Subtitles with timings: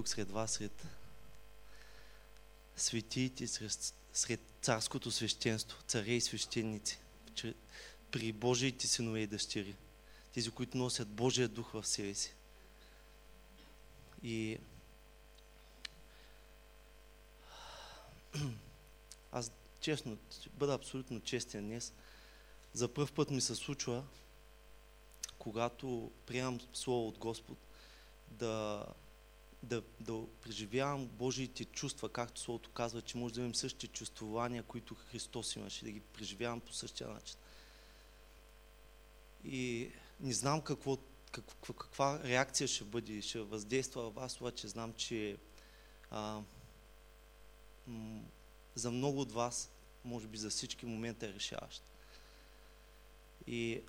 [0.00, 0.86] тук сред вас, сред
[2.76, 6.98] светиите, сред, сред царското свещенство, царе и свещеници,
[8.10, 9.76] при Божиите синове и дъщери,
[10.34, 12.34] тези, които носят Божия дух в себе си.
[14.22, 14.58] И
[19.32, 20.18] аз честно,
[20.52, 21.92] бъда абсолютно честен днес.
[22.72, 24.04] За първ път ми се случва,
[25.38, 27.58] когато приемам Слово от Господ,
[28.30, 28.86] да,
[29.62, 34.94] да, да преживявам Божиите чувства, както Словото казва, че може да имам същите чувствования, които
[34.94, 37.36] Христос имаше, да ги преживявам по същия начин.
[39.44, 40.98] И не знам какво,
[41.32, 45.36] каква, каква реакция ще бъде, ще въздейства в вас, обаче знам, че
[46.10, 46.42] а,
[48.74, 49.70] за много от вас,
[50.04, 51.82] може би за всички, момента е решаващ.
[53.46, 53.82] И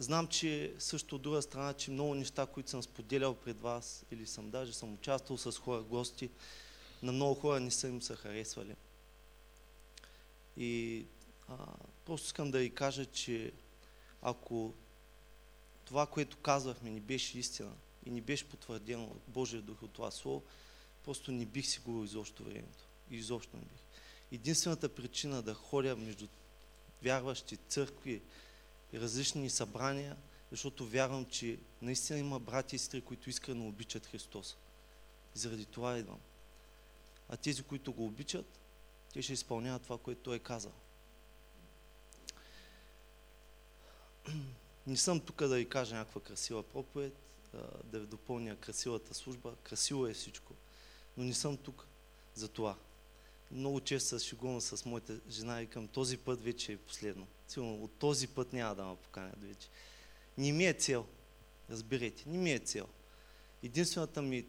[0.00, 4.26] знам, че също от друга страна, че много неща, които съм споделял пред вас, или
[4.26, 6.30] съм даже съм участвал с хора, гости,
[7.02, 8.74] на много хора не са им се харесвали.
[10.56, 11.04] И
[11.48, 11.56] а,
[12.04, 13.52] просто искам да ви кажа, че
[14.22, 14.74] ако
[15.84, 17.72] това, което казвахме, ни беше истина
[18.06, 20.42] и ни беше потвърдено от Божия дух от това слово,
[21.04, 22.84] просто не бих си губил изобщо времето.
[23.10, 23.80] Изобщо не бих.
[24.32, 26.26] Единствената причина да ходя между
[27.02, 28.22] вярващи църкви
[28.92, 30.16] и различни събрания,
[30.50, 34.56] защото вярвам, че наистина има брати и сестри, които искрено обичат Христос.
[35.36, 36.20] И заради това идвам.
[37.28, 38.58] А тези, които го обичат,
[39.12, 40.72] те ще изпълняват това, което Той е казал.
[44.86, 47.16] Не съм тук да ви кажа някаква красива проповед,
[47.84, 49.54] да ви допълня красивата служба.
[49.62, 50.54] Красиво е всичко.
[51.16, 51.86] Но не съм тук
[52.34, 52.76] за това.
[53.50, 57.26] Много често се шегувам с моята жена и към този път вече е последно.
[57.48, 59.68] Сигурно от този път няма да ме поканят вече.
[60.38, 61.06] Не ми е цел.
[61.70, 62.88] Разберете, не ми е цел.
[63.62, 64.46] Единствената ми,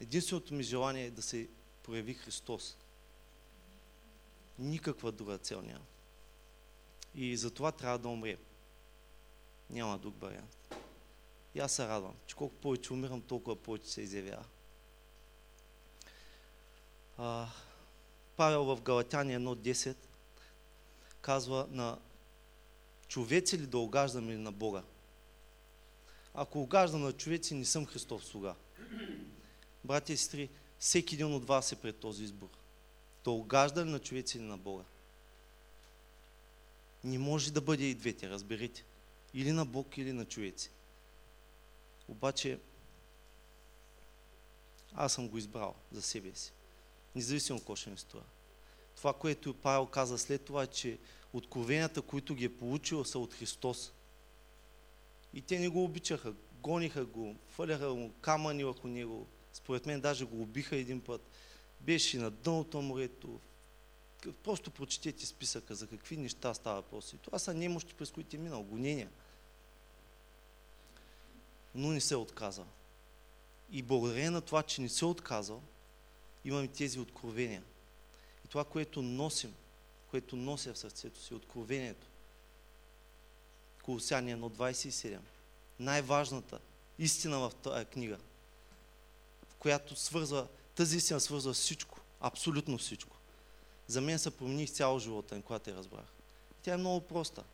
[0.00, 1.48] единственото ми желание е да се
[1.82, 2.76] прояви Христос.
[4.58, 5.84] Никаква друга цел няма.
[7.14, 8.38] И за това трябва да умрем.
[9.70, 10.74] Няма друг вариант.
[11.54, 14.44] И аз се радвам, че колко повече умирам, толкова повече се изявява.
[17.18, 17.48] А,
[18.40, 19.96] Павел в Галатяни 1.10
[21.20, 21.98] казва на
[23.08, 24.82] човеци ли да огаждам или на Бога?
[26.34, 28.54] Ако огаждам на човеци, не съм Христов слуга.
[29.84, 32.48] Братя и сестри, всеки един от вас е пред този избор.
[33.24, 34.84] Да огажда ли на човеци или на Бога?
[37.04, 38.84] Не може да бъде и двете, разберете.
[39.34, 40.70] Или на Бог, или на човеци.
[42.08, 42.58] Обаче,
[44.94, 46.52] аз съм го избрал за себе си.
[47.14, 48.24] Независимо какво ще ми струва.
[48.96, 50.98] Това, което Павел каза след това, е, че
[51.32, 53.92] откровенията, които ги е получил, са от Христос.
[55.34, 56.34] И те не го обичаха.
[56.62, 59.26] Гониха го, фърляха му камъни върху него.
[59.52, 61.20] Според мен даже го убиха един път.
[61.80, 63.40] Беше на дъното морето.
[64.42, 67.12] Просто прочетете списъка за какви неща става въпрос.
[67.12, 68.62] И това са немощи, през които е минал.
[68.62, 69.10] Гонения
[71.74, 72.66] но не се отказал.
[73.70, 75.62] И благодарение на това, че не се отказал,
[76.44, 77.62] имаме тези откровения.
[78.44, 79.54] И това, което носим,
[80.10, 82.06] което нося в сърцето си, откровението.
[83.82, 85.18] Колосяни 1.27.
[85.78, 86.58] Най-важната
[86.98, 88.18] истина в тази книга,
[89.50, 93.16] в която свързва, тази истина свързва всичко, абсолютно всичко.
[93.86, 96.06] За мен се промени цяло живота, когато я разбрах.
[96.62, 97.44] Тя е много проста,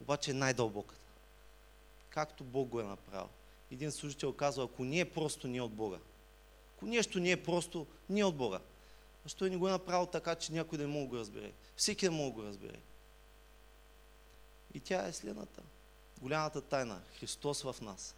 [0.00, 1.02] обаче е най-дълбоката
[2.12, 3.28] както Бог го е направил.
[3.70, 5.98] Един служител казва, ако не е просто, не е от Бога.
[6.82, 8.60] Нещо не е просто, не е от Бога.
[9.22, 11.52] Защо не го е направил така, че някой да не мога го разбере?
[11.76, 12.78] Всеки да мога го разбере.
[14.74, 15.62] И тя е следната.
[16.20, 17.02] Голямата тайна.
[17.18, 18.14] Христос в нас.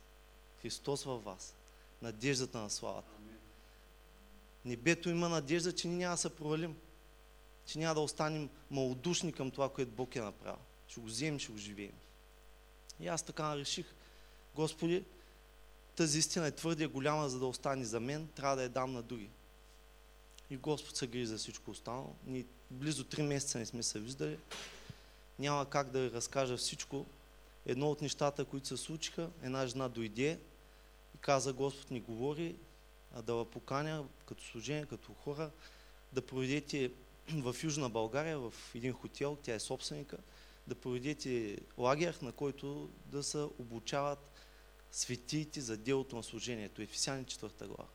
[0.62, 1.54] Христос във вас.
[2.02, 3.12] Надеждата на славата.
[4.64, 6.76] Небето има надежда, че ние няма да се провалим.
[7.66, 10.62] Че няма да останем малодушни към това, което Бог е направил.
[10.88, 11.94] Ще го вземем, ще го живеем.
[13.00, 13.94] И аз така реших,
[14.54, 15.04] Господи,
[15.96, 19.02] тази истина е твърде голяма, за да остане за мен, трябва да я дам на
[19.02, 19.30] други.
[20.50, 22.14] И Господ се грижи за всичко останало.
[22.26, 24.38] Ние близо три месеца не сме се виждали.
[25.38, 27.06] Няма как да ви разкажа всичко.
[27.66, 30.38] Едно от нещата, които се случиха, една жена дойде
[31.14, 32.56] и каза, Господ ни говори,
[33.22, 35.50] да ви поканя като служение, като хора,
[36.12, 36.90] да проведете
[37.32, 40.16] в Южна България, в един хотел, тя е собственика,
[40.66, 44.33] да проведете лагер, на който да се обучават
[44.94, 46.82] светиите за делото на служението.
[46.82, 47.88] Ефесяни 4 глава.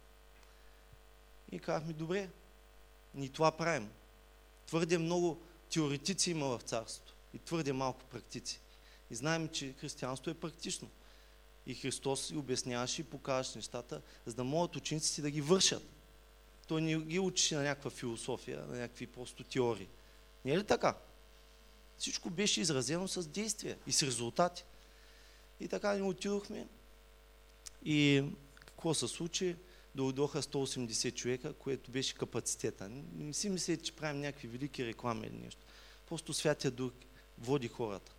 [1.52, 2.30] И казахме, добре,
[3.16, 3.90] ни това правим.
[4.66, 5.42] Твърде много
[5.74, 8.62] теоретици има в царството и твърде малко практици.
[9.12, 10.90] И знаем, че християнството е практично.
[11.66, 15.84] И Христос и обясняваше и показваше нещата, за да могат учениците да ги вършат.
[16.68, 19.88] Той не ги учи на някаква философия, на някакви просто теории.
[20.46, 20.98] Не е ли така?
[21.98, 24.66] Всичко беше изразено с действия и с резултати.
[25.60, 26.68] И така ни отидохме.
[27.86, 28.24] И
[28.66, 29.56] какво се случи?
[29.96, 32.90] Дойдоха 180 човека, което беше капацитета.
[33.16, 35.62] Не си мислете, че правим някакви велики реклами или нещо.
[36.08, 36.92] Просто Святия Дух
[37.38, 38.12] води хората.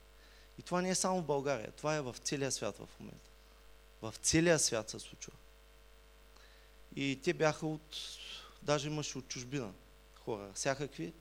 [0.59, 3.31] И това не е само в България, това е в целия свят в момента.
[4.03, 5.33] В целия свят се случва.
[6.97, 7.97] И те бяха от,
[8.62, 9.73] даже имаше от чужбина
[10.15, 11.12] хора, всякакви.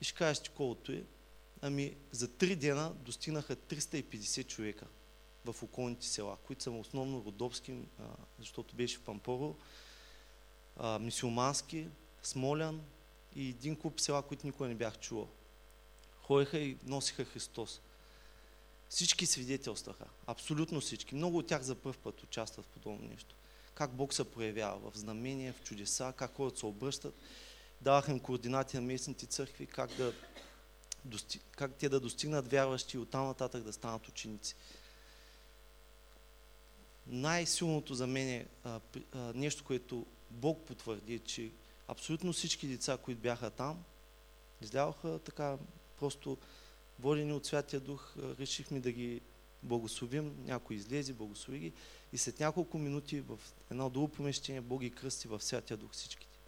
[0.00, 1.04] И ще кажеш колкото е.
[1.60, 4.86] Ами за три дена достигнаха 350 човека
[5.44, 7.74] в околните села, които са основно родопски,
[8.38, 9.56] защото беше Пампоро,
[11.00, 11.88] мисиомански,
[12.22, 12.80] Смолян
[13.36, 15.28] и един куп села, които никога не бях чувал.
[16.22, 17.80] Ходеха и носиха Христос.
[18.88, 21.14] Всички свидетелстваха, абсолютно всички.
[21.14, 23.34] Много от тях за първ път участват в подобно нещо.
[23.74, 27.14] Как Бог се проявява в знамения, в чудеса, как хората се обръщат.
[27.80, 30.12] Даваха им координати на местните църкви, как, да,
[31.50, 34.56] как те да достигнат вярващи и оттам нататък да станат ученици.
[37.08, 38.80] Най-силното за мен е а,
[39.12, 41.50] а, нещо, което Бог потвърди, че
[41.88, 43.84] абсолютно всички деца, които бяха там,
[44.62, 45.58] изляваха така
[45.98, 46.38] просто
[47.00, 49.20] водени от Святия Дух, решихме да ги
[49.62, 50.44] благословим.
[50.44, 51.72] Някой излезе, благослови ги.
[52.12, 53.38] И след няколко минути в
[53.70, 56.38] едно друго помещение Бог ги кръсти в Святия Дух всичките.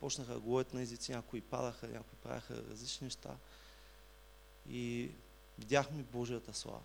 [0.00, 3.36] Почнаха да говорят на езици, някои падаха, някои правяха различни неща.
[4.70, 5.10] И
[5.58, 6.80] видяхме Божията слава.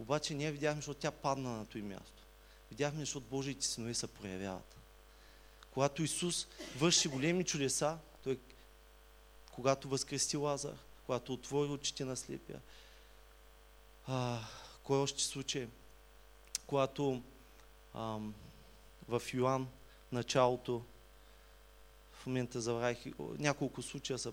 [0.00, 2.22] Обаче ние видяхме, защото тя падна на този място.
[2.70, 4.76] Видяхме, защото Божиите синове се проявяват.
[5.70, 6.46] Когато Исус
[6.78, 8.38] върши големи чудеса, той,
[9.52, 10.76] когато възкрести Лазар,
[11.06, 12.60] когато отвори очите на слепия.
[14.06, 14.40] А,
[14.82, 15.68] кой още случай?
[16.66, 17.22] Когато
[17.94, 18.34] ам,
[19.08, 19.68] в Йоан
[20.12, 20.84] началото,
[22.12, 24.32] в момента забравих, няколко случая са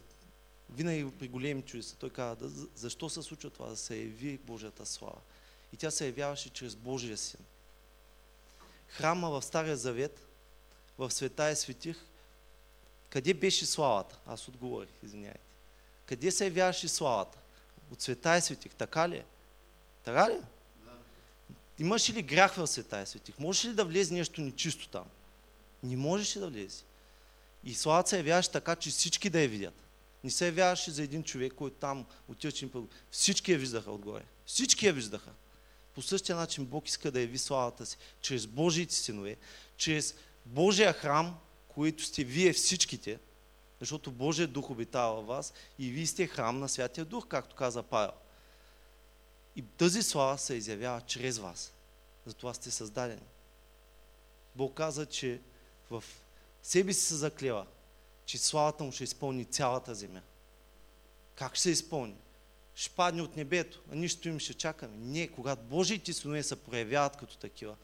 [0.69, 1.95] винаги при големи чудеса.
[1.95, 3.67] Той казва, да, защо се случва това?
[3.67, 5.21] Да се яви Божията слава.
[5.73, 7.39] И тя се явяваше чрез Божия син.
[8.87, 10.27] Храма в Стария Завет,
[10.97, 11.97] в света е светих,
[13.09, 14.19] къде беше славата?
[14.25, 15.39] Аз отговорих, извиняйте.
[16.05, 17.37] Къде се явяваше славата?
[17.91, 19.25] От света е светих, така ли е?
[20.03, 20.41] Така ли?
[20.85, 20.91] Да.
[21.79, 23.39] Имаш ли грях в света е светих?
[23.39, 25.05] Можеш ли да влезе нещо нечисто там?
[25.83, 26.83] Не можеш ли да влезе?
[27.63, 29.83] И славата се явяваше така, че всички да я видят.
[30.23, 32.69] Не се явяваше за един човек, който там отиваше.
[33.11, 34.23] Всички я виждаха отгоре.
[34.45, 35.31] Всички я виждаха.
[35.97, 39.37] По същия начин Бог иска да яви славата си чрез Божиите синове,
[39.77, 40.15] чрез
[40.45, 43.19] Божия храм, който сте вие всичките,
[43.79, 47.83] защото Божия дух обитава във вас и вие сте храм на Святия Дух, както каза
[47.83, 48.11] Павел.
[49.55, 51.73] И тази слава се изявява чрез вас.
[52.25, 53.27] Затова сте създадени.
[54.55, 55.41] Бог каза, че
[55.89, 56.03] в
[56.63, 57.65] себе си се заклева,
[58.25, 60.21] че славата му ще изпълни цялата земя.
[61.35, 62.17] Как ще се изпълни?
[62.77, 64.97] Ще падне от небето, а нищо им ще чакаме.
[64.97, 67.75] Не, когато Божиите синове се проявяват като такива.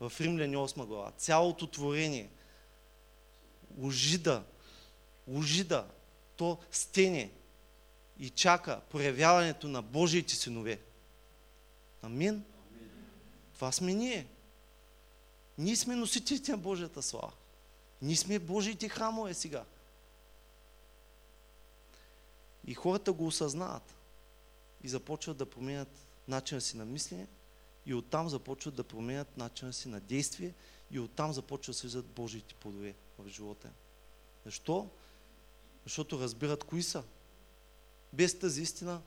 [0.00, 1.10] В Римляни 8 глава.
[1.10, 2.30] Цялото творение
[3.80, 4.44] ожида,
[5.26, 5.86] ожида,
[6.36, 7.30] то стене
[8.18, 10.80] и чака проявяването на Божиите синове.
[12.02, 12.44] Амин.
[13.54, 14.26] Това сме ние.
[15.58, 17.32] Ние сме носителите на Божията слава.
[18.02, 19.64] Ние сме Божиите храмове сега.
[22.66, 23.94] И хората го осъзнават.
[24.82, 27.26] И започват да променят начина си на мислене.
[27.86, 30.54] И оттам започват да променят начина си на действие.
[30.90, 33.70] И оттам започват да се виждат Божиите плодове в живота.
[34.44, 34.88] Защо?
[35.84, 37.04] Защото разбират кои са.
[38.12, 39.00] Без тази истина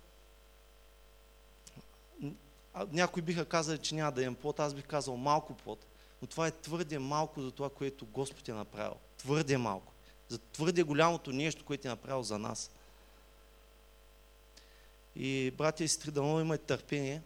[2.91, 5.85] някои биха казали, че няма да имам плод, аз бих казал малко плод.
[6.21, 8.95] Но това е твърде малко за това, което Господ е направил.
[9.17, 9.93] Твърде малко.
[10.29, 12.71] За твърде голямото нещо, което е направил за нас.
[15.15, 17.21] И, братя и сестри, да имате търпение.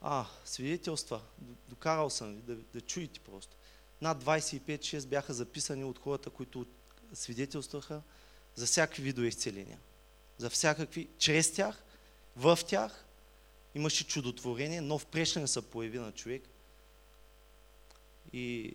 [0.00, 1.20] А, свидетелства.
[1.68, 3.56] Докарал съм ви да, да чуете просто.
[4.00, 6.66] Над 25-6 бяха записани от хората, които
[7.12, 8.02] свидетелстваха
[8.54, 9.78] за всякакви видове изцеления.
[10.38, 11.82] За всякакви, чрез тях,
[12.36, 13.04] в тях
[13.74, 16.42] имаше чудотворение, нов прешлен се появи на човек.
[18.32, 18.74] И...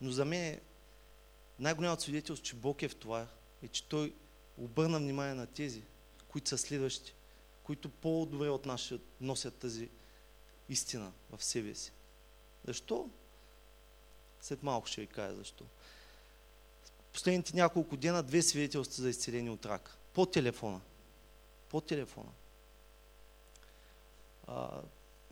[0.00, 0.60] Но за мен
[1.58, 3.26] най-голямото свидетелство, че Бог е в това,
[3.62, 4.14] е, че Той
[4.58, 5.82] обърна внимание на тези,
[6.28, 7.14] които са следващи,
[7.62, 9.88] които по-добре от нас носят тази
[10.68, 11.92] истина в себе си.
[12.64, 13.08] Защо?
[14.40, 15.64] След малко ще ви кажа защо.
[17.12, 19.98] Последните няколко дена две свидетелства за изцеление от рак.
[20.12, 20.80] По телефона.
[21.68, 22.30] По телефона.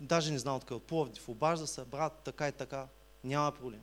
[0.00, 2.88] даже не знам откъде, от Пловдив, обажда се, брат, така и така,
[3.24, 3.82] няма проблем.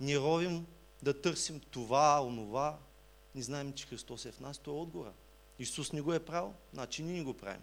[0.00, 0.66] Не ровим
[1.02, 2.78] да търсим това, онова,
[3.36, 5.12] не знаем, че Христос е в нас, той е отгора.
[5.58, 7.62] Исус не го е правил, значи ние не го правим.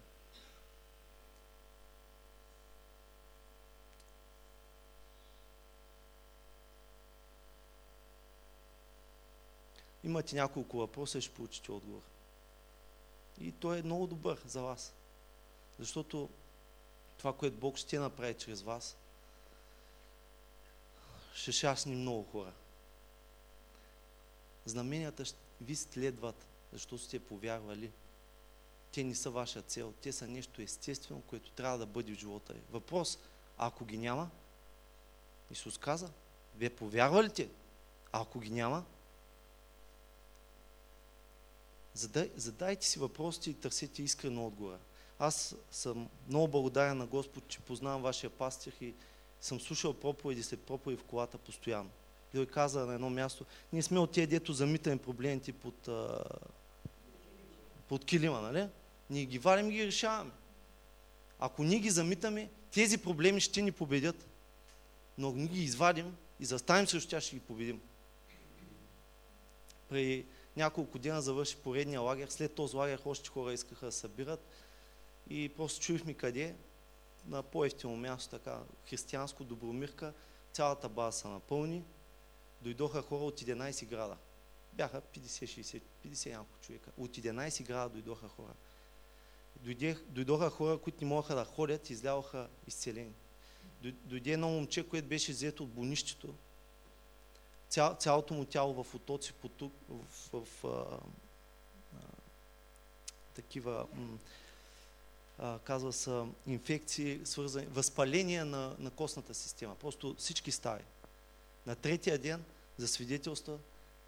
[10.03, 12.01] Имате няколко въпроса ще получите отговор.
[13.39, 14.93] И той е много добър за вас.
[15.79, 16.29] Защото
[17.17, 18.97] това, което Бог ще направи чрез вас,
[21.33, 22.53] ще шасни много хора.
[24.65, 25.23] Знаменията
[25.63, 27.91] ви следват, защото сте повярвали.
[28.91, 32.53] Те не са ваша цел, те са нещо естествено, което трябва да бъде в живота
[32.53, 32.61] ви.
[32.71, 33.19] Въпрос,
[33.57, 34.29] ако ги няма,
[35.51, 36.09] Исус каза,
[36.55, 37.49] вие повярвалите?
[38.11, 38.85] А ако ги няма,
[41.93, 44.79] задай, задайте си въпросите и търсете искрено отговора.
[45.19, 48.93] Аз съм много благодарен на Господ, че познавам вашия пастир и
[49.41, 51.89] съм слушал проповеди след проповеди в колата постоянно.
[52.33, 55.89] И той каза на едно място, ние сме от тези, дето замитаме проблемите под,
[57.87, 58.67] под килима, нали?
[59.09, 60.31] Ние ги валим и ги решаваме.
[61.39, 64.27] Ако ние ги замитаме, тези проблеми ще ни победят.
[65.17, 67.81] Но ние ги извадим и заставим срещу тях, ще ги победим.
[69.89, 70.25] При
[70.57, 72.27] няколко дена завърши поредния лагер.
[72.27, 74.47] След този лагер още хора искаха да събират.
[75.29, 76.55] И просто чуихме къде,
[77.27, 78.59] на по-ефтино място, така,
[78.89, 80.13] християнско, Добромирка,
[80.53, 81.83] цялата база се напълни.
[82.63, 84.17] Дойдоха хора от 11 града.
[84.73, 86.91] Бяха 50-60, 50 няколко човека.
[86.97, 88.53] От 11 града дойдоха хора.
[89.55, 93.13] Дойдех, дойдоха хора, които не могаха да ходят, изляваха изцелени.
[93.81, 96.33] Дойде едно момче, което беше взето от болнището,
[97.69, 100.99] ця, цялото му тяло в отоци, потук, в, в, в а,
[101.93, 101.99] а,
[103.35, 103.87] такива,
[105.37, 109.75] а, казва се, инфекции, свързани, възпаление на, на костната система.
[109.75, 110.83] Просто всички стари.
[111.65, 112.43] На третия ден
[112.77, 113.57] за свидетелства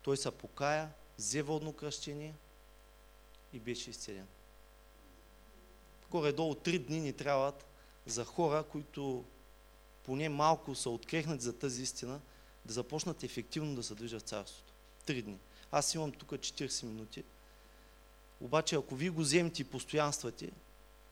[0.01, 2.34] той се покая, взе водно кръщение
[3.53, 4.27] и беше изцелен.
[6.12, 7.65] Горе-долу три дни ни трябват
[8.05, 9.25] за хора, които
[10.03, 12.22] поне малко са открехнати за тази истина,
[12.65, 14.74] да започнат ефективно да се движат царството.
[15.05, 15.39] Три дни.
[15.72, 17.24] Аз имам тук 40 минути.
[18.41, 20.51] Обаче, ако вие го вземете и постоянствате,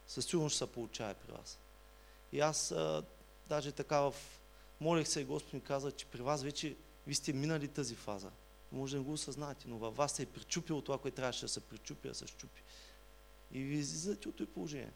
[0.08, 1.60] със сигурност ще се получава при вас.
[2.32, 3.04] И аз а,
[3.48, 4.14] даже така в...
[4.82, 6.76] Молих се и Господ ми каза, че при вас вече
[7.08, 8.32] ви сте минали тази фаза.
[8.72, 11.50] Може да не го осъзнаете, но във вас се е причупило това, което трябваше да
[11.50, 12.64] се причупи, да се щупи.
[13.52, 14.92] И ви излизате от това положение.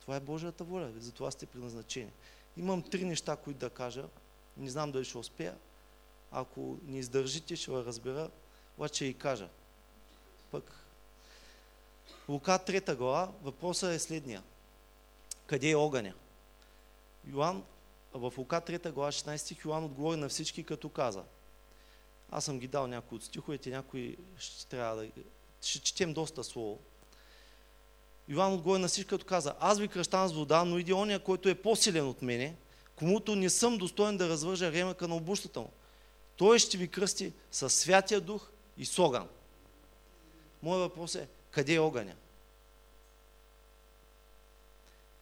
[0.00, 2.12] Това е Божията воля, за това сте предназначени.
[2.56, 4.04] Имам три неща, които да кажа.
[4.56, 5.58] Не знам дали ще успея.
[6.32, 8.30] Ако не издържите, ще разбера,
[8.78, 9.48] обаче и кажа.
[10.50, 10.86] Пък
[12.28, 14.42] Лука 3 глава, въпросът е следния.
[15.46, 16.14] Къде е огъня?
[17.26, 17.64] Йоан,
[18.18, 21.22] в Лука 3 глава 16 стих Йоан отговори на всички, като каза.
[22.30, 25.08] Аз съм ги дал някои от стиховете, някои ще трябва да...
[25.62, 26.78] Ще четем доста слово.
[28.28, 31.48] Йоан отговори на всички, като каза, аз ви кръщам с вода, но иде ония, който
[31.48, 32.56] е по-силен от мене,
[32.96, 35.70] комуто не съм достоен да развържа ремъка на обущата му.
[36.36, 39.28] Той ще ви кръсти със Святия Дух и с огън.
[40.62, 42.14] Моят въпрос е, къде е огъня?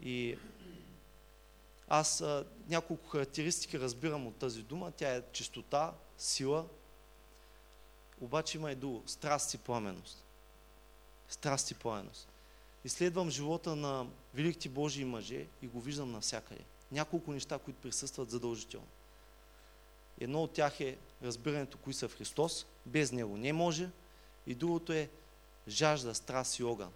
[0.01, 0.37] И
[1.99, 4.91] аз а, няколко характеристики разбирам от тази дума.
[4.91, 6.67] Тя е чистота, сила,
[8.21, 9.03] обаче има и друго.
[9.07, 10.25] Страст и пламеност.
[11.29, 12.29] Страст и пламеност.
[12.85, 16.65] Изследвам живота на великите Божии мъже и го виждам навсякъде.
[16.93, 18.87] Няколко неща, които присъстват задължително.
[20.21, 22.67] Едно от тях е разбирането, кои са Христос.
[22.87, 23.89] Без Него не може.
[24.47, 25.11] И другото е
[25.69, 26.93] жажда, страст и огън.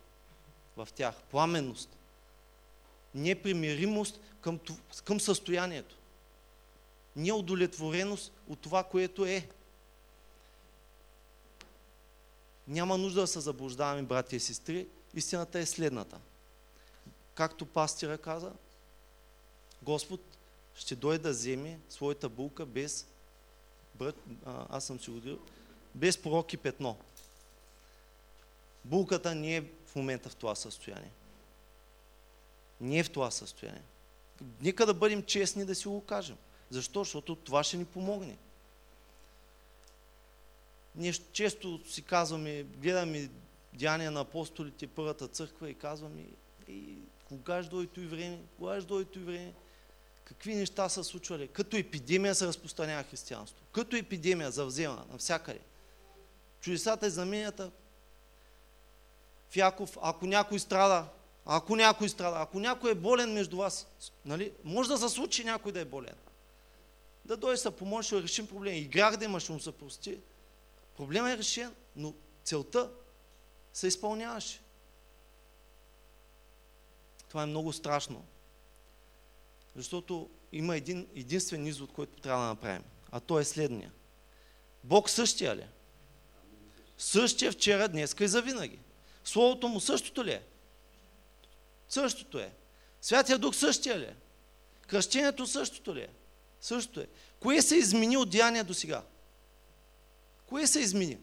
[0.77, 1.23] В тях.
[1.31, 1.98] Пламенност.
[3.15, 4.61] Непримиримост към,
[5.05, 5.97] към състоянието.
[7.17, 9.49] Неудовлетвореност от това, което е.
[12.69, 14.87] Няма нужда да се заблуждаваме, брати и сестри.
[15.15, 16.21] Истината е следната.
[17.35, 18.53] Както пастира каза,
[19.83, 20.21] Господ
[20.75, 23.07] ще дойде да вземе своята булка без,
[24.47, 25.39] аз съм си го
[25.95, 26.97] без пророк и петно.
[28.85, 31.11] Булката не е в момента в това състояние.
[32.81, 33.83] Не е в това състояние.
[34.61, 36.37] Нека да бъдем честни да си го кажем.
[36.71, 37.05] Защо?
[37.05, 38.39] Защото това ще ни помогне.
[40.95, 43.31] Ние често си казваме, гледаме
[43.73, 46.25] Деяния на апостолите, първата църква и казваме,
[46.69, 46.95] и
[47.25, 49.53] кога ще дойде и време, кога ще дойде и време,
[50.25, 51.49] какви неща са случвали.
[51.49, 53.65] Като епидемия се разпространява християнство.
[53.73, 55.61] Като епидемия завзема навсякъде.
[56.61, 57.71] Чудесата и знаменията
[59.51, 61.09] в Яков, ако някой страда,
[61.47, 63.87] Ако някой страда, ако някой е болен между вас,
[64.25, 66.17] нали, може да се случи някой да е болен.
[67.25, 68.77] Да дойде се помощ, ще решим проблема.
[68.77, 70.19] И грях да има, ще му се прости.
[70.97, 72.15] Проблемът е решен, но
[72.45, 72.91] целта
[73.73, 74.61] се изпълняваше.
[77.29, 78.25] Това е много страшно.
[79.77, 82.85] Защото има един единствен извод, който трябва да направим.
[83.11, 83.93] А то е следния.
[84.85, 85.67] Бог същия ли?
[86.99, 88.79] Същия вчера, днес и завинаги.
[89.25, 90.43] Словото му същото ли е?
[91.89, 92.53] Същото е.
[93.01, 94.17] Святия Дух същия ли е?
[94.87, 96.09] Кръщението същото ли е?
[96.61, 97.07] Същото е.
[97.41, 99.03] Кое се измени от деяния до сега?
[100.47, 101.19] Кое се измени?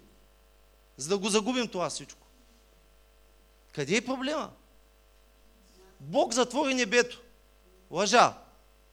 [0.97, 2.27] За да го загубим това всичко.
[3.73, 4.51] Къде е проблема?
[5.99, 7.21] Бог затвори небето.
[7.91, 8.37] Лъжа.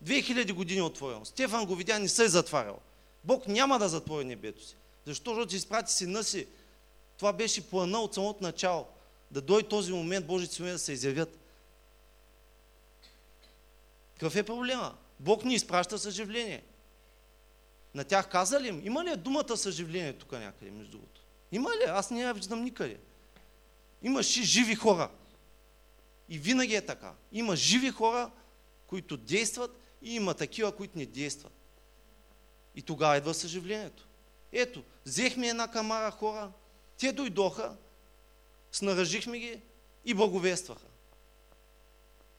[0.05, 1.25] 2000 години отворено.
[1.25, 2.79] Стефан го видя, не се е затварял.
[3.25, 4.76] Бог няма да затвори небето си.
[5.07, 5.35] Защо?
[5.35, 6.47] Защото изпрати сина си.
[7.17, 8.87] Това беше плана от самото начало.
[9.31, 11.38] Да дойде този момент Божите синове да се изявят.
[14.23, 14.95] Какъв е проблема?
[15.21, 16.62] Бог ни изпраща съживление.
[17.95, 18.87] На тях каза ли им?
[18.87, 21.21] Има ли думата съживление тук някъде, между другото?
[21.52, 21.85] Има ли?
[21.88, 22.99] Аз не я виждам никъде.
[24.02, 25.11] Имаше живи хора.
[26.29, 27.12] И винаги е така.
[27.33, 28.31] Има живи хора,
[28.87, 31.52] които действат и има такива, които не действат.
[32.75, 34.07] И тогава идва съживлението.
[34.52, 36.52] Ето, взехме една камара хора,
[36.99, 37.76] те дойдоха,
[38.73, 39.61] снаражихме ги
[40.05, 40.87] и благовестваха.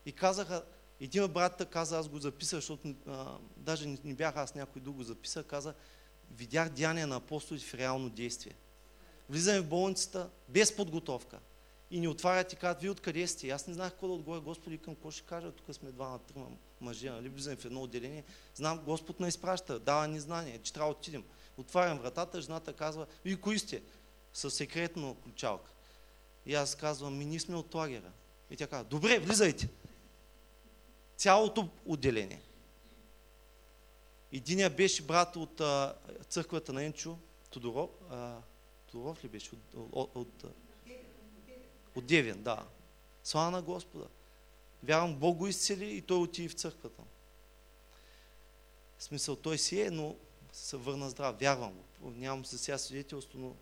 [0.05, 0.63] И казаха,
[0.99, 4.95] един братата каза, аз го записах, защото а, даже не, не бях аз някой друг
[4.95, 5.73] го записах, каза,
[6.31, 8.55] видях деяния на апостолите в реално действие.
[9.29, 11.39] Влизаме в болницата без подготовка
[11.91, 13.49] и ни отварят и казват, вие откъде сте?
[13.49, 16.19] Аз не знаех какво да отговоря, Господи, към какво ще кажа, тук сме два на
[16.19, 16.47] трима
[16.81, 17.29] мъже, нали?
[17.29, 18.23] влизаме в едно отделение,
[18.55, 21.23] знам, Господ не изпраща, дава ни знание, че трябва да отидем.
[21.57, 23.81] Отварям вратата, жената казва, вие кои сте?
[24.33, 25.71] Със секретно ключалка.
[26.45, 28.11] И аз казвам, ми ние сме от лагера.
[28.49, 29.69] И тя казва, добре, влизайте.
[31.23, 32.41] Цялото отделение.
[34.31, 35.95] Единия беше брат от а,
[36.29, 37.17] църквата на Енчо,
[37.49, 38.37] Тодоров, а,
[38.91, 39.55] Тодоров ли беше?
[39.55, 40.43] От, от, от,
[41.95, 42.65] от Девин, да.
[43.23, 44.05] Слава на Господа.
[44.83, 47.01] Вярвам, Бог го изцели и той отиде в църквата.
[48.97, 50.15] В смисъл, той си е, но
[50.53, 51.39] се върна здрав.
[51.39, 52.09] Вярвам го.
[52.09, 53.55] Нямам за сега свидетелство, но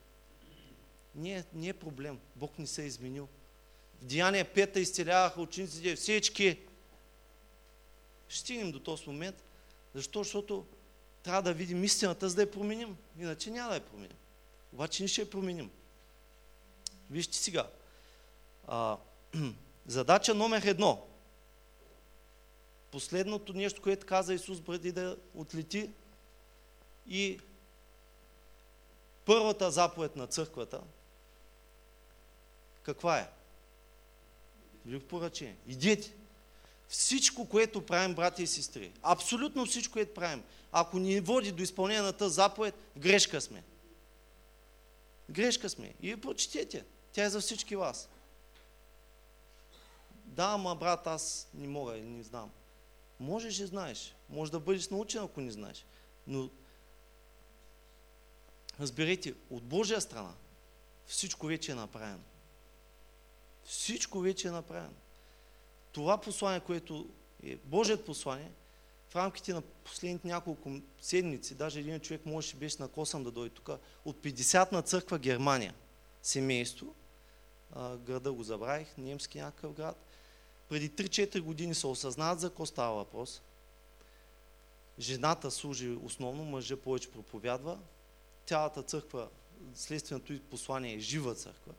[1.15, 2.19] не е, не е проблем.
[2.35, 3.27] Бог не се е изменил.
[4.01, 6.57] В Деяния пета изцеляваха учениците всички.
[8.31, 9.43] Ще стигнем до този момент.
[9.95, 10.23] Защо?
[10.23, 10.65] Защото
[11.23, 12.97] трябва да видим истината, за да я променим.
[13.19, 14.17] Иначе няма да я променим.
[14.73, 15.71] Обаче ние ще я променим.
[17.09, 17.69] Вижте сега.
[18.67, 18.97] А,
[19.85, 21.07] задача номер едно.
[22.91, 25.89] Последното нещо, което каза Исус преди да отлети
[27.07, 27.39] и
[29.25, 30.81] първата заповед на църквата,
[32.83, 33.29] каква е?
[34.85, 35.57] Велико поръчение.
[35.67, 36.20] Идете.
[36.91, 42.01] Всичко, което правим, брати и сестри, абсолютно всичко, което правим, ако ни води до изпълнение
[42.01, 43.63] на тази заповед, грешка сме.
[45.29, 45.93] Грешка сме.
[46.01, 46.85] И ви прочетете.
[47.13, 48.09] Тя е за всички вас.
[50.25, 52.51] Да, ама брат, аз не мога не знам.
[53.19, 54.15] Можеш и знаеш.
[54.29, 55.85] Може да бъдеш научен, ако не знаеш.
[56.27, 56.49] Но
[58.79, 60.33] разберете, от Божия страна
[61.05, 62.23] всичко вече е направено.
[63.63, 64.95] Всичко вече е направено.
[65.91, 67.09] Това послание, което
[67.43, 68.51] е Божият послание,
[69.09, 73.55] в рамките на последните няколко седмици, даже един човек можеше беше на косъм да дойде
[73.55, 73.69] тук,
[74.05, 75.73] от 50 на църква Германия,
[76.21, 76.95] семейство,
[77.75, 80.05] града го забравих, немски някакъв град,
[80.69, 83.41] преди 3-4 години се осъзнават за какво става въпрос.
[84.99, 87.79] Жената служи основно, мъжа повече проповядва.
[88.45, 89.29] Цялата църква,
[89.75, 91.73] следственото послание е жива църква.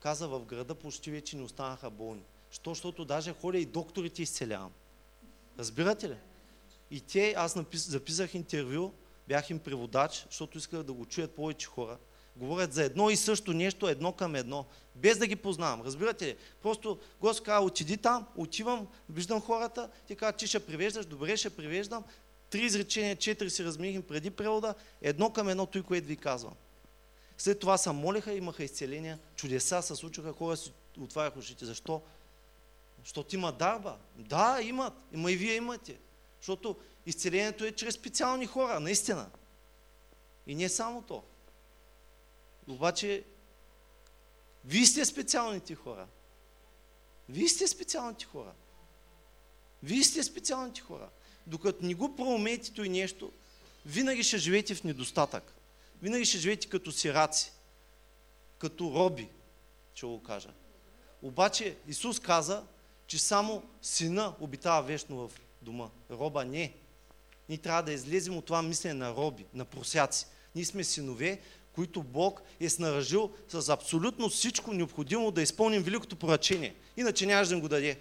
[0.00, 2.22] Каза, в града почти вече не останаха болни.
[2.52, 2.70] Що?
[2.70, 4.72] Защото даже ходя и докторите изцелявам.
[5.58, 6.16] Разбирате ли?
[6.90, 8.92] И те, аз напис, записах интервю,
[9.28, 11.98] бях им преводач, защото исках да го чуят повече хора.
[12.36, 15.82] Говорят за едно и също нещо, едно към едно, без да ги познавам.
[15.82, 16.36] Разбирате ли?
[16.62, 21.50] Просто Господ казва, отиди там, отивам, виждам хората, ти казва, ти ще превеждаш, добре ще
[21.50, 22.04] превеждам.
[22.50, 26.54] Три изречения, четири си размихим преди превода, едно към едно, той, което ви казвам.
[27.38, 31.64] След това се молиха, имаха изцеления, чудеса се случваха, хора си отваряха ушите.
[31.64, 32.02] Защо?
[33.02, 33.98] Защото има дарба.
[34.16, 34.94] Да, имат.
[35.12, 35.98] Има и вие имате.
[36.40, 39.30] Защото изцелението е чрез специални хора, наистина.
[40.46, 41.24] И не само то.
[42.68, 43.24] Обаче,
[44.64, 46.06] вие сте специалните хора.
[47.28, 48.52] Вие сте специалните хора.
[49.82, 51.08] Вие сте специалните хора.
[51.46, 53.32] Докато не го проумеете и нещо,
[53.86, 55.54] винаги ще живеете в недостатък.
[56.02, 57.52] Винаги ще живеете като сираци,
[58.58, 59.28] като роби,
[59.94, 60.48] ще го кажа.
[61.22, 62.64] Обаче Исус каза,
[63.12, 65.30] че само сина обитава вечно в
[65.62, 65.88] дома.
[66.10, 66.72] Роба не.
[67.48, 70.26] Ние трябва да излезем от това мислене на роби, на просяци.
[70.54, 71.40] Ние сме синове,
[71.74, 76.74] които Бог е снаражил с абсолютно всичко необходимо да изпълним великото поръчение.
[76.96, 78.00] Иначе нямаш да го даде.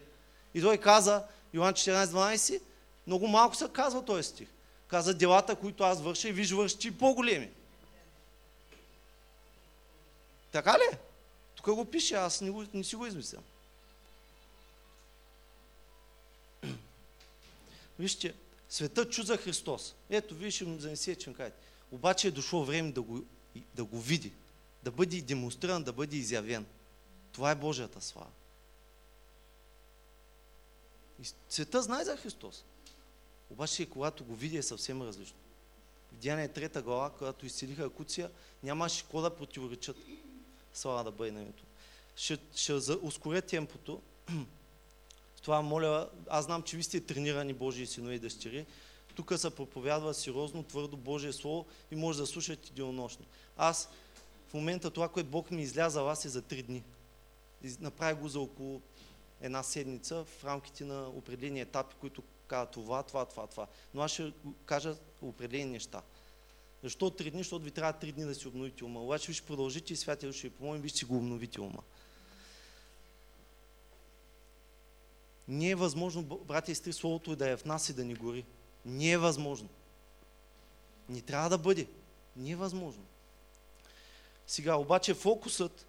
[0.54, 2.62] И той каза, Йоан 14.12,
[3.08, 4.47] много малко се казва този стих.
[4.88, 7.50] Каза, делата, които аз върша и виж върши и по-големи.
[10.52, 10.97] Така ли?
[11.56, 13.43] Тук го пише, аз не, го, не си го измислям.
[18.02, 18.34] Вижте,
[18.70, 19.96] света чу за Христос.
[20.10, 21.58] Ето, вие ще му занесе, че кажете.
[21.92, 23.26] Обаче е дошло време да го,
[23.76, 24.34] да го види,
[24.84, 26.66] да бъде демонстриран, да бъде изявен.
[27.32, 28.32] Това е Божията слава.
[31.22, 32.66] И света знае за Христос.
[33.50, 35.38] Обаче, когато го види, е съвсем различно.
[36.12, 38.32] В Деяния трета глава, когато изцелиха Акуция,
[38.64, 39.98] нямаше какво да противоречат.
[40.74, 41.64] Слава да бъде на името.
[42.16, 44.02] Ще, ще ускоря темпото.
[45.42, 48.66] Това моля, аз знам, че ви сте тренирани Божии синове и дъщери.
[49.16, 53.26] Тук се проповядва сериозно, твърдо Божие Слово и може да слушате денонощно.
[53.58, 53.90] Аз
[54.48, 56.84] в момента това, което Бог ми изляза вас е за три дни.
[57.80, 58.82] Направи го за около
[59.42, 63.68] една седмица в рамките на определени етапи, които казват това, това, това, това.
[63.94, 64.34] Но аз ще
[64.66, 66.02] кажа определени неща.
[66.84, 67.40] Защо три дни?
[67.40, 69.04] Защото ви трябва три дни да си обновите ума.
[69.04, 71.84] Обаче ви ще продължите и святия ще ви помолим, ви ще го обновите ума.
[75.52, 78.46] Не е възможно, братя и сестри, Словото да е в нас и да ни гори.
[78.86, 79.70] Не е възможно.
[81.10, 81.88] Не трябва да бъде.
[82.36, 83.04] Не е възможно.
[84.48, 85.86] Сега, обаче, фокусът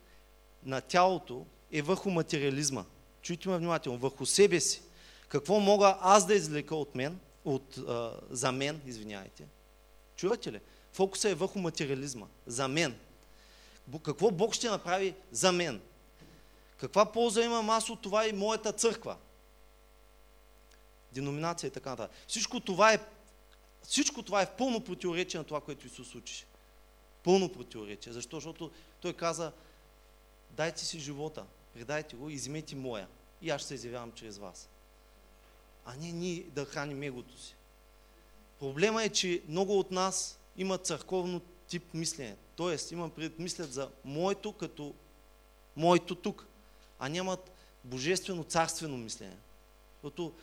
[0.65, 2.85] на тялото е върху материализма.
[3.23, 3.99] Чуйте ме внимателно.
[3.99, 4.83] Върху себе си.
[5.29, 9.45] Какво мога аз да извлека от мен, от, а, за мен, извинявайте.
[10.17, 10.61] Чувате ли?
[10.93, 12.27] Фокусът е върху материализма.
[12.47, 12.95] За мен.
[14.03, 15.81] Какво Бог ще направи за мен?
[16.77, 19.17] Каква полза имам аз от това и моята църква?
[21.13, 22.17] Деноминация и така нататък.
[22.27, 22.99] Всичко това е
[23.83, 26.47] всичко това е в пълно противоречие на това, което Исус учи.
[27.23, 28.13] Пълно противоречие.
[28.13, 28.37] Защо?
[28.37, 28.71] Защото
[29.01, 29.53] Той каза,
[30.51, 33.09] дайте си живота, предайте го и вземете моя.
[33.43, 34.69] И аз ще се изявявам чрез вас.
[35.85, 37.57] А не ние да храним егото си.
[38.59, 42.37] Проблема е, че много от нас имат църковно тип мислене.
[42.57, 44.95] Тоест, имам пред мислят за моето като
[45.77, 46.47] моето тук,
[46.99, 47.53] а нямат
[47.85, 49.37] божествено царствено мислене.
[50.03, 50.35] Защото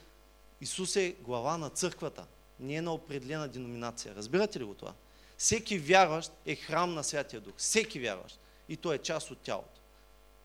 [0.62, 2.28] Исус е глава на църквата,
[2.60, 4.16] не е на определена деноминация.
[4.16, 4.94] Разбирате ли го това?
[5.38, 7.54] Всеки вярващ е храм на Святия Дух.
[7.58, 8.40] Всеки вярващ.
[8.70, 9.82] И той е част от тялото.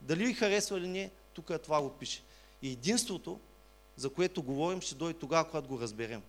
[0.01, 2.23] Дали ви харесва или не, тук е това го пише.
[2.63, 3.41] И единството,
[3.97, 6.23] за което говорим, ще дойде тогава, когато го разберем.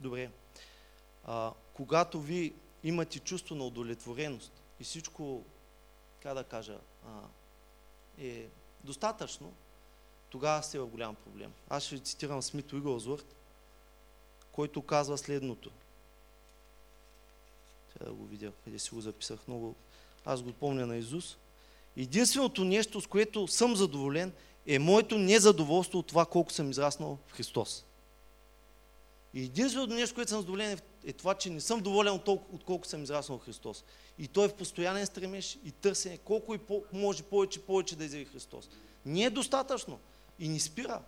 [0.00, 0.30] Добре.
[1.24, 5.44] А, когато ви имате чувство на удовлетвореност и всичко,
[6.22, 6.78] как да кажа,
[8.18, 8.46] е
[8.84, 9.52] достатъчно,
[10.30, 11.52] тогава сте в голям проблем.
[11.68, 13.36] Аз ще цитирам Смит Уигълсворт,
[14.52, 15.70] който казва следното.
[17.92, 19.74] Трябва да го видя, къде си го записах много.
[20.24, 21.36] Аз го помня на Изус.
[21.96, 24.32] Единственото нещо, с което съм задоволен,
[24.66, 27.84] е моето незадоволство от това, колко съм израснал в Христос.
[29.34, 32.64] И единственото нещо, което съм задоволен е това, че не съм доволен от, толкова, от
[32.64, 33.84] колко съм израснал Христос.
[34.18, 38.04] И той е в постоянен стремеж и търсене колко и по, може повече, повече да
[38.04, 38.68] изяви Христос.
[39.06, 39.98] Не е достатъчно
[40.38, 41.02] и ни спира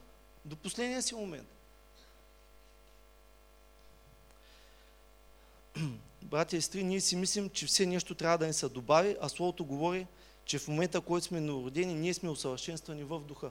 [0.44, 1.48] до последния си момент.
[6.22, 9.28] Братя и сестри, ние си мислим, че все нещо трябва да ни се добави, а
[9.28, 10.06] Словото говори,
[10.44, 13.50] че в момента, който сме народени, ние сме усъвършенствани в духа.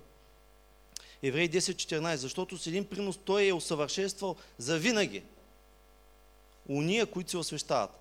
[1.24, 5.24] Евреи 10.14, защото с един принос той е усъвършенствал за винаги
[6.70, 7.92] уния, които се освещават.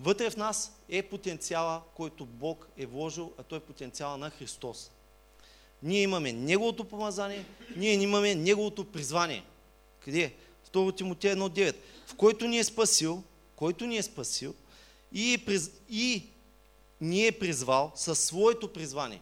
[0.00, 4.90] Вътре в нас е потенциала, който Бог е вложил, а той е потенциала на Христос.
[5.82, 7.44] Ние имаме Неговото помазание,
[7.76, 9.44] ние имаме Неговото призвание.
[10.00, 10.34] Къде?
[10.72, 11.76] 2 Тимотея 1.9.
[12.06, 13.22] В който ни е спасил,
[13.56, 14.54] който ни е спасил
[15.12, 15.70] и, е приз...
[15.88, 16.26] и
[17.00, 19.20] ни е призвал със своето призвание.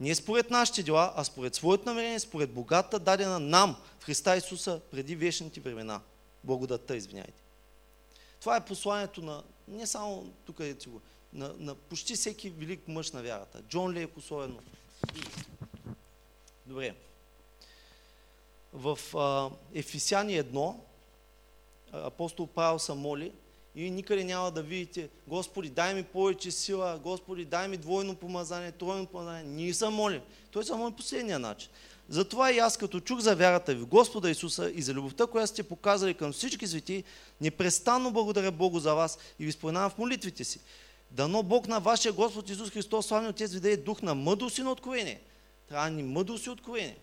[0.00, 4.80] Не според нашите дела, а според своето намерение, според богата дадена нам в Христа Исуса
[4.90, 6.00] преди вечните времена.
[6.44, 7.42] Благодатта, извиняйте.
[8.40, 11.00] Това е посланието на, не само тук е го,
[11.32, 13.62] на, на почти всеки велик мъж на вярата.
[13.62, 14.58] Джон Лейк особено.
[16.66, 16.94] Добре.
[18.72, 20.74] В а, Ефисяни 1
[21.92, 23.32] апостол Павел се моли
[23.76, 28.72] и никъде няма да видите, Господи, дай ми повече сила, Господи, дай ми двойно помазание,
[28.72, 29.44] тройно помазание.
[29.44, 30.20] Ние се молим.
[30.50, 31.70] Той се моли последния начин.
[32.08, 35.62] Затова и аз, като чух за вярата ви Господа Исуса и за любовта, която сте
[35.62, 37.04] показали към всички свети,
[37.40, 40.60] непрестанно благодаря Богу за вас и ви споменавам в молитвите си.
[41.10, 44.62] Дано Бог на вашия Господ Исус Христос, славни Отец, ви даде дух на мъдрост и
[44.62, 45.20] на откровение.
[45.68, 46.96] Трябва ни мъдрост и откровение.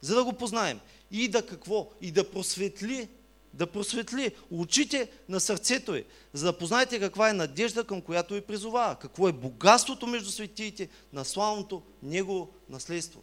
[0.00, 0.80] За да го познаем.
[1.10, 1.90] И да какво?
[2.00, 3.08] И да просветли
[3.54, 8.40] да просветли очите на сърцето ви, за да познаете каква е надежда, към която ви
[8.40, 13.22] призовава, какво е богатството между светиите на славното Негово наследство.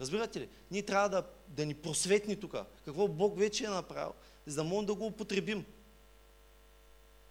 [0.00, 0.48] Разбирате ли?
[0.70, 2.54] Ние трябва да, да ни просветни тук.
[2.84, 4.12] Какво Бог вече е направил,
[4.46, 5.64] за да можем да го употребим.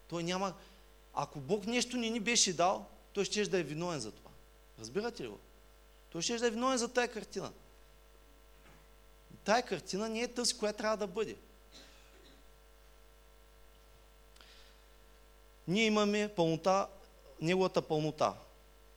[0.07, 0.53] Той няма...
[1.13, 4.31] Ако Бог нещо не ни беше дал, той ще да е виновен за това.
[4.79, 5.39] Разбирате ли го?
[6.09, 7.51] Той ще да е виновен за тая картина.
[9.43, 11.35] Тая картина не е тази, която трябва да бъде.
[15.67, 16.87] Ние имаме пълнота,
[17.41, 18.33] неговата пълнота.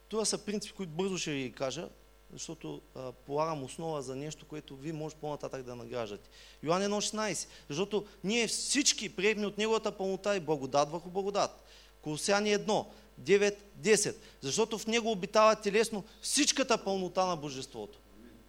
[0.09, 1.89] Това са принципи, които бързо ще ви кажа,
[2.33, 6.31] защото а, полагам основа за нещо, което вие може по-нататък да награждате.
[6.63, 11.65] Йоан 1.16, защото ние всички приемни от неговата пълнота и благодат върху благодат.
[12.03, 12.87] Колосяни 1,
[13.21, 17.99] 9, 10, защото в него обитава телесно всичката пълнота на Божеството.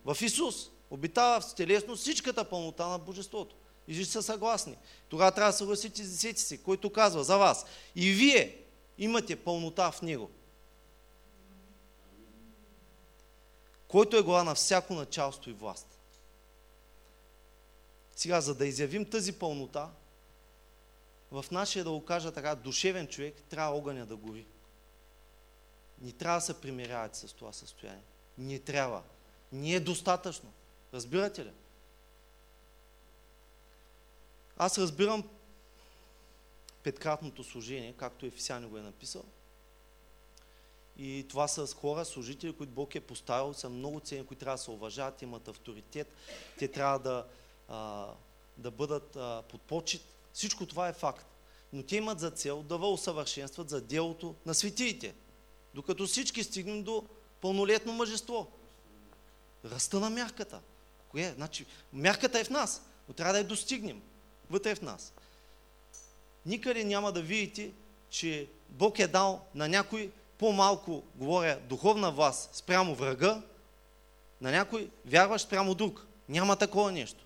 [0.06, 3.56] В Исус обитава в телесно всичката пълнота на Божеството.
[3.88, 4.78] И вие са съгласни.
[5.10, 7.66] Тогава трябва да съгласите десети си, който казва за вас.
[7.96, 8.58] И вие
[8.98, 10.32] имате пълнота в него.
[13.88, 15.88] Който е глава на всяко началство и власт.
[18.16, 19.90] Сега, за да изявим тази пълнота,
[21.32, 24.46] в нашия, да го кажа така, душевен човек, трябва огъня да гори.
[26.02, 28.04] Ни трябва да се примирявате с това състояние.
[28.38, 29.04] Не трябва.
[29.52, 30.54] Не е достатъчно.
[30.94, 31.52] Разбирате ли?
[34.62, 35.24] Аз разбирам
[36.84, 39.24] петкратното служение, както Ефесяни го е написал.
[40.98, 44.64] И това са хора, служители, които Бог е поставил, са много ценни, които трябва да
[44.64, 46.14] се уважават, имат авторитет,
[46.60, 47.28] те трябва да,
[47.68, 48.08] а,
[48.58, 50.02] да бъдат а, под почет.
[50.34, 51.26] Всичко това е факт.
[51.74, 55.16] Но те имат за цел да усъвършенстват за делото на светиите,
[55.74, 57.06] докато всички стигнем до
[57.42, 58.52] пълнолетно мъжество.
[59.66, 60.62] Ръста на мярката.
[61.10, 61.34] Кое?
[61.36, 64.02] Значи, мярката е в нас, но трябва да я достигнем
[64.52, 65.14] вътре в нас.
[66.46, 67.72] Никъде няма да видите,
[68.10, 73.42] че Бог е дал на някой по-малко, говоря, духовна власт спрямо врага,
[74.42, 76.08] на някой вярваш спрямо друг.
[76.30, 77.26] Няма такова нещо.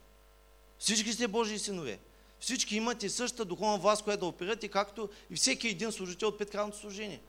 [0.80, 2.00] Всички сте Божии синове.
[2.40, 6.78] Всички имате същата духовна власт, която да операте, както и всеки един служител от петкратното
[6.78, 7.22] служение.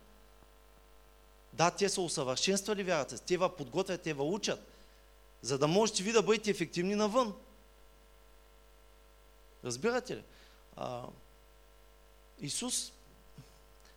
[1.53, 3.19] Да, те са усъвършенствали вярата.
[3.19, 4.73] Те ва подготвят, те ва учат,
[5.43, 7.35] за да можете ви да бъдете ефективни навън.
[9.64, 10.23] Разбирате ли?
[10.77, 11.03] А,
[12.40, 12.92] Исус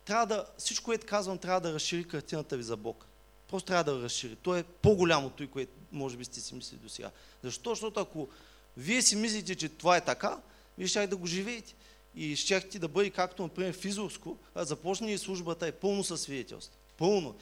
[0.04, 3.06] трябва да, всичко, което казвам, трябва да разшири картината ви за Бог.
[3.48, 4.36] Просто трябва да разшири.
[4.36, 7.10] То е по-голямото и което може би сте си мислили до сега.
[7.42, 7.70] Защо?
[7.70, 8.28] Защото ако
[8.76, 10.40] вие си мислите, че това е така,
[10.78, 11.74] вие ще да го живеете.
[12.14, 16.78] И щяхте да бъде както, например, в Изорско, започне и службата е пълно със свидетелство.
[16.96, 17.36] Пълно.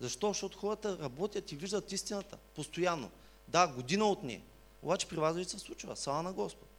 [0.00, 0.28] Защо?
[0.28, 3.10] Защото хората работят и виждат истината постоянно.
[3.48, 4.42] Да, година от нея.
[4.82, 5.96] Обаче при вас се случва.
[5.96, 6.69] Сала на Господ.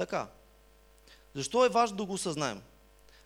[0.00, 0.28] Така.
[1.34, 2.62] Защо е важно да го осъзнаем?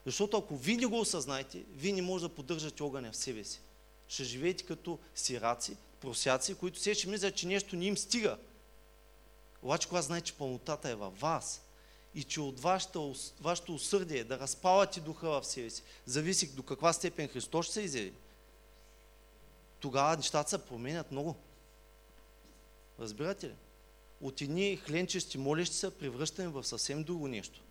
[0.05, 3.61] Защото ако вие не го осъзнаете, вие не може да поддържате огъня в себе си.
[4.07, 8.37] Ще живеете като сираци, просяци, които все ще мислят, че нещо не им стига.
[9.61, 11.65] Обаче, когато знаете, че пълнотата е във вас
[12.15, 16.93] и че от вашето, вашето усърдие да разпалате духа в себе си, зависи до каква
[16.93, 18.13] степен Христос ще се изяви,
[19.79, 21.35] тогава нещата се променят много.
[22.99, 23.55] Разбирате ли?
[24.21, 27.61] От едни хленчести молещи се превръщаме в съвсем друго нещо.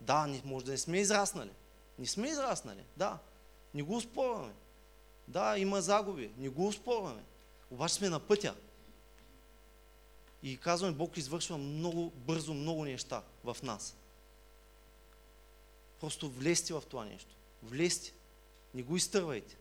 [0.00, 1.50] Да, не, може да не сме израснали.
[1.98, 3.18] Не сме израснали, да.
[3.74, 4.52] Не го успорваме.
[5.28, 7.22] Да, има загуби, не го успорваме.
[7.70, 8.54] Обаче сме на пътя.
[10.42, 13.96] И казваме, Бог извършва много бързо много неща в нас.
[16.00, 17.36] Просто влезте в това нещо.
[17.62, 18.12] Влезте.
[18.74, 19.56] Не го изтървайте.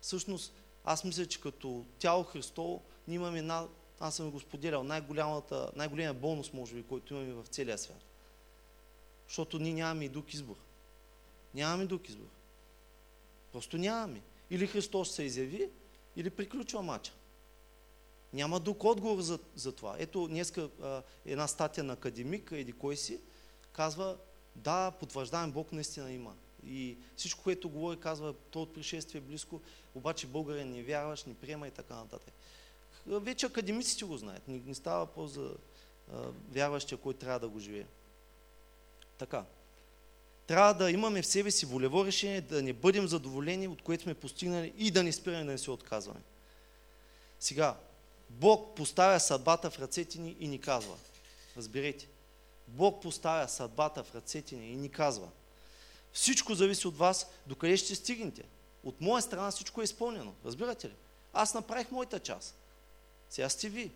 [0.00, 0.52] Всъщност,
[0.84, 3.66] аз мисля, че като тяло Христово, ние имаме една
[4.00, 8.04] аз съм го споделял, най-големия бонус, може би, който имаме в целия свят.
[9.26, 10.56] Защото ние нямаме и друг избор.
[11.54, 12.28] Нямаме друг избор.
[13.52, 14.22] Просто нямаме.
[14.50, 15.70] Или Христос се изяви,
[16.16, 17.12] или приключва мача.
[18.32, 19.96] Няма друг отговор за, за това.
[19.98, 20.70] Ето, днеска
[21.26, 23.20] една статия на академик, еди кой си,
[23.72, 24.16] казва,
[24.56, 26.34] да, потвърждавам, Бог наистина има.
[26.66, 29.60] И всичко, което говори, казва, то от пришествие е близко,
[29.94, 32.34] обаче българин не вярваш, не приема и така нататък
[33.08, 34.48] вече академиците го знаят.
[34.48, 35.50] Не, не става по за
[36.50, 37.86] вярващия, който трябва да го живее.
[39.18, 39.44] Така.
[40.46, 44.14] Трябва да имаме в себе си волево решение, да не бъдем задоволени от което сме
[44.14, 46.20] постигнали и да не спираме да не се отказваме.
[47.40, 47.76] Сега,
[48.30, 50.96] Бог поставя съдбата в ръцете ни и ни казва.
[51.56, 52.08] Разберете.
[52.68, 55.28] Бог поставя съдбата в ръцете ни и ни казва.
[56.12, 58.42] Всичко зависи от вас, докъде ще стигнете.
[58.84, 60.34] От моя страна всичко е изпълнено.
[60.44, 60.94] Разбирате ли?
[61.32, 62.56] Аз направих моята част.
[63.30, 63.90] Сега сте ви.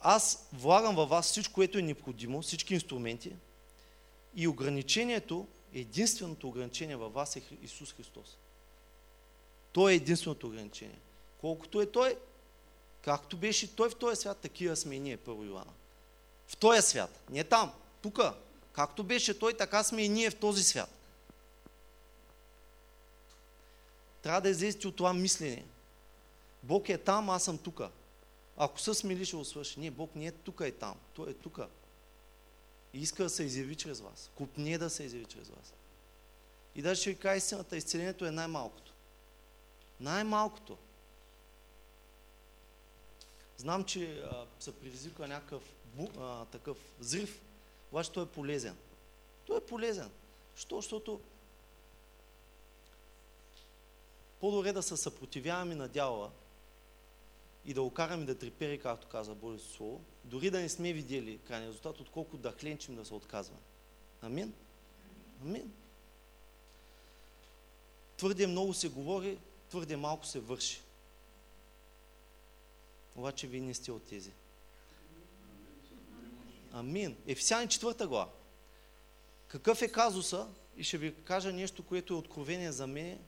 [0.00, 3.32] Аз влагам във вас всичко, което е необходимо, всички инструменти
[4.34, 8.36] и ограничението, единственото ограничение във вас е Исус Христос.
[9.72, 10.98] Той е единственото ограничение.
[11.40, 12.18] Колкото е Той,
[13.02, 15.72] както беше Той в този свят, такива сме и ние, първо Йоанна.
[16.46, 17.72] В този свят, не там,
[18.02, 18.20] тук.
[18.72, 20.90] Както беше Той, така сме и ние в този свят.
[24.24, 25.64] Трябва да излезете от това мислене.
[26.62, 27.80] Бог е там, аз съм тук.
[28.56, 29.80] Ако се смили, ще го свърши.
[29.80, 30.94] Не, Бог не е тук и там.
[31.14, 31.60] Той е тук.
[32.92, 34.30] И иска да се изяви чрез вас.
[34.34, 35.74] Купне да се изяви чрез вас.
[36.74, 38.92] И даже ще ви кажа истината, изцелението е най-малкото.
[40.00, 40.78] Най-малкото.
[43.56, 45.62] Знам, че а, се предизвиква някакъв
[46.18, 47.40] а, такъв взрив,
[47.92, 48.76] обаче той е полезен.
[49.46, 50.10] Той е полезен.
[50.56, 50.76] Що?
[50.76, 51.20] Защото
[54.44, 56.30] по-добре да се съпротивяваме на дявола
[57.64, 61.38] и да го караме да трепери, както каза Божието Слово, дори да не сме видели
[61.38, 63.60] крайния резултат, отколкото да хленчим да се отказваме.
[64.22, 64.52] Амин?
[65.42, 65.72] Амин.
[68.16, 69.38] Твърде много се говори,
[69.70, 70.80] твърде малко се върши.
[73.16, 74.32] Обаче вие не сте от тези.
[76.72, 77.16] Амин.
[77.26, 78.30] Ефесяни четвърта глава.
[79.48, 80.48] Какъв е казуса?
[80.76, 83.18] И ще ви кажа нещо, което е откровение за мен.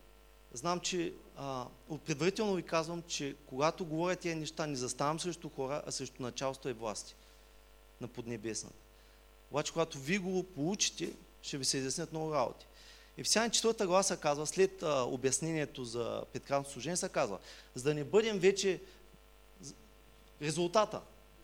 [0.53, 1.67] Знам, че а,
[2.07, 6.69] предварително ви казвам, че когато говоря тези неща, не заставам срещу хора, а срещу началство
[6.69, 7.15] и власти
[8.01, 8.77] на поднебесната.
[9.51, 12.67] Обаче, когато ви го получите, ще ви се изяснят много работи.
[13.19, 17.39] Ефесяни 4 глава се казва, след а, обяснението за петкратното служение се казва,
[17.75, 18.81] за да не бъдем вече
[20.43, 21.01] резултата.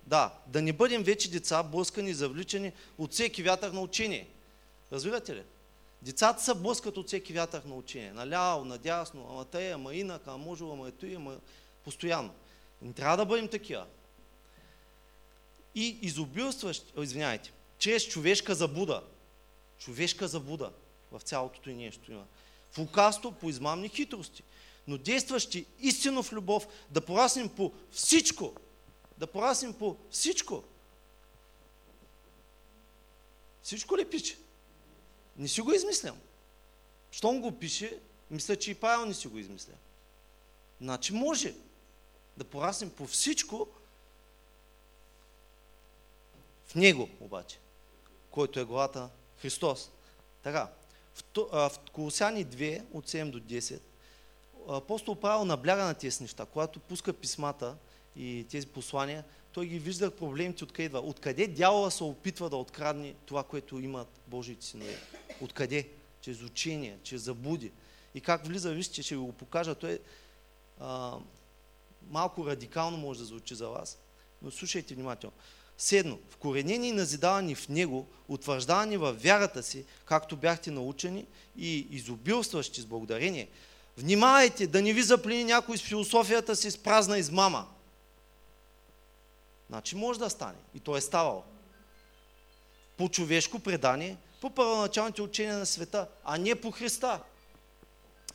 [0.06, 4.28] Да, да не бъдем вече деца, блъскани, завличани от всеки вятър на учение.
[4.92, 5.42] Разбирате ли?
[6.02, 8.12] Децата са блъскат от всеки вятър на учение.
[8.12, 11.36] Наляво, надясно, ама те, ама инак, ама може, ама ето ама
[11.84, 12.34] постоянно.
[12.82, 13.86] Не трябва да бъдем такива.
[15.74, 19.02] И изобилстващ, извиняйте, чрез човешка забуда.
[19.78, 20.72] Човешка забуда
[21.12, 22.24] в цялото и нещо има.
[22.70, 24.42] В лукавство по измамни хитрости.
[24.88, 28.54] Но действащи истинно в любов, да пораснем по всичко.
[29.18, 30.64] Да пораснем по всичко.
[33.62, 34.36] Всичко ли пише?
[35.36, 36.20] Не си го измислям.
[37.10, 39.72] Щом го пише, мисля, че и Павел не си го измисля.
[40.80, 41.54] Значи може
[42.36, 43.68] да пораснем по всичко
[46.66, 47.58] в Него обаче,
[48.30, 49.90] който е главата Христос.
[50.42, 50.68] Така,
[51.36, 53.80] в Колосяни 2, от 7 до 10,
[54.68, 56.46] апостол Павел набляга на тези неща.
[56.46, 57.76] Когато пуска писмата
[58.16, 61.00] и тези послания, той ги вижда проблемите откъде идва.
[61.00, 64.98] Откъде дявола се опитва да открадне това, което имат Божиите синове.
[65.40, 65.88] Откъде?
[66.20, 67.72] Чрез учение, чрез заблуди.
[68.14, 69.74] И как влиза, вижте, ще ви го покажа.
[69.74, 69.98] Той
[70.80, 71.18] а,
[72.10, 73.98] малко радикално може да звучи за вас,
[74.42, 75.36] но слушайте внимателно.
[75.78, 82.80] Седно, вкоренени и назидавани в Него, утвърждавани в вярата си, както бяхте научени и изобилстващи
[82.80, 83.48] с благодарение.
[83.96, 87.66] Внимавайте да не ви заплени някой с философията си с празна измама.
[89.72, 90.58] Значи може да стане.
[90.74, 91.42] И то е ставало.
[92.96, 97.20] По човешко предание, по първоначалните учения на света, а не по Христа.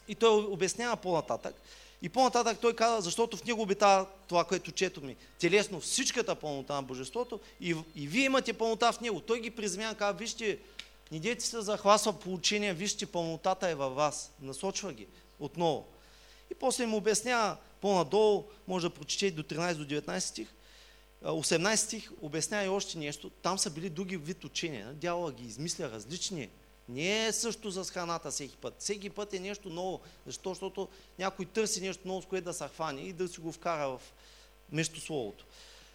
[0.07, 1.55] И той обяснява по-нататък.
[2.01, 6.75] И по-нататък той каза, защото в него обитава това, което чето ми, телесно всичката пълнота
[6.75, 9.19] на Божеството и, и вие имате пълнота в него.
[9.19, 10.59] Той ги приземява, казва, вижте,
[11.11, 14.31] не дейте се захвасва по учение, вижте, пълнотата е във вас.
[14.41, 15.07] Насочва ги
[15.39, 15.85] отново.
[16.51, 20.47] И после им обяснява по-надолу, може да прочете до 13 до 19 стих,
[21.23, 23.29] 18 стих обяснява и още нещо.
[23.29, 24.93] Там са били други вид учения.
[24.93, 26.49] Дявола ги измисля различни.
[26.89, 28.75] Не е също за храната всеки път.
[28.79, 30.01] Всеки път е нещо ново.
[30.25, 30.49] Защо?
[30.49, 30.87] Защото
[31.19, 34.01] някой търси нещо ново, с което да се хване и да си го вкара в
[34.71, 35.45] место Словото.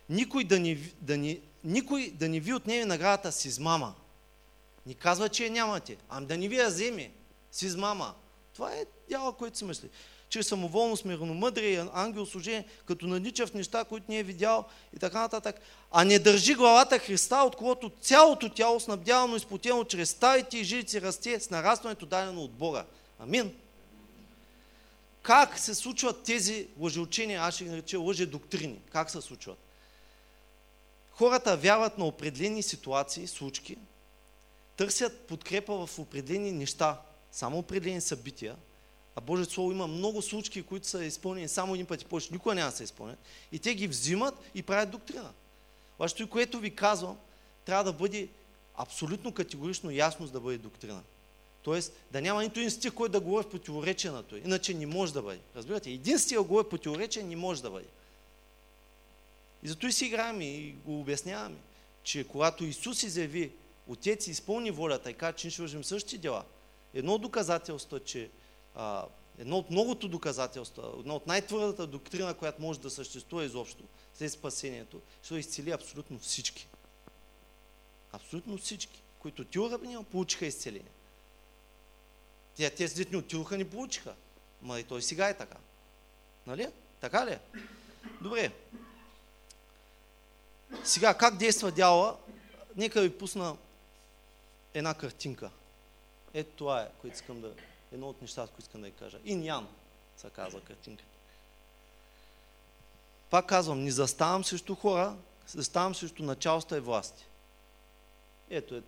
[0.09, 3.95] Никой да ни, да ни, никой да ни ви отнеме наградата с измама.
[4.87, 5.97] Ни казва, че я нямате.
[6.09, 7.12] Ами да ни ви я вземе
[7.53, 8.14] с измама.
[8.55, 9.91] Това е дяла, който си мисли
[10.33, 14.64] чрез самоволно смирномъдрие, ангел служение, като надича в неща, които не е видял
[14.97, 15.61] и така нататък.
[15.91, 20.64] А не държи главата Христа, от когото цялото тяло снабдявано и изплотено чрез ставите и
[20.64, 22.85] жилици расте с нарастването дадено от Бога.
[23.18, 23.53] Амин.
[25.22, 28.78] Как се случват тези лъжеучения, аз ще ги нареча лъже доктрини?
[28.91, 29.59] Как се случват?
[31.11, 33.76] Хората вярват на определени ситуации, случки,
[34.76, 37.01] търсят подкрепа в определени неща,
[37.33, 38.57] само определени събития,
[39.17, 42.55] а Божието Слово има много случки, които са изпълнени само един път и повече, никога
[42.55, 43.19] няма да се изпълнят.
[43.53, 45.33] И те ги взимат и правят доктрина.
[45.99, 47.19] Обаче, което ви казвам,
[47.65, 48.29] трябва да бъде
[48.77, 51.03] абсолютно категорично ясно, за да бъде доктрина.
[51.63, 54.39] Тоест, да няма нито един стих, който да говори в противоречие на той.
[54.39, 55.41] Иначе не може да бъде.
[55.57, 55.91] Разбирате?
[55.91, 57.87] Един стих да говори в противоречие не може да бъде.
[59.63, 61.57] И зато и си играем и го обясняваме,
[62.03, 63.53] че когато Исус изяви,
[63.87, 66.45] Отец изпълни волята каза, че ще вършим същите дела,
[66.95, 68.31] едно от доказателства, че
[68.75, 69.07] а,
[69.39, 75.01] едно от многото доказателства, едно от най-твърдата доктрина, която може да съществува изобщо след спасението,
[75.23, 76.68] ще изцели абсолютно всички.
[78.12, 80.91] Абсолютно всички, които ти урабни, получиха изцеление.
[82.57, 84.14] Те, те с не отидоха, не получиха.
[84.62, 85.57] Ма и той сега е така.
[86.47, 86.68] Нали?
[87.01, 87.33] Така ли?
[87.33, 87.41] Е?
[88.20, 88.53] Добре.
[90.85, 92.18] Сега, как действа дяла?
[92.77, 93.57] Нека ви пусна
[94.75, 95.51] една картинка.
[96.35, 97.55] Ето това е, което искам да...
[97.93, 99.18] Едно от нещата, които искам да ви кажа.
[99.24, 99.68] Ин Ян,
[100.16, 101.05] се казва картинка.
[103.30, 105.16] Пак казвам, не заставам срещу хора,
[105.47, 107.24] заставам срещу началства и власти.
[108.51, 108.82] Ето е.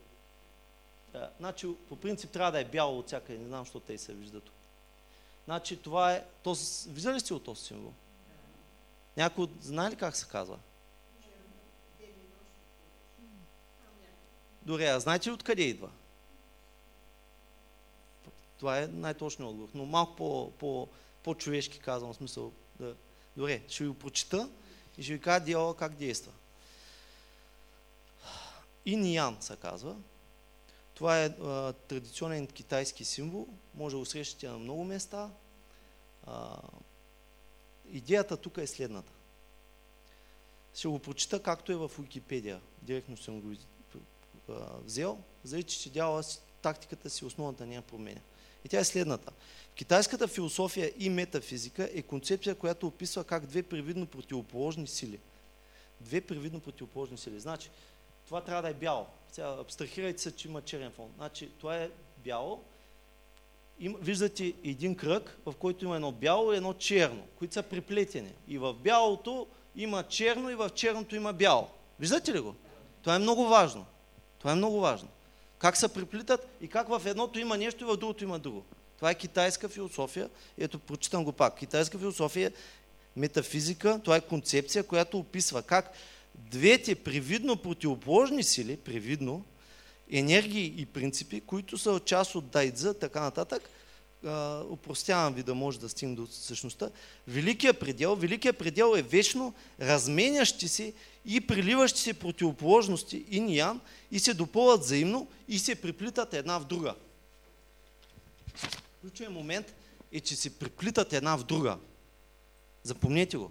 [1.12, 4.14] Да, значи, по принцип трябва да е бяло от всякъде, не знам, защо те се
[4.14, 4.50] виждат.
[5.44, 7.92] Значи това е, то, виждали сте от този символ?
[9.16, 10.59] Някой знае ли как се казва?
[14.62, 15.90] Добре, а знаете ли откъде идва?
[18.65, 20.89] Това е най-точният отговор, но малко по, по,
[21.23, 22.97] по-човешки казвам, смисъл да...
[23.37, 24.51] Добре, ще ви прочита
[24.99, 26.33] и ще ви кажа дела как действа.
[28.85, 29.97] Иньян се казва.
[30.95, 33.49] Това е а, традиционен китайски символ.
[33.75, 35.31] Може да го срещате на много места.
[36.27, 36.59] А,
[37.91, 39.12] идеята тук е следната.
[40.75, 42.61] Ще го прочита както е в Уикипедия.
[42.83, 43.55] Директно съм го
[44.85, 46.23] взел, за че дяла
[46.62, 48.21] тактиката си, основната няма променя.
[48.65, 49.33] И тя е следната.
[49.75, 55.19] Китайската философия и метафизика е концепция, която описва как две привидно противоположни сили.
[56.01, 57.41] Две привидно противоположни сили.
[57.41, 57.71] Значи,
[58.27, 59.07] това трябва да е бяло.
[59.33, 61.12] Сега абстрахирайте се, че има черен фон.
[61.17, 61.91] Значи, това е
[62.25, 62.62] бяло.
[63.81, 68.33] Им, виждате един кръг, в който има едно бяло и едно черно, които са приплетени.
[68.49, 69.47] И в бялото
[69.77, 71.69] има черно и в черното има бяло.
[72.01, 72.55] Виждате ли го?
[73.03, 73.87] Това е много важно.
[74.39, 75.09] Това е много важно.
[75.65, 78.65] Как се приплитат и как в едното има нещо и в другото има друго.
[78.97, 80.31] Това е китайска философия.
[80.59, 81.59] Ето, прочитам го пак.
[81.59, 82.53] Китайска философия е
[83.17, 85.93] метафизика, това е концепция, която описва как
[86.35, 89.45] двете привидно противоположни сили, привидно,
[90.11, 93.71] енергии и принципи, които са част от дайдза, така нататък,
[94.70, 96.91] упростявам ви да може да стигне до същността,
[97.29, 100.93] великия предел, великия предел е вечно разменящи се
[101.27, 106.64] и приливащи се противоположности и ниян и се допълват взаимно и се приплитат една в
[106.64, 106.95] друга.
[109.01, 109.75] Ключовият момент
[110.12, 111.77] е, че се приплитат една в друга.
[112.83, 113.51] Запомнете го.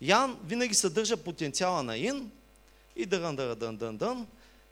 [0.00, 2.30] Ян винаги съдържа потенциала на ин
[2.96, 4.26] и дън, дън, дън, дън.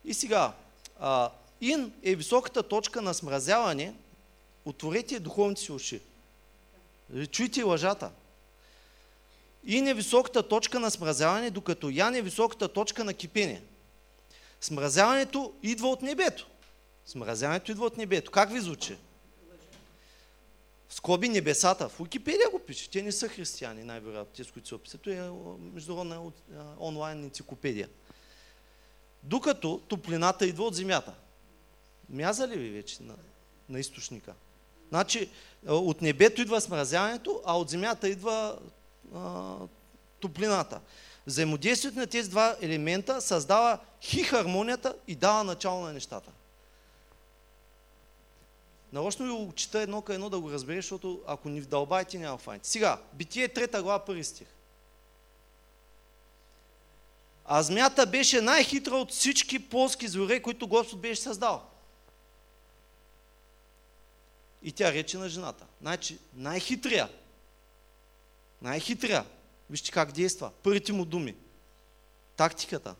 [0.05, 0.53] И сега,
[1.01, 3.95] а, ин е високата точка на смразяване.
[4.64, 6.00] Отворете духовните си уши.
[7.30, 8.11] Чуйте лъжата.
[9.64, 13.62] Ин е високата точка на смразяване, докато Ян е високата точка на кипение.
[14.61, 16.46] Смразяването идва от небето.
[17.06, 18.30] Смразяването идва от небето.
[18.30, 18.96] Как ви звучи?
[20.90, 21.88] скоби небесата.
[21.88, 22.90] В Уикипедия го пише.
[22.90, 25.00] Те не са християни, най-вероятно, те с които се описат.
[25.00, 25.30] Това е
[25.74, 26.32] международна
[26.80, 27.88] онлайн енциклопедия.
[29.22, 31.14] Докато топлината идва от земята.
[32.08, 33.16] Мяза ли ви вече на,
[33.68, 34.34] на източника?
[34.91, 35.30] Значи,
[35.66, 38.59] от небето идва смразяването, а от земята идва
[39.14, 39.55] а,
[40.20, 40.80] топлината.
[41.26, 46.30] Взаимодействието на тези два елемента създава хи хармонията и дава начало на нещата.
[48.93, 52.38] Нарочно ви го чета едно към едно да го разбереш, защото ако ни вдълбаете, няма
[52.38, 52.68] файните.
[52.68, 54.49] Сега, Битие трета глава, първи стих.
[57.45, 61.70] А змята беше най-хитра от всички полски звере, които Господ беше създал.
[64.62, 65.66] И тя рече на жената.
[65.80, 67.08] Значи, най-хитрия.
[68.62, 69.26] Най-хитрия.
[69.70, 70.50] Вижте как действа.
[70.62, 71.36] Първите му думи.
[72.36, 72.94] Тактиката.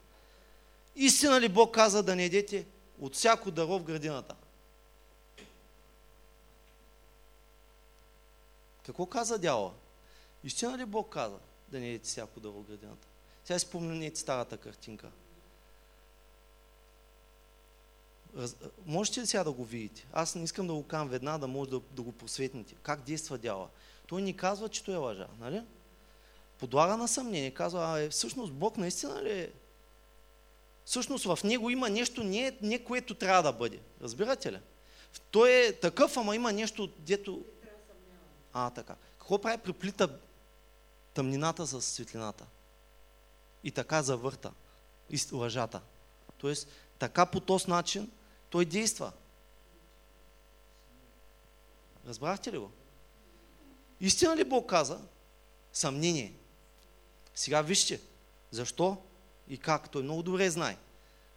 [0.97, 2.67] Истина ли Бог каза да не едете
[3.01, 4.35] от всяко даро в градината?
[8.87, 9.73] Какво каза дяла?
[10.45, 11.39] Истина ли Бог каза
[11.69, 13.07] да не едете всяко дърво в градината?
[13.45, 15.11] Сега спомнете старата картинка.
[18.37, 18.57] Раз...
[18.87, 20.07] Можете ли сега да го видите?
[20.13, 22.75] Аз не искам да го кам веднага, да може да, да го просветните.
[22.83, 23.69] Как действа дяла?
[24.07, 25.63] Той ни казва, че той е лъжа, нали?
[26.59, 27.51] Подлага на съмнение.
[27.51, 29.51] Казва, а е, всъщност Бог наистина ли е?
[30.85, 33.81] Всъщност в него има нещо, не, не което трябва да бъде.
[34.03, 34.59] Разбирате ли?
[35.31, 37.45] Той е такъв, ама има нещо, дето
[38.53, 38.97] А, така.
[39.19, 39.59] Какво прави?
[39.59, 40.19] Приплита
[41.15, 42.47] тъмнината с светлината.
[43.65, 44.53] И така завърта
[45.33, 45.81] лъжата.
[46.39, 46.69] Тоест,
[46.99, 48.11] така по този начин
[48.51, 49.13] той действа.
[52.07, 52.71] Разбрахте ли го?
[54.01, 55.01] Истина ли Бог каза?
[55.73, 56.33] Съмнение.
[57.35, 58.01] Сега вижте,
[58.51, 58.97] защо
[59.49, 59.91] и как.
[59.91, 60.77] Той много добре знае.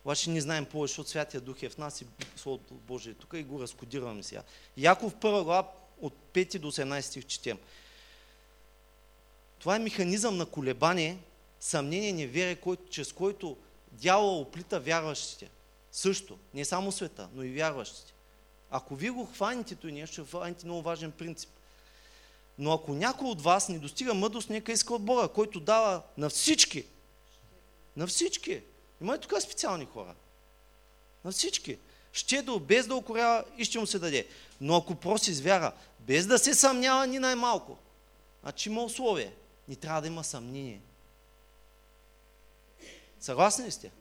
[0.05, 2.05] Обаче не знаем повече, защото Святия Дух е в нас и
[2.35, 4.43] Словото Божие е тук и го разкодираме сега.
[4.77, 7.59] Яков първа глава от 5 до 18 стих четем.
[9.59, 11.17] Това е механизъм на колебание,
[11.59, 13.57] съмнение, неверие, който, чрез който
[13.91, 15.49] дявола оплита вярващите.
[15.93, 16.37] Също.
[16.53, 18.13] Не само света, но и вярващите.
[18.71, 21.49] Ако вие го хванете той нещо, хванете много важен принцип.
[22.57, 26.29] Но ако някой от вас не достига мъдрост, нека иска от Бога, който дава на
[26.29, 26.85] всички.
[27.97, 28.61] На всички.
[29.01, 30.15] Има ли тук специални хора?
[31.25, 31.77] На всички.
[32.13, 34.27] Щедро, без да окорява и ще му се даде.
[34.61, 37.77] Но ако проси с вяра, без да се съмнява ни най-малко,
[38.41, 39.33] значи има условие.
[39.67, 40.81] Ни трябва да има съмнение.
[43.19, 43.91] Съгласни ли сте?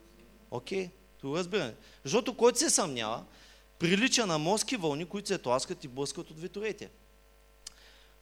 [0.51, 1.73] Окей, това разбиране.
[2.03, 3.23] Защото който се съмнява,
[3.79, 6.89] прилича на морски вълни, които се тласкат и блъскат от ветрите.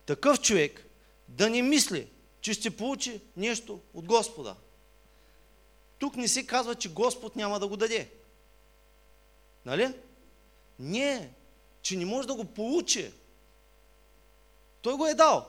[0.05, 0.85] Такъв човек
[1.27, 2.07] да не мисли,
[2.41, 4.55] че ще получи нещо от Господа.
[5.99, 8.11] Тук не се казва, че Господ няма да го даде.
[9.65, 9.93] Нали?
[10.79, 11.33] Не,
[11.81, 13.11] че не може да го получи.
[14.81, 15.47] Той го е дал.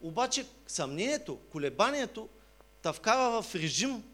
[0.00, 2.28] Обаче съмнението, колебанието
[2.82, 4.04] та вкара в режим,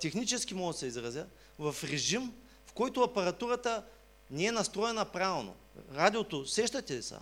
[0.00, 1.26] технически мога да се изразя,
[1.58, 2.32] в режим,
[2.66, 3.84] в който апаратурата
[4.30, 5.54] не е настроена правилно.
[5.94, 7.20] Радиото, сещате ли са?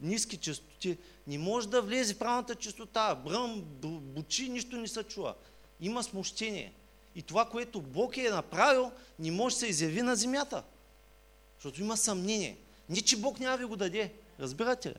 [0.00, 3.14] Ниски частоти, не може да влезе правилната частота.
[3.14, 5.34] Бръм, бучи, нищо не се чува.
[5.80, 6.72] Има смущение.
[7.14, 10.62] И това, което Бог е направил, не може да се изяви на земята.
[11.54, 12.58] Защото има съмнение.
[12.88, 14.12] Не, че Бог няма ви го даде.
[14.40, 14.94] Разбирате ли?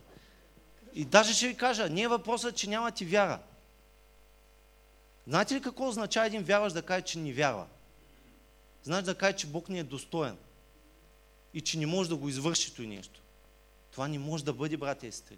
[0.93, 3.39] И даже ще ви кажа, не е въпросът, че нямате вяра.
[5.27, 7.67] Знаете ли какво означава един вярващ да каже, че не вярва?
[8.83, 10.37] Значи да каже, че Бог не е достоен
[11.53, 13.21] и че не може да го извърши той нещо.
[13.91, 15.37] Това не може да бъде, братя и сестри.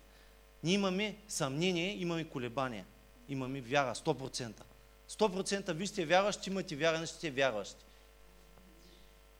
[0.63, 2.85] Ние имаме съмнение, имаме колебания.
[3.29, 4.53] Имаме вяра, 100%.
[5.09, 7.85] 100% вие сте вярващи, имате вяра, не сте вярващи.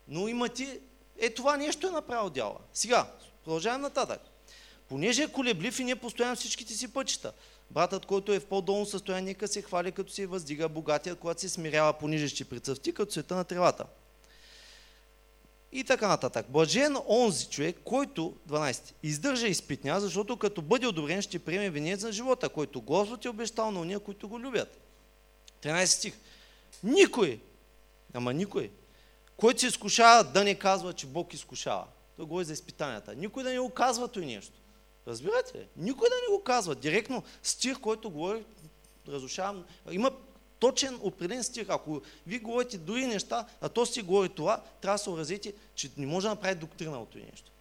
[0.08, 0.80] Но имате,
[1.20, 2.60] е това нещо е направил дяла.
[2.74, 3.12] Сега,
[3.44, 4.22] продължавам нататък.
[4.90, 7.34] Понеже е колеблив и не постоянно всичките си пътища.
[7.72, 11.50] Братът, който е в по-долно състояние, нека се хвали, като се въздига, богатият, когато се
[11.50, 13.86] смирява пониже, ще прицъфти, като света на тревата.
[15.72, 16.46] И така нататък.
[16.50, 22.12] Блажен онзи човек, който, 12, издържа изпитня, защото като бъде одобрен, ще приеме венец на
[22.12, 24.78] живота, който Господ е обещал на уния, които го любят.
[25.62, 26.14] 13 стих.
[26.84, 27.40] Никой,
[28.14, 28.72] ама никой,
[29.38, 31.86] който се изкушава да не казва, че Бог изкушава.
[32.18, 33.16] Той говори за изпитанията.
[33.16, 34.54] Никой да не го казва той нещо.
[35.08, 35.68] Разбирате ли?
[35.78, 36.76] Никой да не го казва.
[36.76, 38.44] Директно стих, който говори,
[39.08, 39.66] разрушавам.
[39.92, 40.12] Има
[40.60, 41.66] точен определен стих.
[41.70, 45.92] Ако ви говорите дори неща, а то си говори това, трябва да се уразите, че
[45.98, 47.52] не може да направи доктрина от това нещо.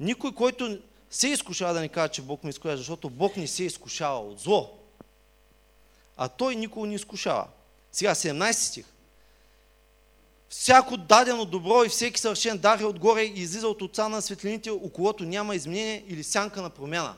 [0.00, 0.78] Никой, който
[1.10, 4.40] се изкушава да не каже, че Бог ме изкушава, защото Бог не се изкушава от
[4.40, 4.78] зло.
[6.16, 7.46] А той никога не изкушава.
[7.92, 8.86] Сега 17 стих.
[10.48, 14.70] Всяко дадено добро и всеки съвършен дар е отгоре и излиза от отца на светлините,
[14.70, 17.16] околото няма изменение или сянка на промяна.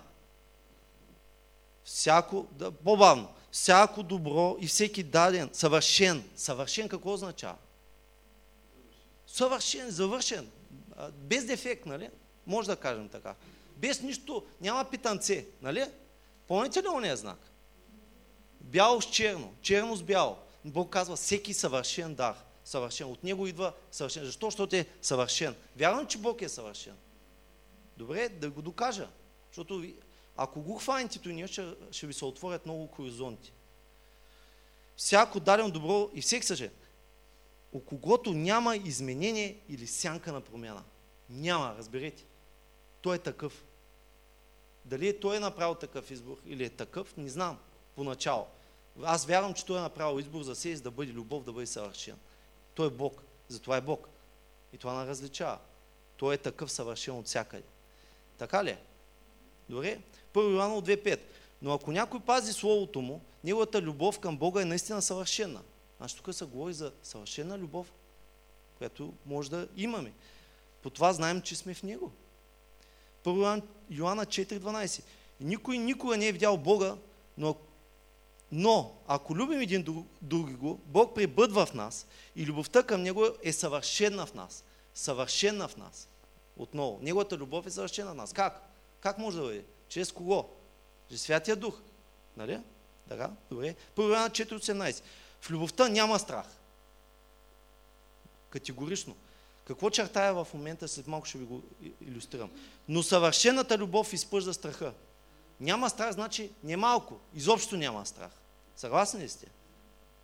[1.85, 6.25] Всяко, да, по-бавно, всяко добро и всеки даден, съвършен.
[6.37, 7.57] Съвършен какво означава?
[9.27, 10.51] Съвършен, завършен,
[11.13, 12.09] без дефект, нали?
[12.47, 13.35] Може да кажем така.
[13.77, 15.85] Без нищо, няма питанце, нали?
[16.49, 17.39] Помните ли ония знак?
[18.61, 20.37] Бяло с черно, черно с бяло.
[20.65, 22.35] Бог казва всеки съвършен дар
[22.71, 23.07] съвършен.
[23.07, 24.25] От него идва съвършен.
[24.25, 24.47] Защо?
[24.47, 25.55] Защото е съвършен.
[25.77, 26.97] Вярвам, че Бог е съвършен.
[27.97, 29.09] Добре, да го докажа.
[29.49, 29.85] Защото
[30.37, 33.53] ако го хваните ние, ще, ще ви се отворят много хоризонти.
[34.97, 36.71] Всяко дадено добро и всеки съжен,
[37.73, 40.83] у когото няма изменение или сянка на промяна.
[41.31, 42.25] Няма, разберете.
[43.01, 43.65] Той е такъв.
[44.85, 47.59] Дали е той е направил такъв избор или е такъв, не знам
[47.95, 48.47] поначало.
[49.03, 52.17] Аз вярвам, че той е направил избор за себе да бъде любов, да бъде съвършен.
[52.81, 53.23] Той е Бог.
[53.49, 54.09] Затова е Бог.
[54.73, 55.59] И това не различава.
[56.17, 57.63] Той е такъв съвършен от всякъде.
[58.39, 58.79] Така ли е?
[59.69, 60.01] Добре?
[60.33, 61.21] Първо Иоанна от 2.5.
[61.63, 65.61] Но ако някой пази Словото му, неговата любов към Бога е наистина съвършена.
[65.99, 67.93] Значи тук се говори за съвършена любов,
[68.79, 70.13] която може да имаме.
[70.83, 72.13] По това знаем, че сме в Него.
[73.23, 75.03] Първо Йоанна 4.12.
[75.41, 76.97] Никой никога не е видял Бога,
[77.39, 77.57] но
[78.53, 79.83] но, ако любим един
[80.23, 84.65] друг, го, Бог пребъдва в нас и любовта към Него е съвършена в нас.
[84.95, 86.09] Съвършена в нас.
[86.57, 86.99] Отново.
[87.03, 88.33] Неговата любов е съвършена в нас.
[88.33, 88.71] Как?
[89.01, 89.65] Как може да бъде?
[89.89, 90.49] Чрез кого?
[91.11, 91.81] Святия Дух.
[92.37, 92.61] Нали?
[93.09, 93.75] Така, добре.
[93.95, 95.03] Първо Йоанна 4.18.
[95.41, 96.47] В любовта няма страх.
[98.51, 99.17] Категорично.
[99.65, 101.63] Какво чертая в момента, след малко ще ви го
[102.01, 102.51] иллюстрирам.
[102.89, 104.93] Но съвършената любов изпъжда страха.
[105.61, 107.21] Няма страх, значи не малко.
[107.35, 108.40] Изобщо няма страх.
[108.81, 109.47] Съгласни ли сте?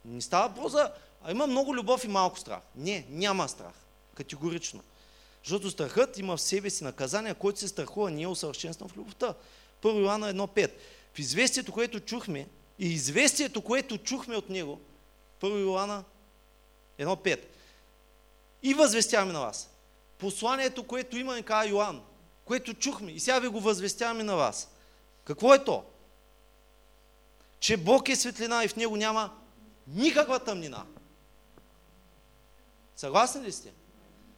[0.04, 0.92] Не става въпрос за...
[1.22, 2.60] А има много любов и малко страх.
[2.76, 3.72] Не, няма страх.
[4.14, 4.82] Категорично.
[5.44, 9.34] Защото страхът има в себе си наказание, който се страхува, не е усъвършенстван в любовта.
[9.82, 10.70] Първо Иоанна 1.5.
[11.14, 12.48] В известието, което чухме,
[12.78, 14.80] и известието, което чухме от него,
[15.40, 16.04] първо Иоанна
[16.98, 17.40] 1.5.
[18.62, 19.70] И възвестяваме на вас.
[20.18, 22.02] Посланието, което имаме, каза Йоанн,
[22.44, 24.70] което чухме, и сега ви го възвестяваме на вас.
[25.24, 25.84] Какво е то?
[27.60, 29.38] Че Бог е светлина и в него няма
[29.86, 30.86] никаква тъмнина.
[32.96, 33.72] Съгласни ли сте?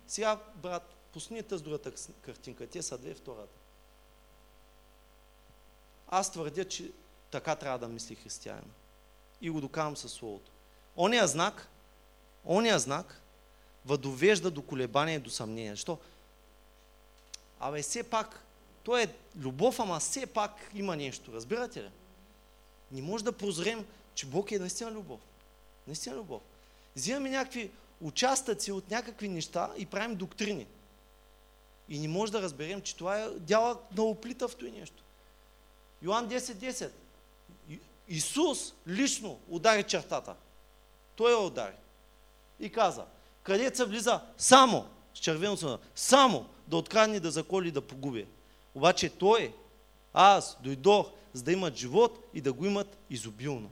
[0.06, 2.66] Сега, брат, пусни тази другата картинка.
[2.66, 3.58] Те са две, втората.
[6.08, 6.90] Аз твърдя, че
[7.30, 8.72] така трябва да мисли християнин.
[9.40, 10.50] И го доказвам със Словото.
[10.96, 11.68] Оня знак,
[12.44, 13.22] оня знак
[13.84, 15.70] въдовежда до колебания и до съмнение.
[15.70, 15.98] Защо?
[17.60, 18.44] Абе, все пак,
[18.82, 21.32] то е любов, ама все пак има нещо.
[21.32, 21.90] Разбирате ли?
[22.92, 25.20] Не може да прозрем, че Бог е наистина любов.
[25.86, 26.42] Наистина любов.
[26.96, 27.70] Взимаме някакви
[28.00, 30.66] участъци от някакви неща и правим доктрини.
[31.88, 35.02] И не може да разберем, че това е дяла на оплита в това нещо.
[36.02, 36.90] Йоан 10.10.
[37.68, 37.78] 10.
[38.08, 40.34] Исус лично удари чертата.
[41.16, 41.74] Той я удари.
[42.60, 43.04] И каза,
[43.42, 48.26] крадеца влиза само, с червено само да открадне, да заколи, да погуби.
[48.74, 49.54] Обаче той,
[50.12, 53.70] аз дойдох, за да имат живот и да го имат изобилно.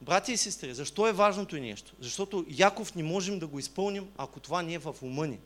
[0.00, 1.92] Брати и сестри, защо е важното нещо?
[2.00, 5.38] Защото Яков не можем да го изпълним, ако това не е в ума ни.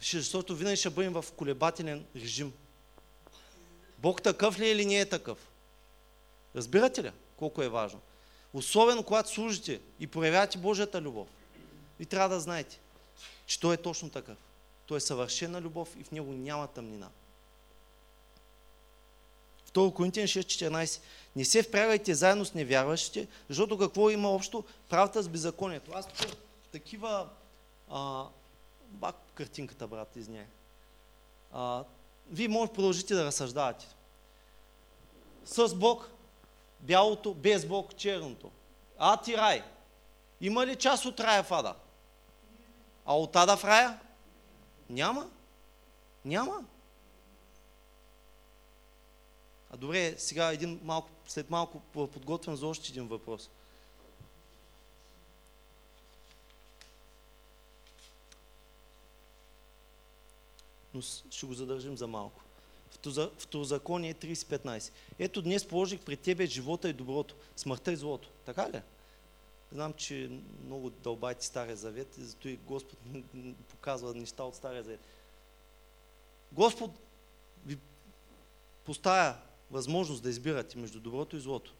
[0.00, 2.52] Защото винаги ще бъдем в колебателен режим.
[3.98, 5.38] Бог такъв ли е или не е такъв?
[6.56, 8.00] Разбирате ли колко е важно?
[8.52, 11.28] Особено когато служите и проявявате Божията любов.
[12.00, 12.80] И трябва да знаете,
[13.46, 14.36] че Той е точно такъв.
[14.86, 17.08] Той е съвършена любов и в него няма тъмнина.
[19.78, 21.00] 2 Коринтиян 6.14.
[21.36, 25.90] Не се вправяйте заедно с невярващите, защото какво има общо правата с беззаконието.
[25.94, 26.36] Аз тук
[26.72, 27.28] такива...
[27.90, 28.24] А,
[28.88, 30.46] бак картинката, брат, изняй.
[31.52, 31.84] А,
[32.30, 33.86] вие може продължите да разсъждавате.
[35.44, 36.10] С Бог,
[36.80, 38.50] бялото, без Бог, черното.
[38.98, 39.62] А ти рай.
[40.40, 41.74] Има ли част от рая в ада?
[43.06, 44.00] А от ада в рая?
[44.90, 45.26] Няма.
[46.24, 46.64] Няма.
[49.70, 53.50] А добре, сега един малко, след малко подготвям за още един въпрос.
[60.94, 61.00] Но
[61.30, 62.42] ще го задържим за малко.
[63.38, 64.92] Второзаконие 30.15.
[65.18, 68.28] Ето днес положих пред тебе живота и доброто, смъртта и злото.
[68.44, 68.82] Така ли?
[69.72, 70.30] Знам, че
[70.64, 72.98] много дълбайте Стария Завет и зато и Господ
[73.68, 75.00] показва неща от Стария Завет.
[76.52, 76.90] Господ
[77.66, 77.78] ви
[78.84, 79.36] поставя
[79.70, 81.74] възможност да избирате между доброто и злото.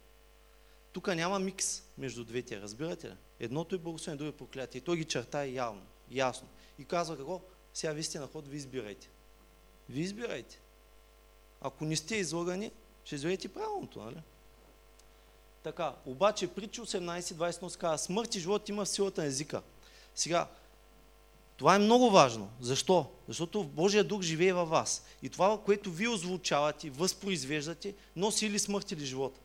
[0.92, 3.14] Тук няма микс между двете, разбирате ли?
[3.40, 4.78] Едното е благословение, другото е проклятие.
[4.78, 6.48] И той ги черта явно, ясно.
[6.78, 7.40] И казва какво?
[7.74, 9.08] Сега вие сте на ход, ви избирайте.
[9.88, 10.60] Ви избирайте.
[11.60, 12.72] Ако не сте излагани,
[13.04, 14.22] ще изберете правилното, нали?
[15.62, 19.62] Така, обаче притча 18-20 се казва, смърт и живот има в силата на езика.
[20.14, 20.48] Сега,
[21.58, 22.50] това е много важно.
[22.60, 23.10] Защо?
[23.28, 25.04] Защото Божия дух живее във вас.
[25.22, 29.38] И това, което вие озвучавате, възпроизвеждате, носи или смърт или живот.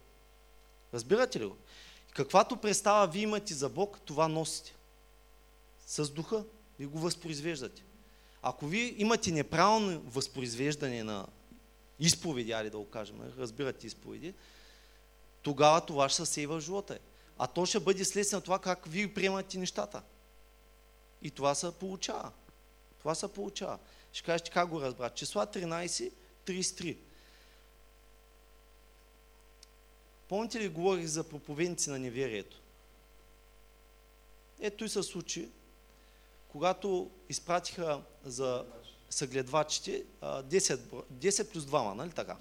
[0.93, 1.57] Разбирате ли го?
[2.09, 4.75] И каквато представа вие имате за Бог, това носите.
[5.87, 6.43] С духа
[6.79, 7.83] ви го възпроизвеждате.
[8.41, 11.27] Ако вие имате неправилно възпроизвеждане на
[11.99, 14.33] изповеди, али да го кажем, разбирате изповеди,
[15.41, 16.99] тогава това ще се сейва живота.
[17.37, 20.01] А то ще бъде следствие на това как вие приемате нещата.
[21.23, 22.31] И това се получава.
[22.99, 23.79] Това се получава.
[24.11, 25.09] Ще кажете как го разбра.
[25.09, 26.11] Числа 13,
[26.45, 26.97] 33.
[30.27, 32.61] Помните ли говорих за проповедници на неверието?
[34.59, 35.49] Ето и се случи,
[36.47, 38.65] когато изпратиха за
[39.09, 40.75] съгледвачите 10,
[41.13, 42.37] 10 плюс 2, нали така?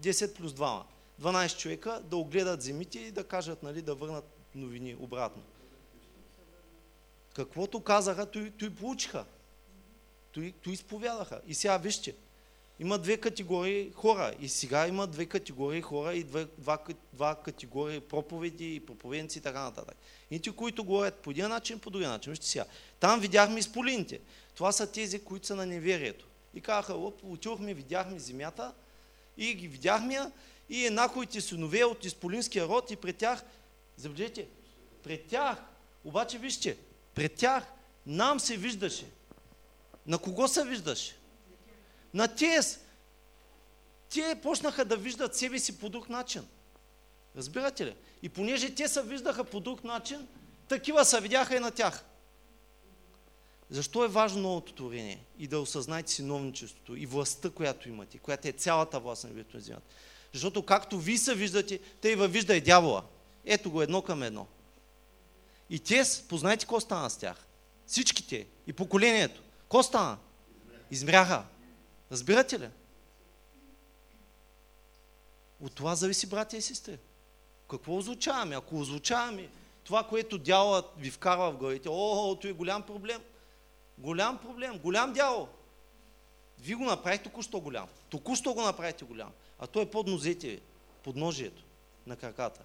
[0.00, 0.82] 10 плюс 2.
[1.20, 4.24] 12 човека да огледат земите и да кажат, нали, да върнат
[4.54, 5.42] новини обратно.
[7.36, 9.24] Каквото казаха, той, той получиха.
[10.32, 11.40] Той, той изповядаха.
[11.46, 12.14] И сега вижте,
[12.80, 14.34] има две категории хора.
[14.40, 16.78] И сега има две категории хора и две, два,
[17.12, 19.96] два категории проповеди и проповедници и така нататък.
[20.30, 22.32] И ти, които говорят по един начин, по другия начин.
[22.32, 22.64] Вижте сега.
[23.00, 24.20] Там видяхме изполините.
[24.54, 26.26] Това са тези, които са на неверието.
[26.54, 28.74] И казаха, отидохме, видяхме земята
[29.36, 30.18] и ги видяхме
[30.68, 33.44] и еднаквите синове от изполинския род и пред тях,
[33.96, 34.48] забележете,
[35.02, 35.58] пред тях,
[36.04, 36.76] обаче вижте,
[37.16, 37.64] пред тях
[38.06, 39.06] нам се виждаше.
[40.06, 41.16] На кого се виждаше?
[42.14, 42.78] На тези.
[44.10, 46.46] Те почнаха да виждат себе си по друг начин.
[47.36, 47.94] Разбирате ли?
[48.22, 50.26] И понеже те се виждаха по друг начин,
[50.68, 52.04] такива се видяха и на тях.
[53.70, 55.24] Защо е важно новото творение?
[55.38, 59.62] И да осъзнаете синовничеството и властта, която имате, която е цялата власт на небето на
[59.62, 59.86] земята.
[60.32, 63.04] Защото както ви се виждате, те и във вижда и дявола.
[63.44, 64.46] Ето го едно към едно.
[65.70, 67.46] И те, познайте какво стана с тях?
[67.86, 69.42] Всичките и поколението.
[69.68, 70.18] Ко стана?
[70.90, 71.44] Измряха.
[72.12, 72.68] Разбирате ли?
[75.60, 76.98] От това зависи, братя и сестри.
[77.70, 78.56] Какво озвучаваме?
[78.56, 79.48] Ако озвучаваме
[79.84, 83.22] това, което дяволът ви вкарва в главите, о, това е голям проблем.
[83.98, 85.48] Голям проблем, голям дявол.
[86.58, 87.88] Ви го направихте току-що голям.
[88.10, 89.32] Току-що го направите голям.
[89.58, 90.60] А той е под нозете
[91.04, 91.62] под ножието
[92.06, 92.60] на краката.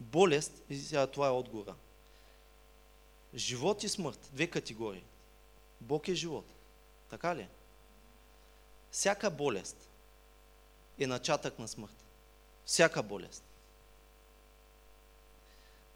[0.00, 1.74] Болест, и сега това е отговора.
[3.34, 5.04] Живот и смърт, две категории.
[5.80, 6.46] Бог е живот.
[7.10, 7.48] Така ли?
[8.90, 9.88] Всяка болест
[10.98, 12.04] е начатък на смърт.
[12.64, 13.44] Всяка болест.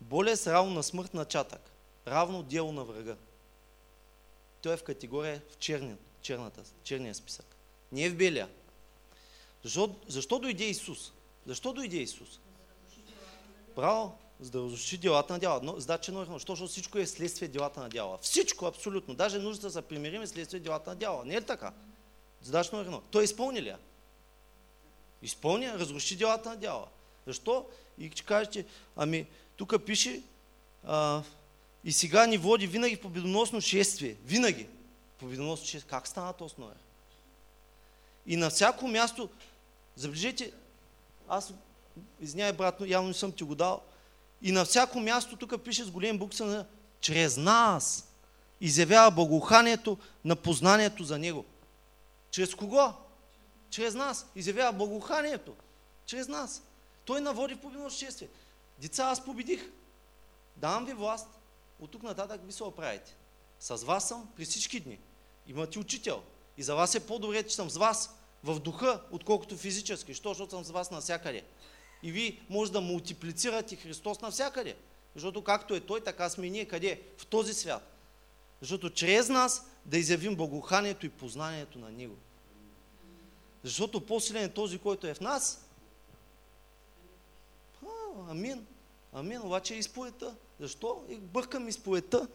[0.00, 1.70] Болест равно на смърт начатък.
[2.06, 3.16] Равно дело на врага.
[4.62, 7.56] Той е в категория в черни, черната, черния списък.
[7.92, 8.48] Не е в белия.
[9.62, 11.12] Защо, защо дойде Исус?
[11.46, 12.40] Защо дойде Исус?
[13.76, 15.60] Браво, за да разруши делата на дяла.
[15.62, 16.52] Но, задача номер Защо?
[16.52, 18.18] Защото всичко е следствие делата на дяла.
[18.22, 19.14] Всичко, абсолютно.
[19.14, 21.24] Даже нужда да се примирим е следствие делата на дяла.
[21.24, 21.72] Не е ли така?
[22.42, 23.00] Задача номер едно.
[23.10, 23.78] Той изпълни ли я?
[25.22, 26.86] Изпълни, разруши делата на дяла.
[27.26, 27.66] Защо?
[27.98, 28.66] И ще кажете,
[28.96, 30.22] ами, тук пише,
[30.84, 31.22] а,
[31.84, 34.16] и сега ни води винаги в победоносно шествие.
[34.24, 34.66] Винаги.
[35.18, 35.90] Победоносно шествие.
[35.90, 36.72] Как стана то основа?
[38.26, 39.28] И на всяко място,
[39.96, 40.52] забележете,
[41.28, 41.52] аз,
[42.20, 43.82] извиняй брат, но явно не съм ти го дал,
[44.42, 46.66] и на всяко място тук пише с голем букса
[47.00, 48.10] чрез нас
[48.60, 51.44] изявява благоуханието на познанието за Него.
[52.30, 52.92] Чрез кого?
[53.70, 54.26] Чрез нас.
[54.36, 55.54] Изявява благоуханието.
[56.06, 56.62] Чрез нас.
[57.04, 58.28] Той наводи в победно шествие.
[58.78, 59.70] Деца, аз победих.
[60.56, 61.28] Давам ви власт.
[61.80, 63.16] От тук нататък ви се оправите.
[63.60, 64.98] С вас съм при всички дни.
[65.46, 66.22] Имате учител.
[66.56, 70.14] И за вас е по-добре, че съм с вас в духа, отколкото физически.
[70.14, 70.28] Що?
[70.28, 71.44] Защото съм с вас навсякъде.
[72.02, 74.76] И ви може да мултиплицирате Христос навсякъде.
[75.14, 76.64] Защото както е Той, така сме и ние.
[76.64, 77.00] Къде?
[77.18, 77.96] В този свят.
[78.60, 82.16] Защото чрез нас да изявим благоуханието и познанието на Него.
[83.64, 85.66] Защото по-силен е този, който е в нас.
[87.82, 88.66] А, амин.
[89.12, 89.42] Амин.
[89.42, 90.34] Обаче е изповедта.
[90.60, 91.04] Защо?
[91.08, 92.28] И бъркам изповедта.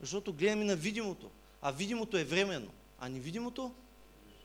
[0.00, 1.30] Защото гледаме на видимото.
[1.62, 2.70] А видимото е временно.
[2.98, 3.74] А невидимото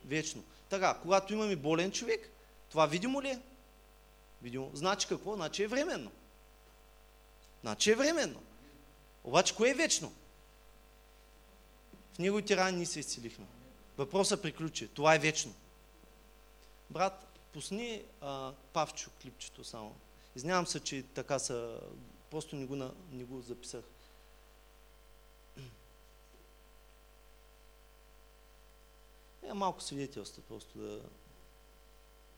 [0.04, 0.42] вечно.
[0.68, 2.30] Така, когато имаме болен човек,
[2.70, 3.40] това видимо ли е?
[4.42, 4.70] Видимо.
[4.74, 5.34] Значи какво?
[5.34, 6.10] Значи е временно.
[7.60, 8.42] Значи е временно.
[9.24, 10.12] Обаче кое е вечно?
[12.14, 13.46] В неговите рани ни се изцелихме.
[13.98, 14.88] Въпросът приключи.
[14.88, 15.54] Това е вечно.
[16.90, 19.96] Брат, пусни а, Павчо клипчето само.
[20.36, 21.80] Изнявам се, че така са...
[22.30, 22.76] Просто не го,
[23.12, 23.84] не го записах.
[29.42, 31.00] Е, малко свидетелство просто да...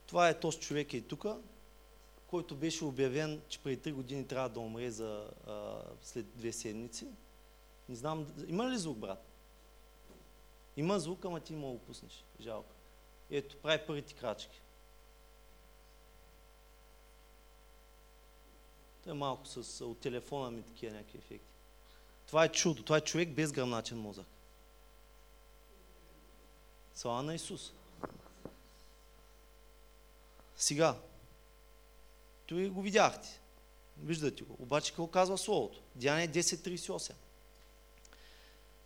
[0.06, 1.24] Това е този човек и тук,
[2.32, 7.06] който беше обявен, че преди 3 години трябва да умре за, а, след две седмици.
[7.88, 9.26] Не знам, има ли звук, брат?
[10.76, 12.24] Има звук, ама ти му го пуснеш.
[12.40, 12.74] Жалко.
[13.30, 14.60] Ето, прави първите крачки.
[19.04, 21.52] Той е малко с, от телефона ми такива някакви ефекти.
[22.26, 22.82] Това е чудо.
[22.82, 24.26] Това е човек без гръмначен мозък.
[26.94, 27.72] Слава на Исус.
[30.56, 30.96] Сега,
[32.52, 33.40] той го видяхте.
[34.02, 34.56] Виждате го.
[34.58, 35.82] Обаче какво казва Словото?
[35.94, 37.12] Деяние 10.38.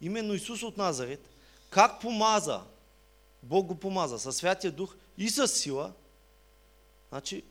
[0.00, 1.28] Именно Исус от Назарет,
[1.70, 2.62] как помаза,
[3.42, 5.92] Бог го помаза със Святия Дух и с сила,
[7.08, 7.44] значи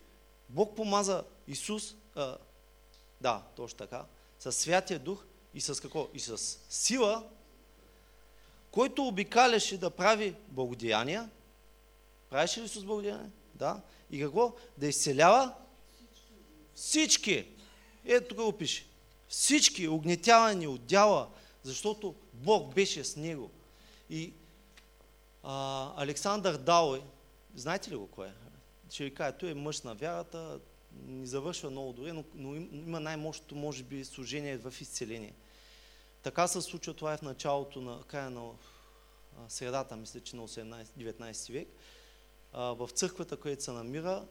[0.48, 2.38] Бог помаза Исус, а,
[3.20, 4.04] да, точно така,
[4.38, 6.08] с Святия Дух и с какво?
[6.14, 7.28] И с сила,
[8.70, 11.30] който обикаляше да прави благодеяния.
[12.30, 13.32] Правеше ли Исус благодеяния?
[13.54, 13.80] Да.
[14.10, 14.54] И какво?
[14.78, 15.54] Да изцелява
[16.76, 17.46] всички.
[18.04, 18.86] Ето тук го пише.
[19.28, 21.28] Всички огнетявани от дяла,
[21.62, 23.50] защото Бог беше с него.
[24.10, 24.32] И
[25.42, 27.00] а, Александър Дауи,
[27.54, 28.32] знаете ли го кой е?
[28.90, 30.60] Ще ви кажа, той е мъж на вярата,
[31.06, 35.34] не завършва много добре, но, но има най-мощното, може би, служение в изцеление.
[36.22, 38.50] Така се случва това е в началото на края на
[39.48, 41.68] средата, мисля, че на 18-19 век.
[42.52, 44.26] В църквата, където се намира,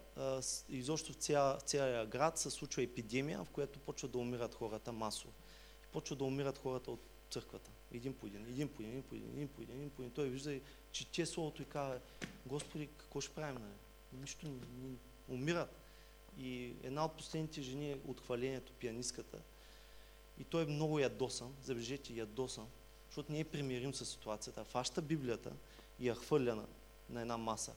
[0.70, 5.34] изобщо в ця, цялия град се случва епидемия, в която почва да умират хората масово.
[5.92, 7.72] Почва да умират хората от църквата.
[7.92, 10.12] Един по един, един по един, един по един, един по един, един по един.
[10.12, 10.60] Той вижда,
[10.92, 12.00] че те словото и казва,
[12.46, 13.62] Господи, какво ще правим?
[13.62, 14.20] Не?
[14.22, 14.96] Нищо не, не,
[15.28, 15.76] умират.
[16.38, 19.42] И една от последните жени от хвалението, пианистката,
[20.40, 22.68] и той е много ядосан, забележете, ядосан,
[23.08, 24.64] защото не е примирим с ситуацията.
[24.64, 25.52] Фаща Библията
[26.00, 26.66] и я хвърля на,
[27.10, 27.74] на една маса.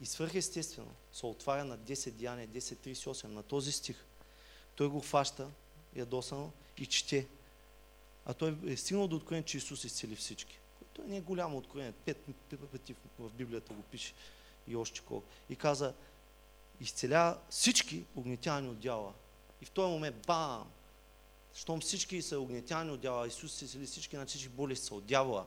[0.00, 4.04] И свърхестествено се отваря на 10 деяния, 10.38, на този стих.
[4.76, 5.48] Той го фаща
[5.96, 7.26] ядосано и чете.
[8.26, 10.58] А той е стигнал до откровение, че Исус изцели всички.
[10.92, 11.92] Той не е голямо откровение.
[11.92, 12.24] Пет
[12.72, 14.14] пъти в Библията го пише
[14.68, 15.26] и още колко.
[15.50, 15.94] И каза,
[16.80, 19.12] изцеля всички огнетяни от дяла.
[19.62, 20.70] И в този момент, бам!
[21.54, 25.46] Щом всички са огнетяни от дяла, Исус изцели всички, значи всички болести са от дявола.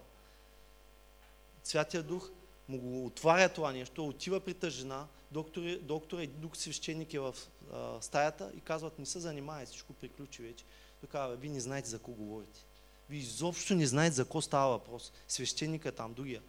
[1.63, 2.29] Святия Дух
[2.67, 7.19] му го отваря това нещо, отива при тази жена, доктор, доктор и дух свещеник е
[7.19, 7.35] в
[7.73, 10.65] а, стаята и казват, не се занимай, всичко приключи вече.
[10.99, 12.65] Той казва, вие не знаете за какво говорите.
[13.09, 15.13] Вие изобщо не знаете за какво става въпрос.
[15.27, 16.41] Свещеника там, другия.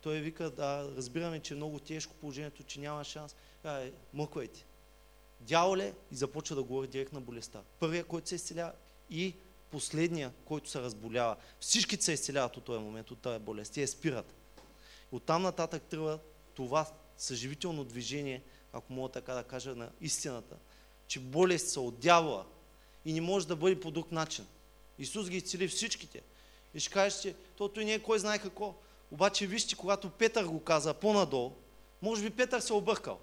[0.00, 3.36] Той вика, да, разбираме, че е много тежко положението, че няма шанс.
[3.64, 4.66] Е, мъквайте.
[5.40, 7.62] Дяволе и започва да говори директно на болестта.
[7.78, 8.72] Първия, който се изцелява
[9.10, 9.34] и
[9.70, 11.36] последния, който се разболява.
[11.60, 13.72] Всички се изцеляват от този момент, от тази болест.
[13.72, 14.34] Те спират.
[15.12, 16.18] Оттам нататък тръгва
[16.54, 16.86] това
[17.16, 18.42] съживително движение,
[18.72, 20.56] ако мога така да кажа, на истината,
[21.06, 22.46] че болест са от дявола
[23.04, 24.46] и не може да бъде по друг начин.
[24.98, 26.22] Исус ги изцели всичките.
[26.74, 28.74] И ще кажеш, че тото и не е кой знае какво.
[29.10, 31.52] Обаче вижте, когато Петър го каза по-надолу,
[32.02, 33.18] може би Петър се объркал.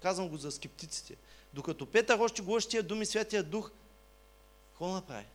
[0.00, 1.16] Казвам го за скептиците.
[1.52, 3.70] Докато Петър още говори тия думи, Святия Дух,
[4.70, 5.26] какво направи?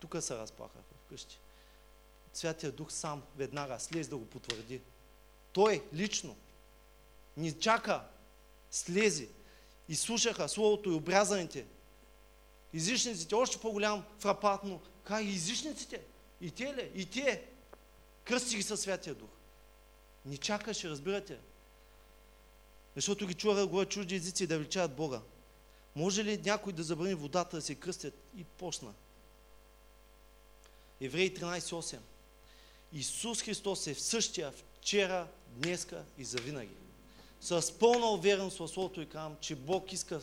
[0.00, 1.40] Тук се разплаха вкъщи.
[2.32, 4.80] Святия Дух сам веднага слез да го потвърди.
[5.52, 6.36] Той лично
[7.36, 8.04] ни чака,
[8.70, 9.28] слези
[9.88, 11.66] и слушаха Словото и обрязаните.
[12.72, 14.80] Изишниците, още по-голям фрапатно.
[15.04, 16.02] Кай, изишниците?
[16.40, 16.90] И те ли?
[16.94, 17.44] И те?
[18.24, 19.28] Кръсти ги със Святия Дух.
[20.24, 21.38] Ни чакаше, разбирате.
[22.94, 25.20] Защото ги чуваха да чужди езици и да величават Бога.
[25.96, 28.14] Може ли някой да забрани водата да се кръстят?
[28.36, 28.94] И почна.
[31.00, 31.98] Евреи 13.8
[32.92, 36.74] Исус Христос е в същия вчера, днеска и завинаги.
[37.40, 40.20] С пълна увереност в Словото и казвам, че Бог иска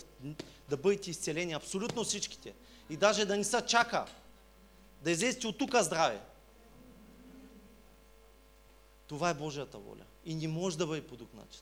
[0.70, 2.54] да бъдете изцелени абсолютно всичките.
[2.90, 4.06] И даже да не се чака
[5.02, 6.22] да излезете от тук здраве.
[9.08, 10.06] Това е Божията воля.
[10.26, 11.62] И не може да бъде по друг начин.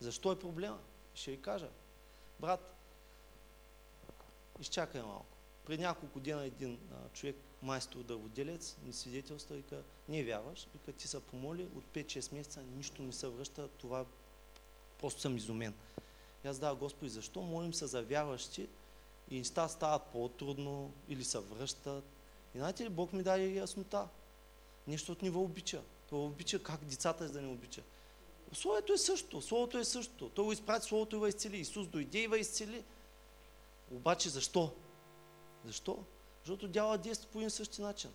[0.00, 0.78] Защо е проблема?
[1.14, 1.68] Ще ви кажа.
[2.40, 2.74] Брат,
[4.60, 5.35] изчакай малко.
[5.66, 11.08] При няколко дена един а, човек, майстор дърводелец, ми свидетелства, вика, не вярваш, вика, ти
[11.08, 14.04] са помоли, от 5-6 месеца нищо не се връща, това
[15.00, 15.74] просто съм изумен.
[16.44, 18.68] И аз дава, Господи, защо молим се за вярващи
[19.30, 22.04] и неща стават по-трудно или се връщат.
[22.54, 24.08] И знаете ли, Бог ми даде яснота.
[24.86, 25.82] Нещо от него обича.
[26.10, 27.82] Той обича как децата да не обича.
[28.52, 29.42] Словото е също.
[29.42, 30.28] Словото е също.
[30.28, 31.56] Той го изпрати, Словото го изцели.
[31.56, 32.84] Исус дойде и изцели.
[33.90, 34.72] Обаче защо?
[35.66, 35.98] Защо?
[36.44, 38.10] Защото дяла действа по един същи начин.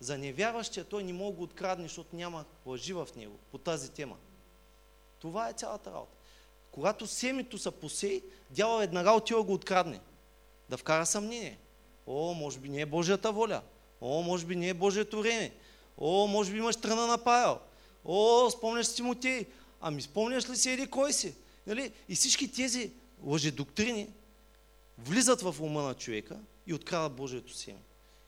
[0.00, 4.16] За невярващия той не мога да открадне, защото няма лъжи в него по тази тема.
[5.18, 6.16] Това е цялата работа.
[6.70, 10.00] Когато семето са посей, дяла веднага отива го открадне.
[10.68, 11.58] Да вкара съмнение.
[12.06, 13.62] О, може би не е Божията воля.
[14.00, 15.54] О, може би не е Божието време.
[15.98, 17.58] О, може би имаш страна на Павел.
[18.04, 19.46] О, спомняш си Тимотей.
[19.80, 21.34] Ами спомняш ли си еди кой си?
[21.66, 21.92] Нали?
[22.08, 22.92] И всички тези
[23.22, 24.08] лъжедоктрини
[24.98, 27.78] влизат в ума на човека и открадат Божието семе.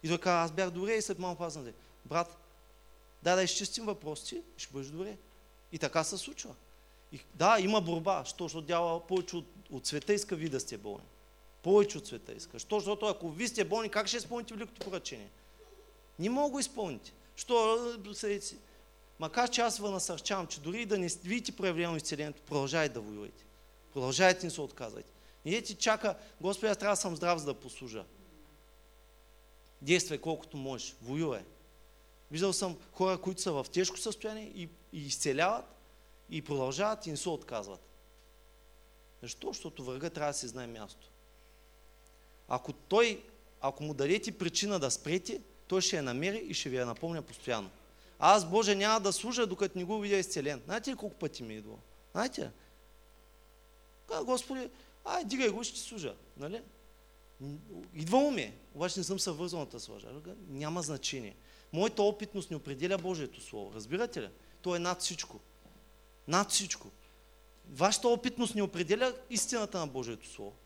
[0.02, 1.58] И той казва, аз бях добре и след малко аз
[2.04, 2.36] Брат,
[3.22, 5.16] дай да изчистим въпросите и ще бъдеш добре.
[5.72, 6.54] И така се случва.
[7.12, 10.76] И, да, има борба, що, защото дява повече от, от света иска ви да сте
[10.76, 11.04] болни.
[11.62, 12.58] Повече от света иска.
[12.58, 15.30] Що, защото ако ви сте болни, как ще изпълните великото поръчение?
[16.18, 17.12] Не мога го изпълните.
[17.36, 17.78] Що
[18.14, 18.58] седите си?
[19.18, 23.44] Макар че аз ви насърчавам, че дори да не видите проявлено изцелението, продължайте да воювате.
[23.92, 25.10] Продължайте не се отказвайте.
[25.44, 28.04] Не ти чака, Господи, аз трябва да съм здрав, за да послужа.
[29.82, 30.96] Действай колкото можеш.
[31.02, 31.44] Воювай.
[32.30, 35.64] Виждал съм хора, които са в тежко състояние и, и изцеляват,
[36.30, 37.80] и продължават и не се отказват.
[39.22, 39.48] Защо?
[39.48, 41.10] Защото врага трябва да се знае място.
[42.48, 43.24] Ако той,
[43.60, 47.22] ако му дадете причина да спрете, той ще я намери и ще ви я напомня
[47.22, 47.70] постоянно.
[48.18, 50.62] Аз, Боже, няма да служа, докато не го видя изцелен.
[50.64, 51.78] Знаете ли колко пъти ми е идвало?
[52.12, 52.50] Знаете
[54.08, 54.70] Каза, Господи,
[55.04, 56.14] ай, дигай го, ще служа.
[56.36, 56.62] Нали?
[57.94, 59.18] Идвало ми, обаче не съм
[59.58, 60.08] на тази лъжа.
[60.48, 61.36] Няма значение.
[61.72, 63.74] Моята опитност не определя Божието Слово.
[63.74, 64.28] Разбирате ли?
[64.62, 65.40] То е над всичко.
[66.28, 66.90] Над всичко.
[67.70, 70.56] Вашата опитност не определя истината на Божието Слово.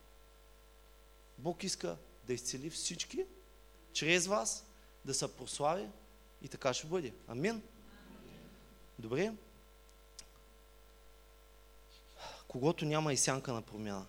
[1.38, 1.96] Бог иска
[2.26, 3.24] да изцели всички,
[3.92, 4.66] чрез вас,
[5.04, 5.88] да се прослави
[6.42, 7.12] и така ще бъде.
[7.28, 7.62] Амин.
[8.98, 9.32] Добре.
[12.48, 14.06] Когато няма и сянка на промяна.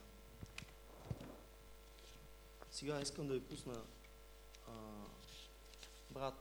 [2.73, 3.81] Сега искам да ви пусна
[4.67, 4.71] а,
[6.09, 6.33] брат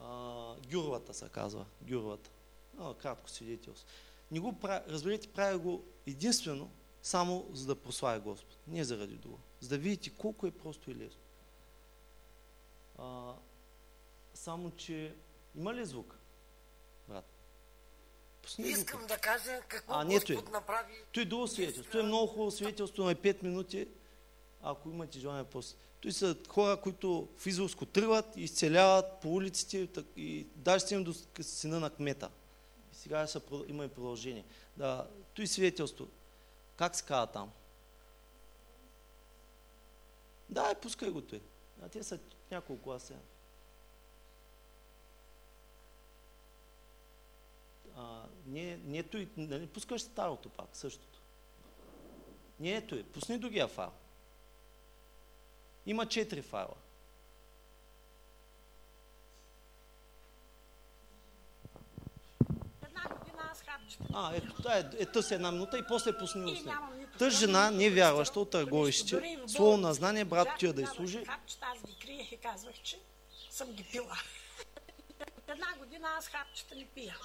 [0.00, 1.66] а, Гюрвата се казва.
[1.82, 2.30] Гюрвата.
[2.78, 3.88] А, кратко свидетелство.
[4.30, 6.70] Не го прави, разберете, правя го единствено
[7.02, 8.56] само за да прославя Господ.
[8.66, 9.38] Не заради друго.
[9.60, 11.20] За да видите колко е просто и лесно.
[12.98, 13.34] А,
[14.34, 15.14] само, че
[15.56, 16.18] има ли звук,
[17.08, 17.24] брат?
[18.42, 19.14] Пусни Искам звука.
[19.14, 20.50] да кажа какво а, Господ е.
[20.50, 20.94] направи.
[21.12, 21.92] Той е друго свидетелство.
[21.92, 23.88] Той е много хубаво свидетелство, но е 5 минути.
[24.62, 25.76] Ако имате желание после.
[26.00, 31.80] Той са хора, които в Израилско тръгват изцеляват по улиците и даже стигнат до сина
[31.80, 32.30] на кмета.
[32.92, 34.44] И сега са, има и продължение.
[34.76, 36.08] Да, той свидетелство.
[36.76, 37.50] Как се казва там?
[40.48, 41.40] Да, пускай го той.
[41.82, 42.18] А те са
[42.50, 43.14] няколко класа.
[47.96, 51.20] А, не, не е той, нали, пускаш старото пак, същото.
[52.60, 53.90] Не е той, пусни другия файл.
[55.88, 56.74] Има четири файла.
[64.14, 66.72] А, ето, това е, е тъс една минута и после пусни устни.
[67.18, 71.24] Тъж жена, не вярваща от търговище, слово на знание, брат тия да изслужи.
[71.60, 72.98] Аз ги криех и казвах, че
[73.50, 74.16] съм ги пила.
[75.48, 77.16] Една година аз хапчета не пия.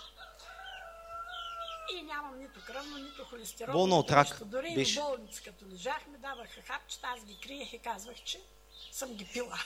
[1.92, 3.74] И нямам нито кръвно, нито холестерол.
[3.74, 4.44] Болна от рак.
[4.46, 5.00] Дори беше.
[5.00, 8.42] в болница, като лежах, ми даваха хапчета, аз ги криех и казвах, че
[8.92, 9.60] съм ги пила.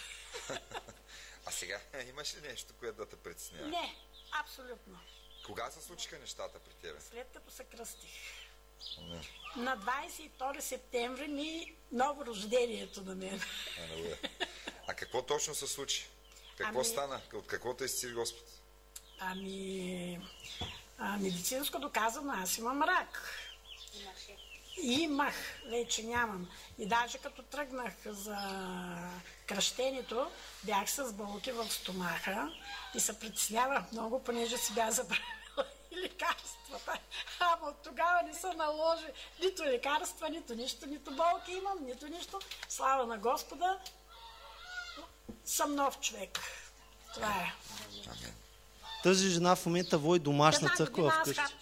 [1.45, 3.67] а сега имаш ли нещо, което да те притеснява?
[3.67, 3.95] Не,
[4.39, 4.99] абсолютно.
[5.45, 6.99] Кога се случиха нещата при тебе?
[7.01, 8.09] След като се кръстих.
[9.01, 9.21] Не.
[9.55, 13.41] На 22 септември ми ново рождението на мен.
[13.79, 14.29] А,
[14.87, 16.07] а какво точно се случи?
[16.57, 16.87] Какво ами...
[16.87, 17.21] стана?
[17.33, 18.47] От какво те изцели Господ?
[19.19, 20.19] Ами,
[20.97, 23.29] а, медицинско доказано, аз имам рак.
[24.81, 25.35] Имах,
[25.69, 26.49] вече нямам.
[26.77, 28.37] И даже като тръгнах за
[29.47, 30.31] кръщението,
[30.63, 32.51] бях с болки в стомаха
[32.95, 36.99] и се притеснявах много, понеже си бях забравила и лекарствата.
[37.39, 39.05] Ама от тогава не се наложи
[39.43, 42.39] нито лекарства, нито нищо, нито болки имам, нито нищо.
[42.69, 43.79] Слава на Господа,
[45.45, 46.39] съм нов човек.
[47.13, 47.53] Това е.
[49.03, 51.57] Тази жена в момента води домашна църква в къща.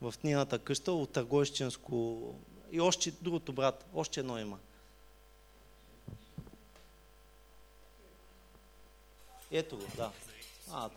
[0.00, 2.34] В нейната къща от Търгойщинско
[2.70, 4.58] и още другото брат, още едно има.
[9.50, 10.10] Ето го, да.
[10.72, 10.90] А,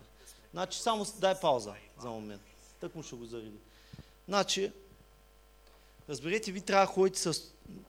[0.51, 2.41] значи само дай пауза за момент.
[2.79, 3.57] Тък му ще го зареди.
[4.27, 4.71] Значи,
[6.09, 7.41] разберете, ви трябва да ходите с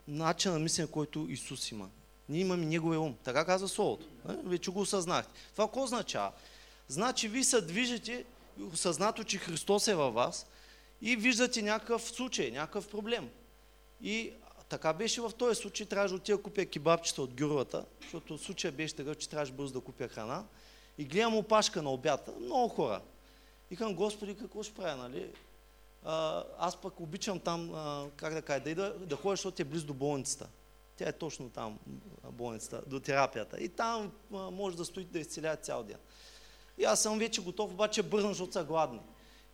[0.09, 1.91] начин на мислене, който Исус има.
[2.29, 3.17] Ние имаме Неговия ум.
[3.25, 4.07] Така казва Словото.
[4.25, 5.41] Вече го осъзнахте.
[5.53, 6.33] Това какво означава?
[6.93, 8.25] Значи ви се движите
[8.73, 10.47] осъзнато, че Христос е във вас
[11.03, 13.31] и виждате някакъв случай, някакъв проблем.
[14.03, 14.33] И
[14.69, 18.95] така беше в този случай, трябваше да отида купя кебабчета от гюрвата, защото случая беше
[18.95, 20.45] такъв, че трябваше бързо да купя храна.
[20.99, 23.01] И гледам опашка на обята, много хора.
[23.71, 25.33] И към Господи, какво ще правя, нали?
[26.05, 29.65] А, аз пък обичам там, а, как да кажа, да, да, да ходя, защото е
[29.65, 30.49] близо до болницата.
[30.97, 31.79] Тя е точно там,
[32.31, 33.61] болницата, до терапията.
[33.61, 35.99] И там а, може да стоите да изцеля цял ден.
[36.83, 39.01] И аз съм вече готов, обаче бързам, защото са гладни.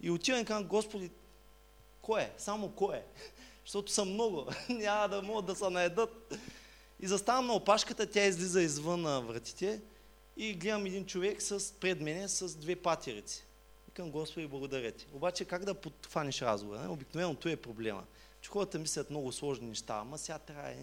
[0.01, 1.11] И отивам към Господи,
[2.03, 2.33] кой е?
[2.39, 3.05] Само кой е?
[3.65, 4.47] защото са много.
[4.69, 6.35] Няма да могат да се наедат.
[7.01, 9.81] И заставам на опашката, тя излиза извън вратите
[10.37, 13.45] и гледам един човек с, пред мене с две патерици.
[13.87, 15.07] Викам, Господи, благодаря ти.
[15.13, 16.91] Обаче как да подхванеш разговора?
[16.91, 18.05] Обикновено това е проблема.
[18.41, 20.75] Че хората мислят много сложни неща, ама сега трябва...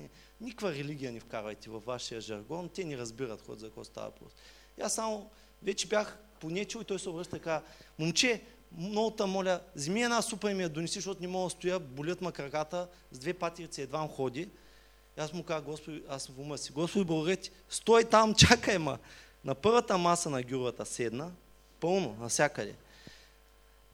[0.42, 4.32] Никаква религия не вкарвайте във вашия жаргон, те не разбират ход за какво става въпрос.
[4.78, 5.30] И аз само
[5.64, 7.62] вече бях понечил и той се обръща така,
[8.00, 8.42] момче,
[8.78, 11.80] много те моля, вземи една супа и ми я донеси, защото не мога да стоя,
[11.80, 14.50] болят ма краката, с две патирици едва ходи.
[15.18, 18.78] И аз му казах, Господи, аз в ума си, Господи, благодаря ти, стой там, чакай
[18.78, 18.98] ма.
[19.46, 21.32] На първата маса на гюрвата седна,
[21.80, 22.76] пълно, навсякъде.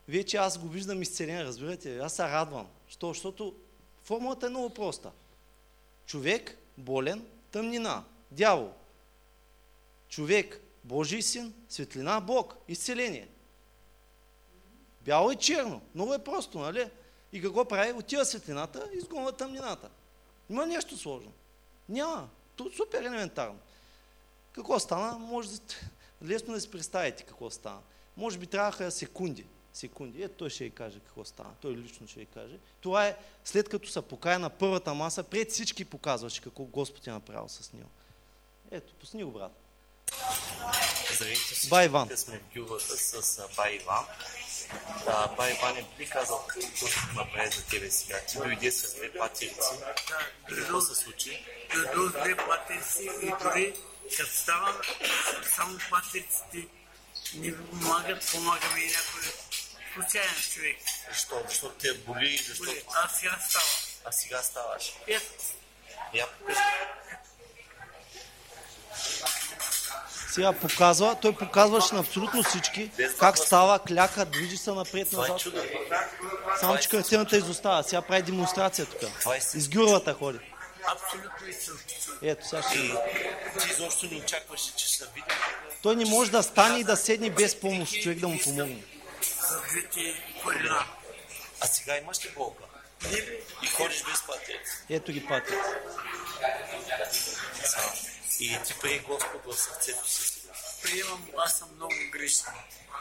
[0.07, 2.67] Вече аз го виждам изцелен, разбирате, аз се радвам.
[2.87, 3.07] Що?
[3.07, 3.55] Защото
[4.03, 5.11] формулата е много проста.
[6.05, 8.71] Човек, болен, тъмнина, дявол.
[10.09, 13.27] Човек, Божий син, светлина, Бог, изцеление.
[15.01, 15.81] Бяло и черно.
[15.95, 16.89] Много е просто, нали?
[17.33, 17.93] И какво прави?
[17.93, 19.89] Отива светлината изгонва тъмнината.
[20.49, 21.31] Има нещо сложно.
[21.89, 22.29] Няма.
[22.59, 23.59] Е супер елементарно.
[24.51, 25.19] Какво стана?
[25.19, 25.57] Може да...
[26.23, 27.81] лесно да си представите какво стана.
[28.17, 29.45] Може би трябваха секунди.
[29.73, 30.23] Секунди.
[30.23, 31.53] Ето той ще ви каже какво стана.
[31.61, 32.59] Той лично ще ви каже.
[32.81, 37.11] Това е след като се покая на първата маса, пред всички показваше какво Господ е
[37.11, 37.89] направил с него.
[38.71, 39.60] Ето, пусни го, брат.
[41.13, 42.17] Здравейте всички, Бай Иван.
[42.17, 44.05] сме в гилдата с а, Бай Иван.
[45.05, 48.19] Да, Бай Иван е би казал какво ще направи за тебе сега.
[48.27, 49.75] Ти дойде с две патерици.
[50.55, 51.45] Какво се случи?
[51.95, 53.73] до две патерици и дори
[54.17, 54.75] като ставам,
[55.55, 56.67] само патериците
[57.33, 59.33] не помагат, помагаме и някой
[59.93, 60.77] случайен човек.
[61.09, 61.43] Защо?
[61.49, 62.69] Защото те боли, защото...
[62.69, 62.83] Боли.
[62.95, 63.67] Аз сега ставам.
[64.05, 64.93] А сега ставаш.
[65.07, 65.33] Ето,
[66.13, 66.59] Я покажи.
[70.31, 75.39] Сега показва, той показваше на абсолютно всички как става, кляка, движи се Това е напред-назад.
[75.39, 75.61] чудо.
[76.59, 77.83] Само, че картината изостава.
[77.83, 79.03] Сега прави демонстрация тук.
[79.03, 79.57] Е.
[79.57, 80.39] Изгюрвата ходи.
[80.87, 81.77] абсолютно истина.
[82.21, 82.77] Ето, сега ще...
[83.59, 85.23] Ти изобщо не очакваше, че ще видим.
[85.81, 88.83] Той не може да стане и да седне без помощ, човек да му помогне.
[91.61, 92.63] А сега имаш ли болка?
[93.63, 94.71] И ходиш без патерици.
[94.89, 95.53] Ето ги пати.
[98.41, 100.53] И ти прие Господ в сърцето си сега.
[100.81, 102.53] приемам, аз съм много грешен.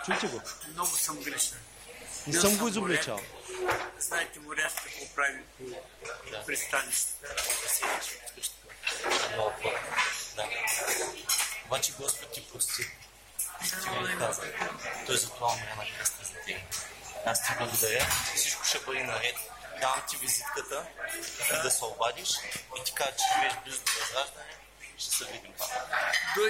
[0.05, 0.41] Чуйте го.
[0.69, 1.59] Много съм грешен.
[2.27, 3.17] Не Бил съм го съм изобличал.
[3.17, 3.93] моряк.
[3.99, 5.65] Знаете, моряците какво прави по.
[6.31, 7.35] Да къщата.
[9.35, 9.53] Много.
[10.37, 10.49] Да.
[11.67, 12.83] Обаче Господ ти прости.
[13.83, 14.43] Ти ми каза.
[15.07, 16.61] Той за това умря на кръста за теб.
[17.27, 18.07] Аз ти благодаря.
[18.37, 19.37] Всичко ще бъде наред.
[19.81, 20.87] Давам ти визитката
[21.51, 22.31] и да се обадиш
[22.81, 24.47] и ти кажа, че живееш близо до възраждане.
[25.01, 25.69] Ще се видим пак.
[26.37, 26.43] До,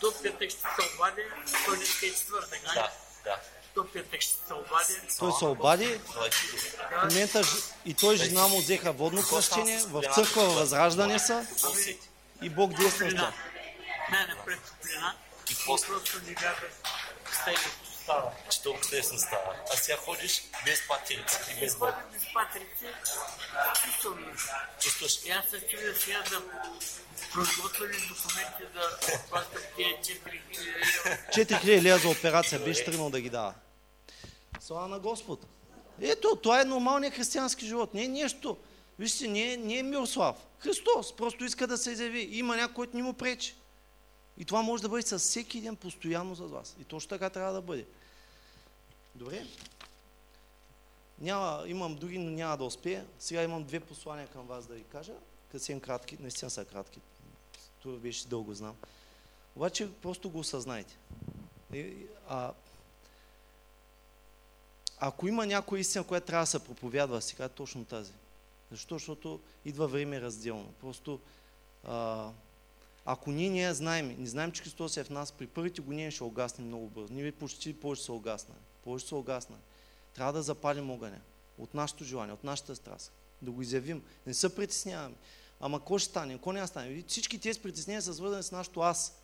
[0.00, 1.22] до петък ще се обади,
[1.64, 2.74] той днес е четвъртък, нали?
[2.74, 2.90] Да,
[3.24, 3.40] да.
[3.74, 4.94] До петък ще се обади.
[5.18, 7.42] Той се обади, е в момента
[7.84, 11.46] и той и жена му взеха водно кръщение, в църква възраждане са
[12.42, 13.32] и Бог действа.
[14.10, 15.14] Най-напред топлина.
[15.50, 16.66] И просто не бяха
[17.42, 17.58] стейли
[18.08, 18.32] става.
[18.50, 19.54] че толкова лесно става.
[19.72, 21.74] А сега ходиш без патерици и без.
[21.74, 22.86] Ходим без патрици,
[23.74, 24.26] изключително.
[24.80, 26.42] Чувстваш И аз се чудя сега да
[27.32, 28.98] подготвя ли документи да
[29.28, 31.18] плащам тия 4 хиляди лева.
[31.32, 33.54] 4000 лева за операция беше тръгнал да ги дава.
[34.60, 35.46] Слава на Господ.
[36.00, 37.94] Ето, това е нормалният християнски живот.
[37.94, 38.56] Не е нещо.
[38.98, 40.36] Вижте, не е, не е Мирослав.
[40.58, 42.28] Христос просто иска да се изяви.
[42.30, 43.54] Има някой, който ни му пречи.
[44.38, 46.76] И това може да бъде с всеки един постоянно за вас.
[46.80, 47.86] И точно така трябва да бъде.
[49.18, 49.46] Добре?
[51.18, 53.06] Няма, имам други, но няма да успея.
[53.18, 55.12] Сега имам две послания към вас да ви кажа.
[55.52, 57.00] Късен кратки, наистина са кратки.
[57.82, 58.76] Това беше дълго, знам.
[59.56, 60.98] Обаче просто го осъзнайте.
[62.28, 62.52] А,
[64.98, 68.12] ако има някоя истина, която трябва да се проповядва сега, е точно тази.
[68.70, 68.94] Защо?
[68.94, 70.72] Защото идва време разделно.
[70.80, 71.20] Просто
[71.84, 72.30] а,
[73.04, 76.10] ако ние не я знаем, не знаем, че Христос е в нас, при първите гонения
[76.10, 77.14] ще огасне много бързо.
[77.14, 78.54] Ние почти повече се огасна.
[78.88, 79.56] Повече се огасна.
[80.14, 81.20] Трябва да запалим огъня.
[81.58, 83.12] От нашето желание, от нашата страст.
[83.42, 84.02] Да го изявим.
[84.26, 85.14] Не се притесняваме.
[85.60, 86.34] Ама какво ще стане?
[86.34, 87.04] Какво няма да стане?
[87.08, 89.22] Всички тези притеснения са свързани с нашето аз.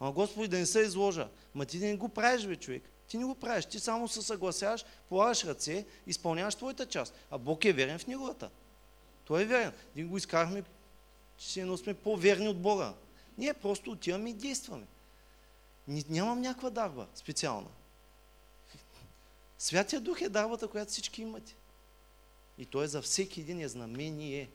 [0.00, 1.28] Ама Господи, да не се изложа.
[1.54, 2.82] Ма ти не го правиш, бе, човек.
[3.08, 3.64] Ти не го правиш.
[3.64, 7.14] Ти само се съгласяваш, полагаш ръце, изпълняваш твоята част.
[7.30, 8.50] А Бог е верен в неговата.
[9.24, 9.72] Той е верен.
[9.96, 10.62] Ние го изкарахме,
[11.36, 12.94] че едно сме по-верни от Бога.
[13.38, 14.86] Ние просто отиваме и действаме.
[15.88, 17.68] Нямам някаква дарба специална.
[19.64, 21.56] Святия Дух е дарбата, която всички имате.
[22.58, 24.50] И той е за всеки един е знамение,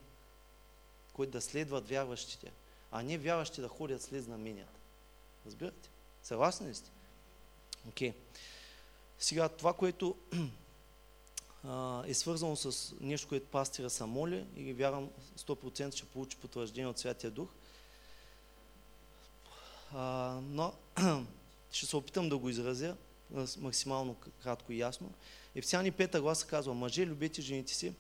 [1.13, 2.51] който да следват вярващите,
[2.91, 4.79] а не вярващите да ходят след знаменията.
[5.45, 5.89] Разбирате?
[6.23, 6.89] Съгласни ли сте?
[7.87, 8.13] Окей.
[9.19, 10.15] Сега, това, което
[12.05, 16.99] е свързано с нещо, което пастира са моли и вярвам 100% ще получи потвърждение от
[16.99, 17.49] Святия Дух.
[20.41, 20.73] Но
[21.71, 22.95] ще се опитам да го изразя
[23.57, 25.11] максимално кратко и ясно.
[25.55, 27.93] Ефесяни 5 гласа казва, мъже, любете жените си,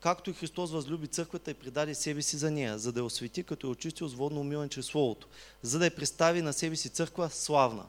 [0.00, 3.42] както и Христос възлюби църквата и предаде себе си за нея, за да я освети,
[3.44, 5.28] като я очисти с водно умиване чрез Словото,
[5.62, 7.86] за да я представи на себе си църква славна.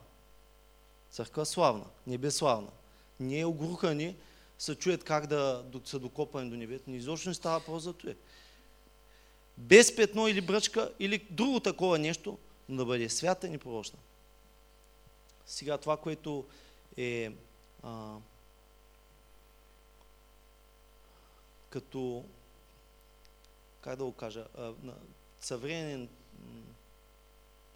[1.10, 2.68] Църква славна, небеславна.
[3.20, 4.16] Не е огрухани,
[4.58, 6.90] се чуят как да до- се докопаме до небето.
[6.90, 8.12] Не изобщо не става въпрос за това.
[9.58, 12.38] Без петно или бръчка, или друго такова нещо,
[12.68, 13.98] но да бъде свята и непорочна.
[15.46, 16.44] Сега това, което
[16.96, 17.32] е
[17.82, 18.16] а,
[21.70, 22.24] като,
[23.80, 24.74] как да го кажа, а,
[25.40, 26.08] съвременен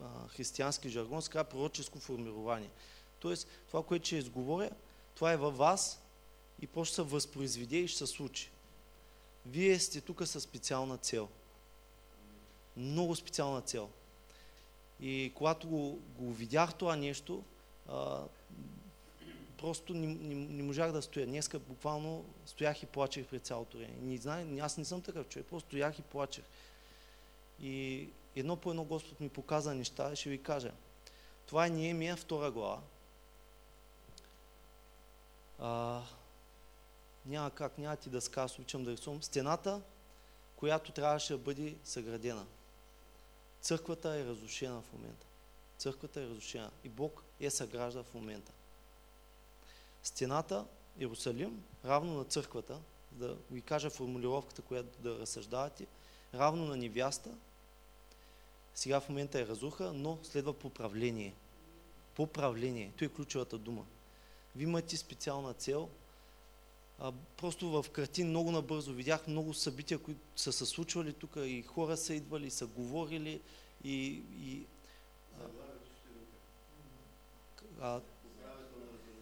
[0.01, 2.71] а, християнски жаргон, се пророческо формирование.
[3.21, 4.71] Тоест, това, което ще изговоря,
[5.15, 6.03] това е във вас
[6.61, 8.51] и после се възпроизведе и ще се случи.
[9.47, 11.29] Вие сте тук със специална цел.
[12.77, 13.91] Много специална цел.
[15.01, 17.45] И когато го, го видях това нещо,
[17.89, 18.25] а,
[19.61, 21.27] просто не, не, не можах да стоя.
[21.27, 23.95] Днеска буквално стоях и плачех пред цялото време.
[24.01, 26.45] Не знае, аз не съм такъв човек, просто стоях и плачех.
[27.61, 30.73] И едно по едно Господ ми показа неща и ще ви кажа.
[31.47, 32.81] Това е Ниемия, втора глава.
[35.59, 36.03] А,
[37.27, 39.23] няма как, няма ти да ска, аз обичам да рисувам.
[39.23, 39.81] Стената,
[40.57, 42.47] която трябваше да бъде съградена.
[43.61, 45.27] Църквата е разрушена в момента.
[45.79, 48.53] Църквата е разрушена и Бог е съгражда в момента.
[50.03, 50.67] Стената,
[50.99, 52.79] Иерусалим, равно на църквата,
[53.13, 55.87] да ви кажа формулировката, която да разсъждавате,
[56.35, 57.31] равно на невяста,
[58.75, 61.35] сега в момента е разруха, но следва поправление.
[62.15, 62.93] Поправление.
[62.99, 63.85] Той е ключовата дума.
[64.57, 65.89] Вие имате специална цел.
[66.99, 71.63] А, просто в картин много набързо видях много събития, които са се случвали тук и
[71.63, 73.41] хора са идвали, са говорили
[73.85, 74.67] и, и
[75.41, 75.47] а,
[77.81, 78.01] а,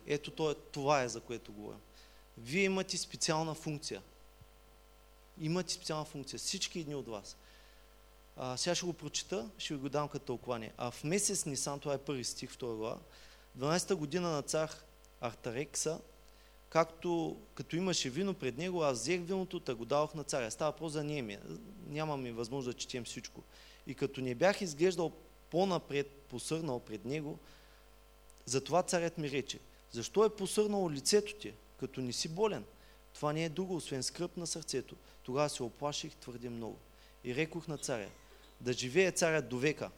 [0.09, 1.81] ето това, това е за което говорим.
[2.39, 4.03] Вие имате специална функция.
[5.41, 6.39] Имате специална функция.
[6.39, 7.37] Всички едни от вас.
[8.37, 10.73] А, сега ще го прочита, ще ви го дам като тълкование.
[10.77, 12.99] А в месец Нисан, това е първи стих, втора глава,
[13.59, 14.75] 12-та година на цар
[15.21, 16.01] Артарекса,
[16.69, 20.51] както като имаше вино пред него, аз взех виното, та го давах на царя.
[20.51, 21.41] Става просто за Немия.
[21.87, 23.43] Нямаме възможност да четем всичко.
[23.87, 25.13] И като не бях изглеждал
[25.51, 27.39] по-напред, посърнал пред него,
[28.45, 29.59] затова царят ми рече,
[29.91, 32.65] защо е посърнало лицето ти, като не си болен?
[33.15, 34.97] Това не е друго, освен скръп на сърцето.
[35.23, 36.79] Тогава се оплаших твърде много.
[37.25, 38.11] И рекох на царя,
[38.61, 39.91] да живее царят до века.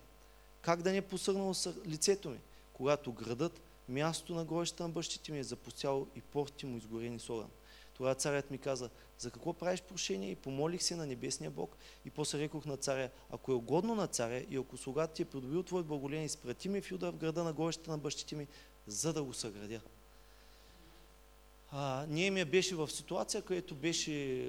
[0.63, 1.55] Как да не е посърнало
[1.87, 2.39] лицето ми,
[2.73, 7.31] когато градът, място на гробищата на бащите ми е запустяло и портите му изгорени с
[7.31, 7.51] огън.
[7.95, 10.31] Тогава царят ми каза, за какво правиш прошение?
[10.31, 14.07] И помолих се на небесния Бог и после рекох на царя, ако е угодно на
[14.07, 17.45] царя и ако слугата ти е придобил твое благоление, изпрати ми в Юда в града
[17.45, 18.47] на гробищата на бащите ми,
[18.91, 19.81] за да го съградя.
[21.71, 24.47] А, ми беше в ситуация, където беше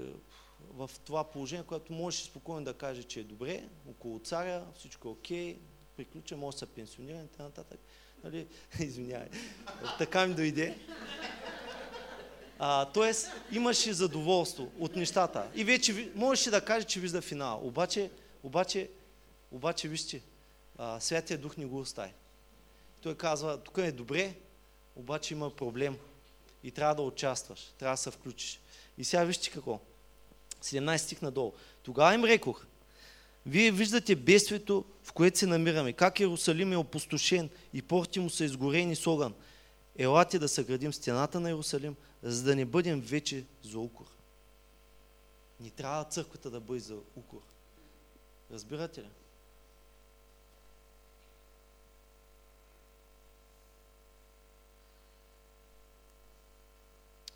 [0.73, 5.11] в това положение, което можеше спокойно да каже, че е добре, около царя, всичко е
[5.11, 5.57] окей,
[5.97, 7.80] приключа, може да се пенсионира и нататък.
[8.23, 8.47] Нали?
[8.80, 9.30] Извинявай.
[9.97, 10.77] Така ми дойде.
[12.93, 15.51] Тоест, имаше задоволство от нещата.
[15.55, 17.59] И вече можеше да каже, че вижда финал.
[17.63, 18.11] Обаче,
[18.43, 18.89] обаче,
[19.51, 20.22] обаче вижте,
[20.99, 22.11] Святия Дух не го остави.
[23.02, 24.36] Той казва, тук е добре,
[24.95, 25.98] обаче има проблем.
[26.64, 28.60] И трябва да участваш, трябва да се включиш.
[28.98, 29.80] И сега вижте какво.
[30.64, 31.53] 17 стих надолу.
[31.84, 32.65] Тогава им рекох,
[33.45, 35.94] вие виждате бедствието, в което се намираме.
[35.94, 39.34] Как Иерусалим е опустошен и порти му са изгорени с огън.
[39.98, 44.06] Елате да съградим стената на Иерусалим, за да не бъдем вече за укор.
[45.60, 47.41] Не трябва църквата да бъде за укор.
[48.52, 49.10] Разбирате ли?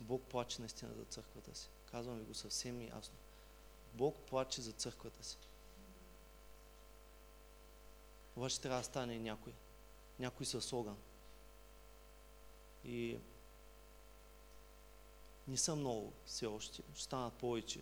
[0.08, 1.68] Бог плаче наистина за църквата си.
[1.90, 3.14] Казвам ви го съвсем ясно.
[3.94, 5.38] Бог плаче за църквата си.
[8.36, 9.52] Обаче трябва да стане някой.
[10.18, 10.96] Някой с огън.
[12.84, 13.18] И
[15.48, 16.82] не са много все още.
[16.94, 17.80] Ще станат повече.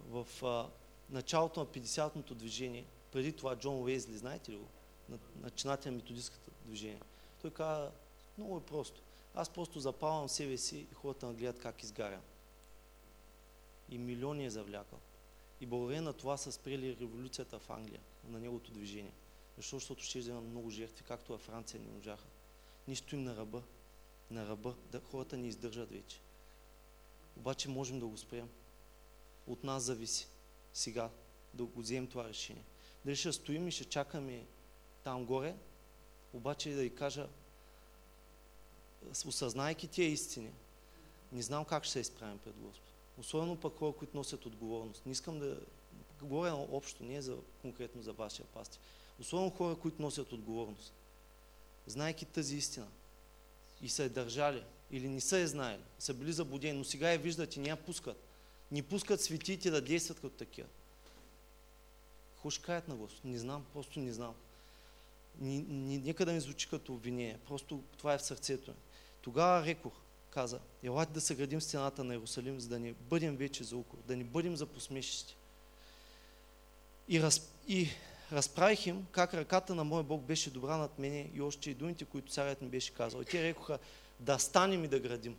[0.00, 0.70] В а,
[1.10, 4.68] началото на 50-тото движение, преди това Джон Уейзли, знаете ли го?
[5.36, 7.02] Начинател на методистското движение.
[7.42, 7.92] Той каза,
[8.38, 9.02] много е просто.
[9.34, 12.22] Аз просто запалвам себе си и хората гледат как изгарям.
[13.88, 14.98] И милиони е завлякал.
[15.60, 19.12] И благодарение на това са спрели революцията в Англия, на неговото движение.
[19.56, 19.76] Защо?
[19.76, 22.24] Защото ще има много жертви, както във Франция не можаха.
[22.88, 23.62] Нищо им на ръба.
[24.30, 24.74] На ръба.
[24.92, 26.20] Да, хората не издържат вече.
[27.36, 28.48] Обаче можем да го спрем.
[29.46, 30.28] От нас зависи.
[30.72, 31.10] Сега
[31.54, 32.64] да го вземем това решение.
[33.04, 34.46] Дали ще стоим и ще чакаме
[35.04, 35.54] там горе,
[36.32, 37.28] обаче да и кажа,
[39.26, 40.50] осъзнайки тия истини,
[41.32, 42.88] не знам как ще се изправим пред Господ.
[43.18, 45.06] Особено пък хора, които носят отговорност.
[45.06, 45.60] Не искам да
[46.22, 48.78] говоря общо, не за, конкретно за вашия пасти.
[49.20, 50.92] Особено хора, които носят отговорност.
[51.86, 52.86] Знайки тази истина
[53.82, 57.18] и са е държали, или не са е знаели, са били заблудени, но сега я
[57.18, 58.16] виждат и не я пускат.
[58.72, 60.68] Не пускат светите да действат като такива.
[62.62, 63.24] Кажат на Господ?
[63.24, 64.34] Не знам, просто не знам.
[65.40, 67.38] Нека да ми звучи като обвинение.
[67.48, 68.76] Просто това е в сърцето ми.
[69.24, 69.92] Тогава рекох,
[70.30, 74.16] каза, елате да съградим стената на Иерусалим, за да не бъдем вече за укор, да
[74.16, 75.36] не бъдем за посмешищи.
[77.08, 77.88] И, раз, и
[78.32, 82.04] разправих им как ръката на моя Бог беше добра над мене и още и думите,
[82.04, 83.20] които царят ми беше казал.
[83.20, 83.78] И те рекоха,
[84.20, 85.36] да станем и да градим.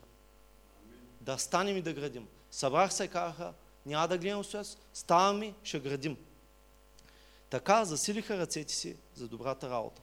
[1.22, 2.28] да станем и да градим.
[2.52, 3.54] Събрах се и казаха,
[3.86, 6.18] няма да гледам с ставаме, ще градим.
[7.50, 10.02] Така засилиха ръцете си за добрата работа.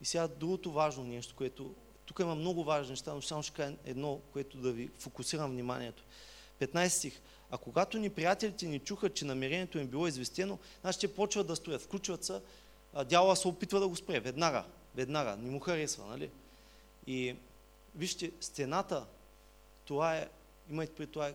[0.00, 1.74] И сега другото важно нещо, което...
[2.06, 6.02] Тук има много важни неща, но само ще кажа едно, което да ви фокусирам вниманието.
[6.60, 7.20] 15 стих.
[7.50, 11.56] А когато ни приятелите ни чуха, че намерението им било известено, значи те почват да
[11.56, 12.40] стоят, включват се,
[12.94, 14.20] а дявола се опитва да го спре.
[14.20, 14.64] Веднага,
[14.94, 16.30] веднага, не му харесва, нали?
[17.06, 17.36] И
[17.94, 19.06] вижте, стената,
[19.84, 20.28] това е,
[20.70, 21.32] имайте при това,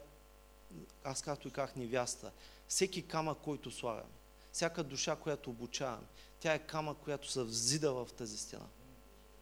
[1.03, 2.31] аз както и казах, невяста.
[2.67, 4.09] Всеки камък, който слагаме,
[4.51, 6.07] всяка душа, която обучаваме,
[6.39, 8.65] тя е камък, която се взида в тази стена.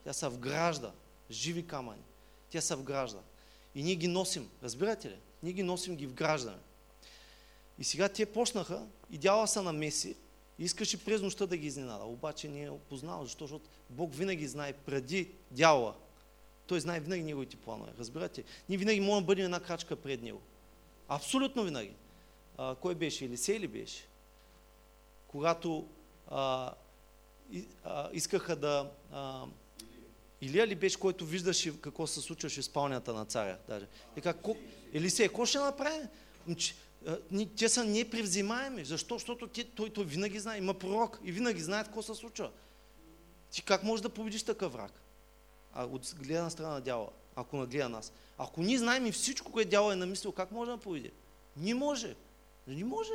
[0.03, 0.91] Тя се вгражда,
[1.31, 2.03] живи камъни.
[2.49, 3.19] Тя се вгражда.
[3.76, 5.18] И ние ги носим, разбирате ли?
[5.43, 6.57] Ние ги носим, ги вграждаме.
[7.80, 10.15] И сега те почнаха и дяла са намеси
[10.60, 12.03] и искаше през нощта да ги изненада.
[12.03, 15.95] Обаче не е опознал, защото Бог винаги знае преди дяла.
[16.68, 17.91] Той знае винаги неговите планове.
[17.99, 18.43] Разбирате?
[18.69, 20.41] Ние винаги можем да бъдем една крачка пред него.
[21.07, 21.93] Абсолютно винаги.
[22.57, 23.26] А, кой беше?
[23.26, 24.07] Елисей ли беше?
[25.27, 25.88] Когато
[26.27, 26.73] а,
[27.51, 28.91] и, а, искаха да...
[29.11, 29.45] А,
[30.41, 33.57] Илия ли беше, който виждаше какво се случваше в спалнята на царя?
[33.68, 33.88] Даже.
[34.16, 34.34] Така,
[34.94, 35.99] Елисей, какво ще направи?
[37.57, 38.86] те са непревзимаеми.
[38.86, 39.16] Защо?
[39.16, 42.52] Защото те, той, той винаги знае, има пророк и винаги знае какво се случва.
[43.52, 45.02] Ти как можеш да победиш такъв враг?
[45.74, 48.14] А от гледна страна на дяла, ако нагледа нас.
[48.38, 51.11] Ако ние знаем и всичко, което дяла е намислил, как може да победи?
[51.57, 52.16] Не може.
[52.68, 53.14] Не може.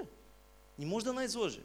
[0.79, 1.61] Не може да най-излъже.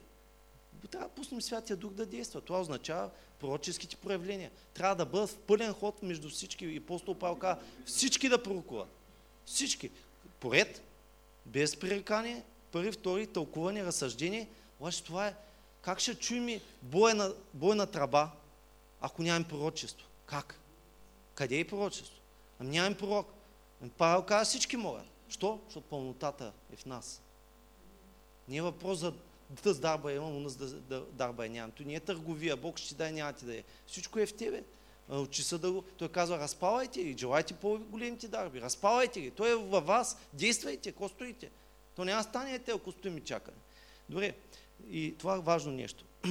[0.88, 2.41] Трябва да пуснем Святия Дух да действа.
[2.41, 4.51] Това означава пророческите проявления.
[4.73, 6.65] Трябва да бъдат в пълен ход между всички.
[6.65, 8.89] И апостол Павел казва, всички да пророкуват.
[9.45, 9.91] Всички.
[10.39, 10.84] Поред,
[11.45, 14.49] без пререкание, първи, втори, тълкуване, разсъждение.
[14.80, 15.35] Обаче това е,
[15.81, 18.31] как ще чуем бойна, бойна траба,
[19.01, 20.07] ако нямаме пророчество?
[20.26, 20.60] Как?
[21.35, 22.19] Къде е пророчество?
[22.60, 23.34] Ами нямаме пророк.
[23.81, 25.06] Ами Павел казва, всички могат.
[25.30, 25.60] Що?
[25.65, 27.22] Защото пълнотата е в нас.
[28.47, 29.14] Не е въпрос за
[29.63, 31.71] с дарба имам, у нас да, да, дарба е нямам.
[31.71, 33.63] То не е търговия, Бог ще ти дай, няма ти да е.
[33.88, 34.63] Всичко е в тебе.
[35.09, 35.81] Учи се да го...
[35.97, 39.31] Той казва, разпалайте ги, желайте по-големите дарби, разпалайте ги.
[39.31, 41.49] Той е във вас, действайте, ако стоите.
[41.95, 43.57] То няма станете, ако стоим и чакаме.
[44.09, 44.34] Добре,
[44.91, 46.05] и това е важно нещо.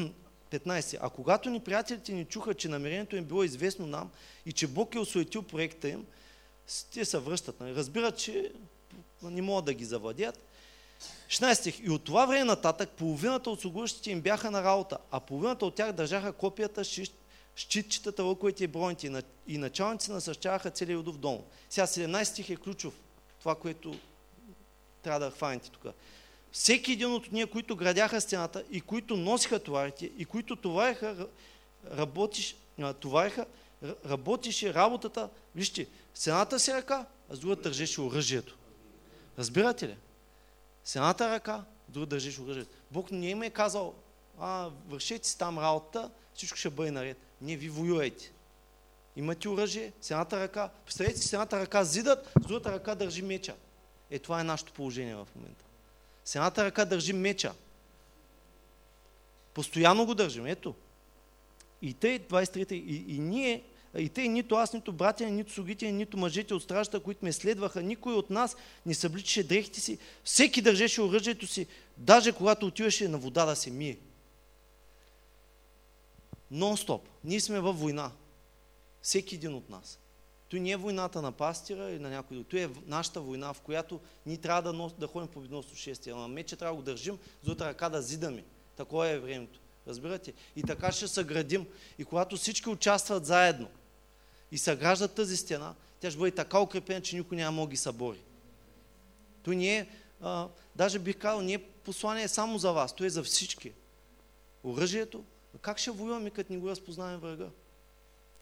[0.51, 0.99] 15.
[1.01, 4.11] А когато ни приятелите ни чуха, че намерението им било известно нам
[4.47, 6.07] и че Бог е осуетил проекта им,
[6.95, 7.61] те се връщат.
[7.61, 7.75] Нали?
[7.75, 8.53] Разбират, че
[9.23, 10.48] не могат да ги завладят.
[11.29, 11.81] 16.
[11.81, 15.75] И от това време нататък половината от слугуващите им бяха на работа, а половината от
[15.75, 16.83] тях държаха копията,
[17.57, 21.39] щитчетата, лъковете и броните и началници насъщаваха целия Юдов дом.
[21.71, 22.95] Сега 17 стих е ключов.
[23.39, 23.95] Това, което
[25.03, 25.87] трябва да хванете тук.
[26.53, 31.27] Всеки един от ние, които градяха стената и които носиха товарите и които товариха,
[31.97, 32.57] работиш,
[33.01, 33.47] товариха,
[34.07, 38.57] работише работата, вижте, стената си ръка, а с друга държеше оръжието.
[39.39, 39.97] Разбирате ли?
[40.89, 42.77] С едната ръка, друга държиш оръжието.
[42.91, 43.95] Бог не им е казал,
[44.39, 47.19] а, вършете си там работа, всичко ще бъде наред.
[47.41, 48.33] Не, ви воюете.
[49.17, 50.71] Имате оръжие, с едната ръка.
[50.85, 53.55] Представете си, с едната ръка зидат, с другата ръка държи меча.
[54.11, 55.65] Е, това е нашето положение в момента.
[56.25, 57.55] С едната ръка държи меча.
[59.55, 60.47] Постоянно го държим.
[60.47, 60.75] Ето.
[61.83, 63.65] И те, 23 и, и ние
[63.97, 67.83] и те, нито аз, нито братя, нито слугите, нито мъжете от стражата, които ме следваха,
[67.83, 68.57] никой от нас
[68.87, 69.99] не събличаше дрехите си.
[70.25, 71.67] Всеки държеше оръжието си,
[71.97, 73.99] даже когато отиваше на вода да се мие.
[76.53, 77.01] Нон-стоп.
[77.25, 78.11] Ние сме във война.
[79.03, 79.99] Всеки един от нас.
[80.49, 82.47] Той не е войната на пастира или на някой друг.
[82.51, 86.13] Той е нашата война, в която ние трябва да, нос, да ходим победносно шествие.
[86.13, 88.45] Ама мече трябва да го държим, за ръка да зидаме.
[88.77, 89.61] Такова е времето.
[89.87, 90.33] Разбирате?
[90.57, 91.67] И така ще съградим.
[91.99, 93.69] И когато всички участват заедно
[94.53, 98.21] и съграждат тази стена, тя ще бъде така укрепена, че никой няма да ги събори.
[99.43, 99.89] Той не е,
[100.21, 103.73] а, даже бих казал, не е послание само за вас, то е за всички.
[104.65, 105.25] Оръжието,
[105.61, 107.49] как ще воюваме, като не го разпознаваме врага?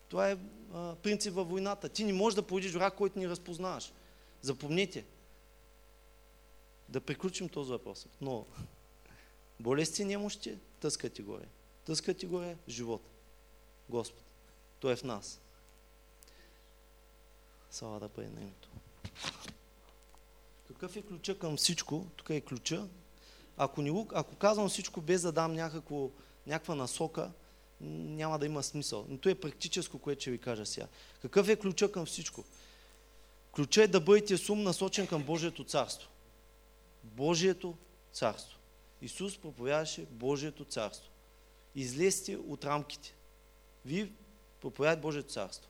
[0.09, 0.37] Това е
[0.73, 1.89] а, принцип във войната.
[1.89, 3.93] Ти не можеш да победиш враг, който ни разпознаваш.
[4.41, 5.05] Запомнете.
[6.89, 8.07] Да приключим този въпрос.
[8.21, 8.45] Но
[9.59, 10.57] болести немощи,
[11.19, 11.45] горе.
[11.85, 13.01] Тъска ти горе живот.
[13.89, 14.23] Господ.
[14.79, 15.39] Той е в нас.
[17.77, 18.69] Слава да бъде на името.
[20.67, 22.07] Какъв е ключа към всичко?
[22.15, 22.87] Тук е ключа.
[23.57, 26.09] Ако, не, ако казвам всичко без да дам някакво,
[26.47, 27.31] някаква насока,
[27.81, 29.05] няма да има смисъл.
[29.09, 30.87] Но то е практическо, което ще ви кажа сега.
[31.21, 32.43] Какъв е ключа към всичко?
[33.51, 36.09] Ключа е да бъдете сум насочен към Божието царство.
[37.03, 37.77] Божието
[38.11, 38.57] царство.
[39.01, 41.11] Исус проповядаше Божието царство.
[41.75, 43.15] Излезте от рамките.
[43.85, 44.11] Вие
[44.61, 45.66] проповядате Божието царство.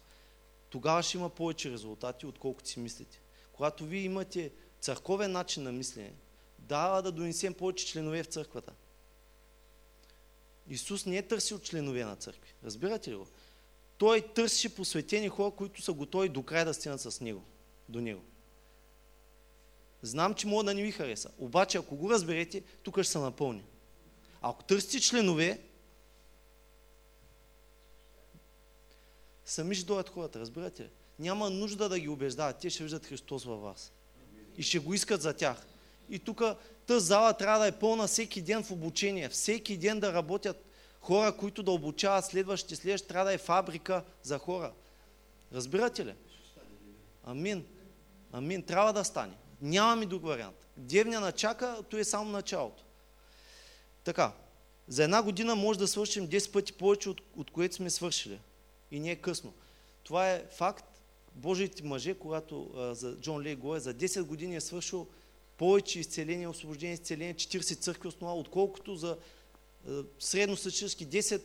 [0.69, 3.21] Тогава ще има повече резултати, отколкото си мислите.
[3.53, 6.13] когато вие имате църковен начин на мислене,
[6.59, 8.73] дава да донесем повече членове в църквата.
[10.69, 12.53] Исус не е търсил членове на църкви.
[12.63, 13.27] Разбирате ли го?
[13.97, 17.43] Той търси посветени хора, които са готови до край да стигнат с него,
[17.89, 18.21] до него.
[20.01, 21.29] Знам, че мога да не ви хареса.
[21.37, 23.63] Обаче, ако го разберете, тук ще се напълни.
[24.41, 25.61] Ако търсите членове,
[29.47, 30.89] сами ще дойдат хората, разбирате ли?
[31.19, 32.57] Няма нужда да ги убеждават.
[32.57, 33.91] Те ще виждат Христос във вас.
[34.57, 35.65] И ще го искат за тях.
[36.09, 36.41] И тук
[36.87, 39.29] тази зала трябва да е пълна всеки ден в обучение.
[39.29, 40.65] Всеки ден да работят
[41.01, 42.75] хора, които да обучават следващите.
[42.75, 44.71] Следващите трябва да е фабрика за хора.
[45.53, 46.13] Разбирате ли?
[47.23, 47.65] Амин.
[48.31, 48.63] Амин.
[48.63, 49.33] Трябва да стане.
[49.61, 50.67] Нямаме друг вариант.
[50.77, 52.83] Дневния начака, то е само началото.
[54.03, 54.31] Така,
[54.87, 58.39] за една година може да свършим 10 пъти повече, от, от което сме свършили.
[58.91, 59.53] И не е късно.
[60.03, 60.85] Това е факт.
[61.35, 65.07] Божиите мъже, когато за Джон Лей говори, за 10 години е свършил
[65.57, 69.17] повече изцеление, освобождение, изцеление, 40 църкви основа, отколкото за
[70.19, 71.41] средностатически 10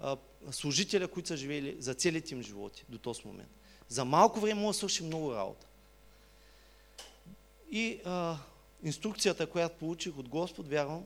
[0.00, 0.16] а,
[0.50, 3.50] служителя, които са живели за целите им животи до този момент.
[3.88, 5.66] За малко време може да свърши много работа.
[7.70, 8.36] И а,
[8.82, 11.04] инструкцията, която получих от Господ, вярвам,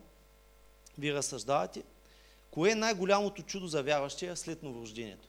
[0.97, 1.83] ви разсъждавате,
[2.51, 5.28] кое е най-голямото чудо за вярващия след новорождението?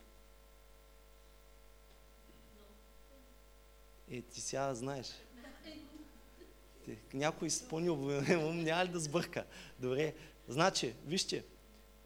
[4.11, 5.07] Е, ти сега знаеш.
[7.15, 9.47] Някой с по-необвинен няма ли да сбърка?
[9.79, 10.15] Добре,
[10.49, 11.45] значи, вижте,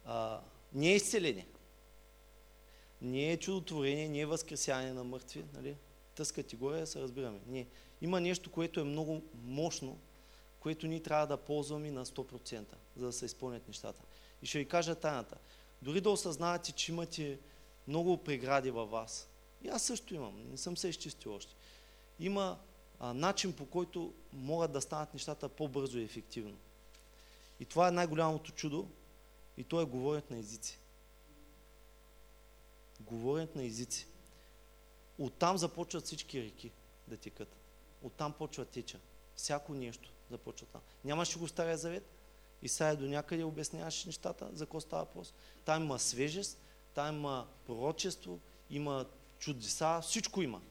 [0.05, 0.41] а,
[0.73, 1.47] не е изцеление.
[3.01, 5.77] Не е чудотворение, не е възкресяване на мъртви, нали?
[6.15, 7.39] Тъс категория се разбираме.
[7.47, 7.67] Не.
[8.01, 9.99] Има нещо, което е много мощно,
[10.59, 12.65] което ние трябва да ползваме на 100%,
[12.97, 14.03] за да се изпълнят нещата.
[14.41, 15.37] И ще ви кажа тайната.
[15.81, 17.39] Дори да осъзнавате, че имате
[17.87, 19.29] много прегради във вас,
[19.63, 21.55] и аз също имам, не съм се изчистил още,
[22.19, 22.59] има
[22.99, 26.57] а, начин по който могат да станат нещата по-бързо и ефективно.
[27.59, 28.87] И това е най-голямото чудо,
[29.57, 30.79] и то е говорят на езици.
[32.99, 34.07] Говорят на езици.
[35.17, 36.71] Оттам започват всички реки
[37.07, 37.55] да текат.
[38.03, 38.99] Оттам почва теча.
[39.35, 40.81] Всяко нещо започва там.
[41.03, 42.11] Нямаше го Стария завет.
[42.61, 45.33] Исаия до някъде обясняваше нещата, за какво става въпрос.
[45.65, 46.59] Там има свежест,
[46.93, 48.39] там има пророчество,
[48.69, 49.05] има
[49.39, 50.61] чудеса, всичко има.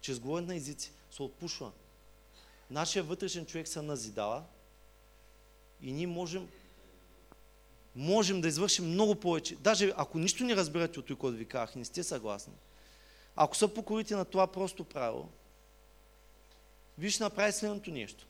[0.00, 1.72] Чрез говорят на езици се отпушва.
[2.70, 4.44] Нашия вътрешен човек се назидава
[5.82, 6.48] и ние можем
[7.96, 9.56] можем да извършим много повече.
[9.56, 12.52] Даже ако нищо не разбирате от това, което ви казах, не сте съгласни,
[13.36, 15.28] ако се покорите на това просто правило,
[16.98, 18.26] вие ще направите следното нещо.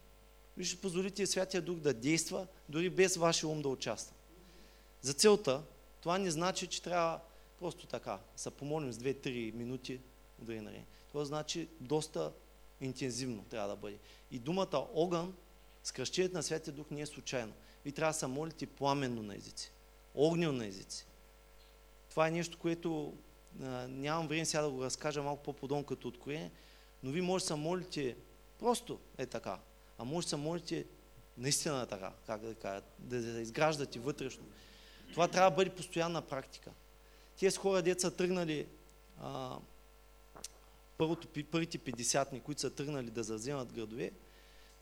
[0.57, 4.15] Вие ще позволите Святия Дух да действа, дори без вашия ум да участва.
[5.03, 5.63] За целта,
[6.01, 7.21] това не значи, че трябва
[7.59, 10.01] просто така, се помолим с 2-3 минути,
[10.43, 10.85] удари нали.
[11.09, 12.33] Това значи доста
[12.81, 13.99] интензивно трябва да бъде.
[14.31, 15.35] И думата огън,
[15.85, 17.53] скръщението на Святия Дух не е случайно.
[17.85, 19.73] Вие трябва да се молите пламенно на езици,
[20.15, 21.07] огнено на езици.
[22.11, 23.15] Това е нещо, което
[23.63, 26.51] а, нямам време сега да го разкажа малко по-подобно като откроение,
[27.03, 28.17] но вие може да се молите
[28.59, 29.59] просто е така,
[29.99, 30.87] а може да се молите
[31.39, 34.45] наистина така, как да кажа, да, да изграждате вътрешно.
[35.13, 36.71] Това трябва да бъде постоянна практика.
[37.39, 38.67] Тези хора, деца тръгнали
[39.21, 39.59] а,
[40.99, 44.11] първото, първите 50 които са тръгнали да завземат градове,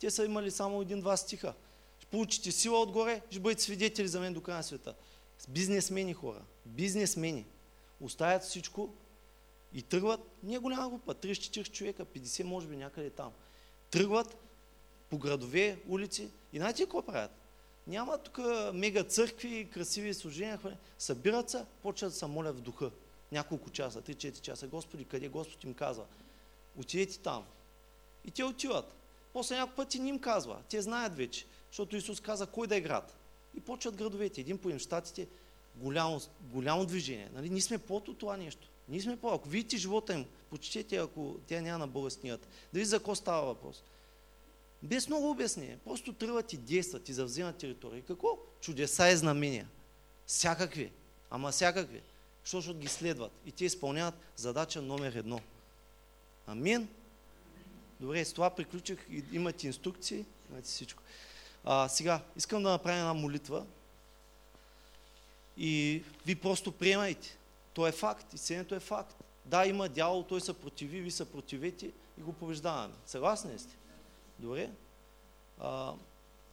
[0.00, 1.54] те са имали само един-два стиха.
[1.98, 4.94] Ще получите сила отгоре, ще бъдете свидетели за мен до края на света.
[5.48, 7.46] Бизнесмени хора, бизнесмени,
[8.00, 8.94] оставят всичко
[9.72, 13.32] и тръгват, не е голяма група, 30-40 човека, 50 може би някъде там.
[13.90, 14.36] Тръгват
[15.10, 17.30] по градове, улици и знаете какво правят?
[17.86, 18.38] Няма тук
[18.74, 20.60] мега църкви, красиви служения,
[20.98, 22.90] събират се, почват да се молят в духа
[23.32, 24.66] няколко часа, 3-4 часа.
[24.66, 26.04] Господи, къде Господ им казва?
[26.78, 27.44] Отидете там.
[28.24, 28.94] И те отиват.
[29.32, 30.58] После няколко пъти не им казва.
[30.70, 33.16] Те знаят вече, защото Исус каза кой да е град.
[33.56, 34.40] И почват градовете.
[34.40, 35.26] Един по щатите,
[35.76, 37.30] голямо, голямо движение.
[37.34, 37.50] Нали?
[37.50, 38.68] Ние сме под това нещо.
[38.88, 42.88] Ние сме по Ако видите живота им, почетете, ако тя няма на българският, да видите
[42.88, 43.82] за какво става въпрос.
[44.82, 45.78] Без много обяснение.
[45.84, 48.02] Просто тръгват и действат и завземат територия.
[48.02, 48.38] Какво?
[48.60, 49.68] Чудеса и знамения.
[50.26, 50.92] Всякакви.
[51.30, 52.02] Ама всякакви
[52.54, 55.40] защото ги следват и те изпълняват задача номер едно.
[56.46, 56.88] Амин.
[58.00, 58.98] Добре, с това приключих.
[59.32, 61.02] Имате инструкции, имате всичко.
[61.64, 63.66] А, сега, искам да направя една молитва
[65.56, 67.38] и ви просто приемайте.
[67.74, 69.24] То е факт, изцелението е факт.
[69.44, 71.86] Да, има дявол, той се противи, ви се противете
[72.18, 72.94] и го побеждаваме.
[73.06, 73.76] Съгласни ли сте?
[74.38, 74.70] Добре.
[75.60, 75.94] А,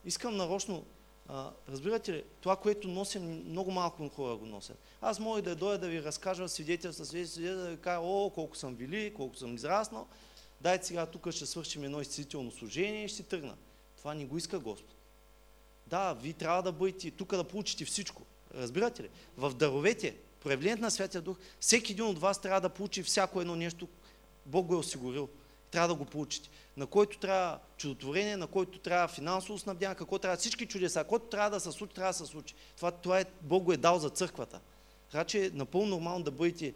[0.05, 0.85] искам нарочно
[1.27, 4.77] а, разбирате ли, това, което носим, много малко хора го носят.
[5.01, 8.75] Аз мога да дойда да ви разкажа свидетелства, свидетелства, да ви кажа, о, колко съм
[8.75, 10.07] вили, колко съм израснал,
[10.61, 13.55] дай сега тук ще свършим едно изцелително служение и ще тръгна.
[13.97, 14.95] Това не го иска Господ.
[15.87, 18.21] Да, вие трябва да бъдете тук да получите всичко.
[18.55, 19.09] Разбирате ли?
[19.37, 23.55] В даровете, проявлението на Святия Дух, всеки един от вас трябва да получи всяко едно
[23.55, 23.87] нещо,
[24.45, 25.29] Бог го е осигурил.
[25.73, 26.49] Трябва да го получите.
[26.77, 31.49] На който трябва чудотворение, на който трябва финансово снабдяване, какво трябва всички чудеса, който трябва
[31.49, 32.55] да се случи, трябва да се случи.
[32.75, 34.59] Това, това е, Бог го е дал за църквата.
[35.11, 36.73] Така че е напълно нормално да бъдете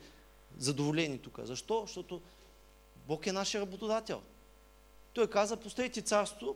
[0.57, 1.39] задоволени тук.
[1.43, 1.81] Защо?
[1.81, 2.21] Защото
[3.07, 4.21] Бог е нашия работодател.
[5.13, 6.55] Той каза, поставете царство,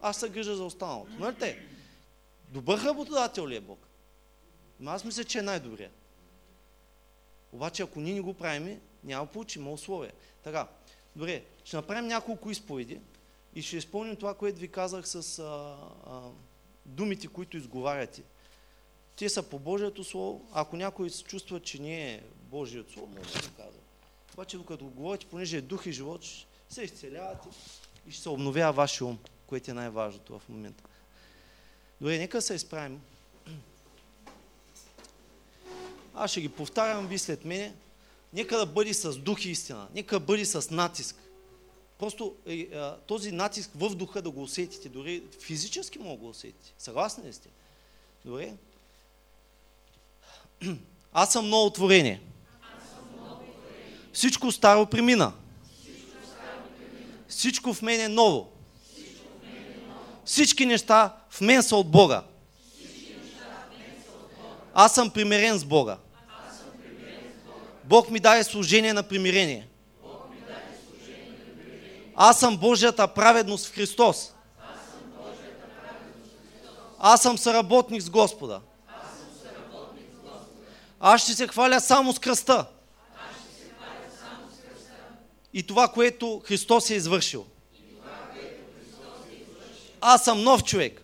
[0.00, 1.12] аз се грижа за останалото.
[1.18, 1.66] Нали те?
[2.48, 3.86] Добър работодател ли е Бог?
[4.80, 5.92] Но аз мисля, че е най-добрият.
[7.52, 10.12] Обаче, ако ние не го правим, няма да получим условия.
[10.42, 10.68] Така,
[11.16, 13.00] добре, ще направим няколко изповеди
[13.54, 15.76] и ще изпълним това, което ви казах с а,
[16.06, 16.20] а,
[16.86, 18.22] думите, които изговаряте.
[19.16, 20.48] Те са по Божието Слово.
[20.52, 23.80] Ако някой се чувства, че не е Божието Слово, може да го казва.
[24.32, 26.24] Обаче, докато го говорите, понеже е дух и живот,
[26.68, 27.48] се изцелявате
[28.06, 30.84] и ще се обновява вашия ум, което е най-важното в момента.
[32.00, 33.00] Добре, нека се изправим.
[36.14, 37.74] Аз ще ги повтарям, ви след мене.
[38.32, 39.88] Нека да бъде с дух и истина.
[39.94, 41.16] Нека да бъде с натиск.
[41.98, 42.68] Просто е, е,
[43.06, 44.88] този натиск в духа да го усетите.
[44.88, 46.74] Дори физически мога да го усетите.
[46.78, 47.48] Съгласни ли сте?
[48.24, 48.52] Добре?
[51.12, 52.20] Аз съм ново творение.
[54.12, 55.32] Всичко старо премина.
[57.28, 58.52] Всичко в мен е ново.
[60.24, 62.24] Всички неща в мен са от Бога.
[64.74, 65.98] Аз съм примирен с Бога.
[67.92, 69.68] Бог ми даде служение на примирение.
[72.16, 74.34] Аз съм Божията праведност в Христос.
[76.98, 78.60] Аз съм съработник с Господа.
[81.00, 82.66] Аз ще се хваля само с кръста.
[85.52, 87.46] И това, което Христос е извършил.
[90.00, 91.02] Аз съм нов човек.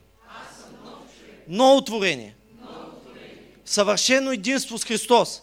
[1.49, 2.37] Ново творение.
[3.65, 5.43] Съвършено единство с Христос.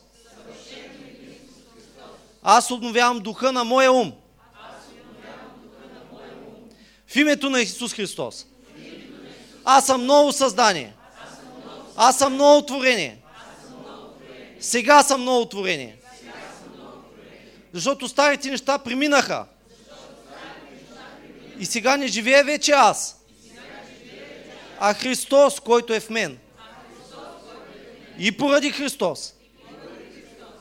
[2.48, 4.14] Аз обновявам духа на моя ум.
[7.08, 8.46] В името на Исус Христос.
[9.64, 10.94] Аз съм ново създание.
[11.98, 13.18] Аз съм ново творение.
[14.60, 15.98] Сега съм ново творение.
[17.74, 19.46] Защото старите неща преминаха.
[21.60, 23.20] И сега не живее вече аз.
[24.80, 26.38] А Христос, който е в мен.
[28.20, 29.34] И поради Христос.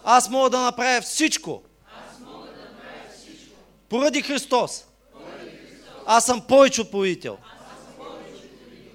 [0.04, 1.62] Аз мога да направя всичко.
[3.94, 4.84] Поради Христос.
[6.06, 7.38] Аз съм повече от победител.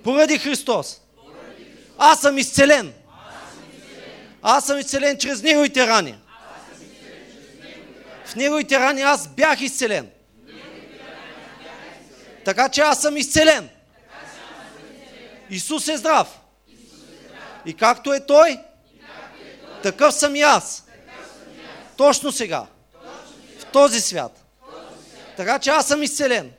[0.03, 1.01] Поради Христос.
[1.97, 2.93] Аз съм изцелен.
[4.41, 6.15] Аз съм изцелен чрез Неговите рани.
[8.25, 10.09] В Неговите рани аз бях изцелен.
[12.45, 13.69] Така че аз съм изцелен.
[15.49, 16.39] Исус е здрав.
[17.65, 18.59] И както е Той,
[19.83, 20.83] такъв съм и аз.
[21.97, 22.65] Точно сега.
[23.59, 24.38] В този свят.
[25.39, 26.51] Така че аз съм изцелен.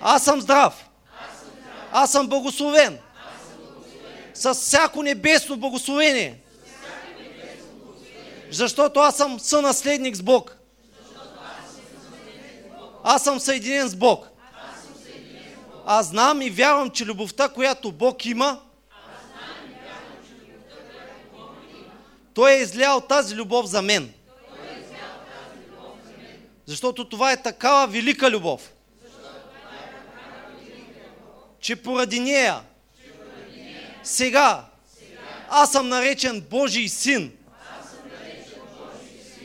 [0.00, 0.88] Аз съм здрав.
[1.92, 2.98] Аз съм благословен.
[4.34, 6.40] С всяко небесно благословение.
[8.50, 10.56] Защото аз съм сънаследник с Бог.
[13.04, 14.28] Аз съм съединен с Бог.
[15.86, 18.60] Аз знам и вярвам, че любовта, която Бог има,
[22.34, 24.12] Той е излял тази любов за мен.
[26.70, 28.72] Защото това е такава велика любов.
[31.60, 32.60] Че поради нея
[34.02, 34.64] сега
[35.48, 37.32] аз съм наречен Божий син.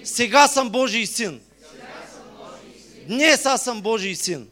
[0.04, 1.42] Сега съм Божий син.
[3.08, 4.50] Днес аз съм Божий син.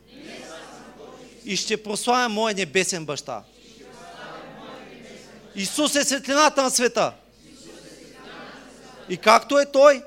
[1.45, 3.43] И ще прославя моя небесен баща.
[5.55, 7.13] Исус е светлината на света.
[9.09, 10.03] И както е Той,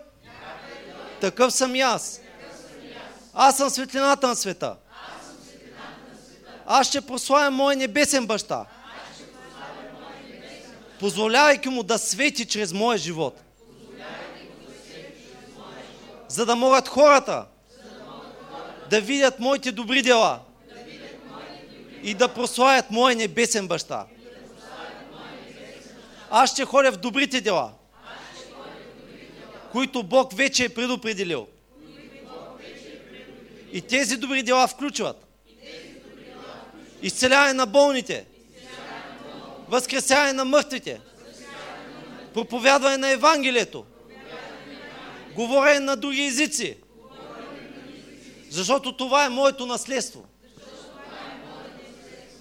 [1.21, 2.21] такъв съм и аз.
[3.39, 4.77] Аз съм светлината на света.
[6.67, 8.65] Аз ще прославя моя небесен баща.
[11.01, 13.43] Позволявайки му да свети чрез моя живот.
[16.29, 17.47] За да могат хората
[18.91, 20.41] да видят моите добри дела
[22.03, 24.07] и да прославят моя небесен баща.
[26.31, 27.73] Аз ще ходя в добрите дела,
[29.73, 31.47] които Бог вече е предопределил.
[33.77, 35.27] И тези добри дела включват
[37.03, 38.27] изцеляване на болните,
[39.69, 41.01] възкресяване на мъртвите,
[42.35, 43.85] проповядване на Евангелието,
[45.35, 46.77] говорене на други езици,
[48.51, 50.25] Защото това е моето наследство.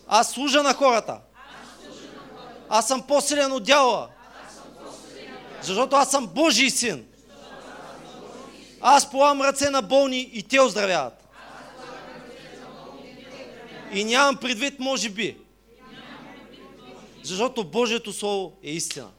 [0.07, 1.20] Аз служа на хората.
[2.70, 4.10] Аз съм по-силен от дявола.
[5.62, 7.06] Защото аз съм Божий син.
[8.82, 11.15] Аз полагам ръце на болни и те оздравяват.
[13.94, 15.38] И нямам предвид, може би.
[17.24, 19.12] Защото Божието Слово е истина.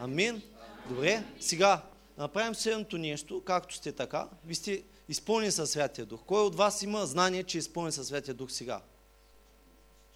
[0.00, 0.42] Амин.
[0.88, 1.82] Добре, сега
[2.18, 4.28] направим следното нещо, както сте така.
[4.44, 6.20] Ви сте изпълнени със Святия Дух.
[6.26, 8.82] Кой от вас има знание, че е изпълнен със Святия Дух сега?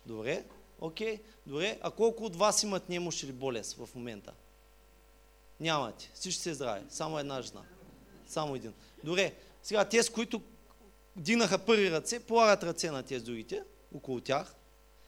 [0.07, 0.45] Добре,
[0.81, 1.79] окей, добре.
[1.83, 4.33] А колко от вас имат немощ или болест в момента?
[5.61, 6.11] Нямате.
[6.15, 6.85] Всички се здрави.
[6.89, 7.63] Само една жена.
[8.27, 8.73] Само един.
[9.05, 9.35] Добре.
[9.63, 10.43] Сега тези, които
[11.17, 13.63] дигнаха първи ръце, полагат ръце на тези другите,
[13.95, 14.55] около тях.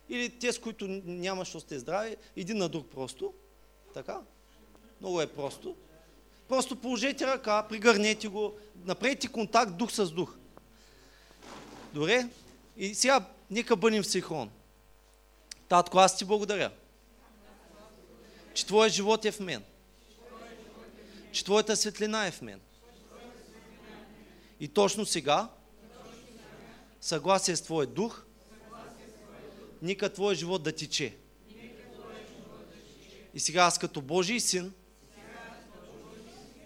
[0.09, 3.35] Или тези, които няма, що сте здрави, един на друг просто.
[3.94, 4.20] Така.
[5.01, 5.76] Много е просто.
[6.48, 8.55] Просто положете ръка, пригърнете го,
[8.85, 10.36] направете контакт дух с дух.
[11.94, 12.28] Добре?
[12.76, 14.51] И сега нека бъдем в синхрон.
[15.68, 16.70] Татко, аз ти благодаря,
[18.55, 19.64] че Твоят живот е в мен.
[21.32, 22.60] Че Твоята светлина е в мен.
[24.60, 25.48] И точно сега,
[27.00, 28.24] съгласие с Твоя дух,
[29.82, 31.14] нека Твоя живот да тече.
[33.34, 34.72] И сега аз като Божий син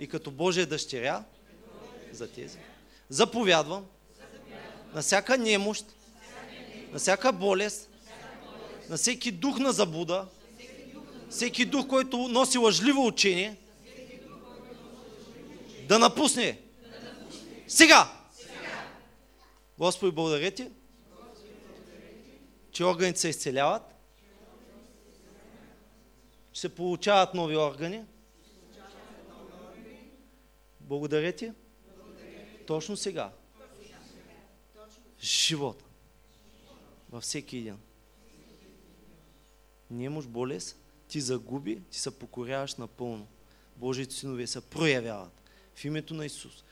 [0.01, 1.25] и като Божия дъщеря
[2.13, 2.59] за тези,
[3.09, 3.87] заповядвам
[4.95, 5.87] на всяка немощ,
[6.93, 7.91] на всяка болест,
[8.89, 10.27] на всеки дух на забуда,
[11.31, 13.57] всеки дух, който носи лъжливо учение,
[15.89, 16.61] да напусне.
[17.69, 18.22] Сега!
[19.83, 20.71] Господи, благодаря ти,
[22.71, 23.83] че органите се изцеляват,
[26.53, 28.05] че се получават нови органи.
[30.81, 31.53] Благодаря ти.
[32.67, 33.33] Точно сега.
[35.21, 35.85] Живот.
[37.11, 37.79] Във всеки един.
[39.91, 40.79] Немощ, болест,
[41.09, 43.27] ти загуби, ти се покоряваш напълно.
[43.77, 45.51] Божиите синове се проявяват.
[45.75, 46.65] В името на Исус.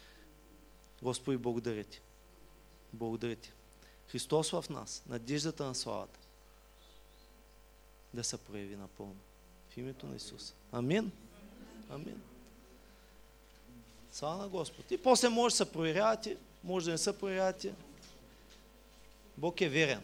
[1.03, 2.03] Господи, благодаря ти.
[2.93, 3.53] Благодаря ти.
[4.09, 6.19] Христос в нас, надеждата на славата,
[8.15, 9.17] да се прояви напълно.
[9.71, 10.55] В името на Исус.
[10.73, 11.13] Амин.
[11.91, 12.23] Амин.
[14.13, 14.91] Слава на Господ.
[14.91, 17.75] И после може да се проверявате, може да не се проверявате.
[19.37, 20.03] Бог е верен.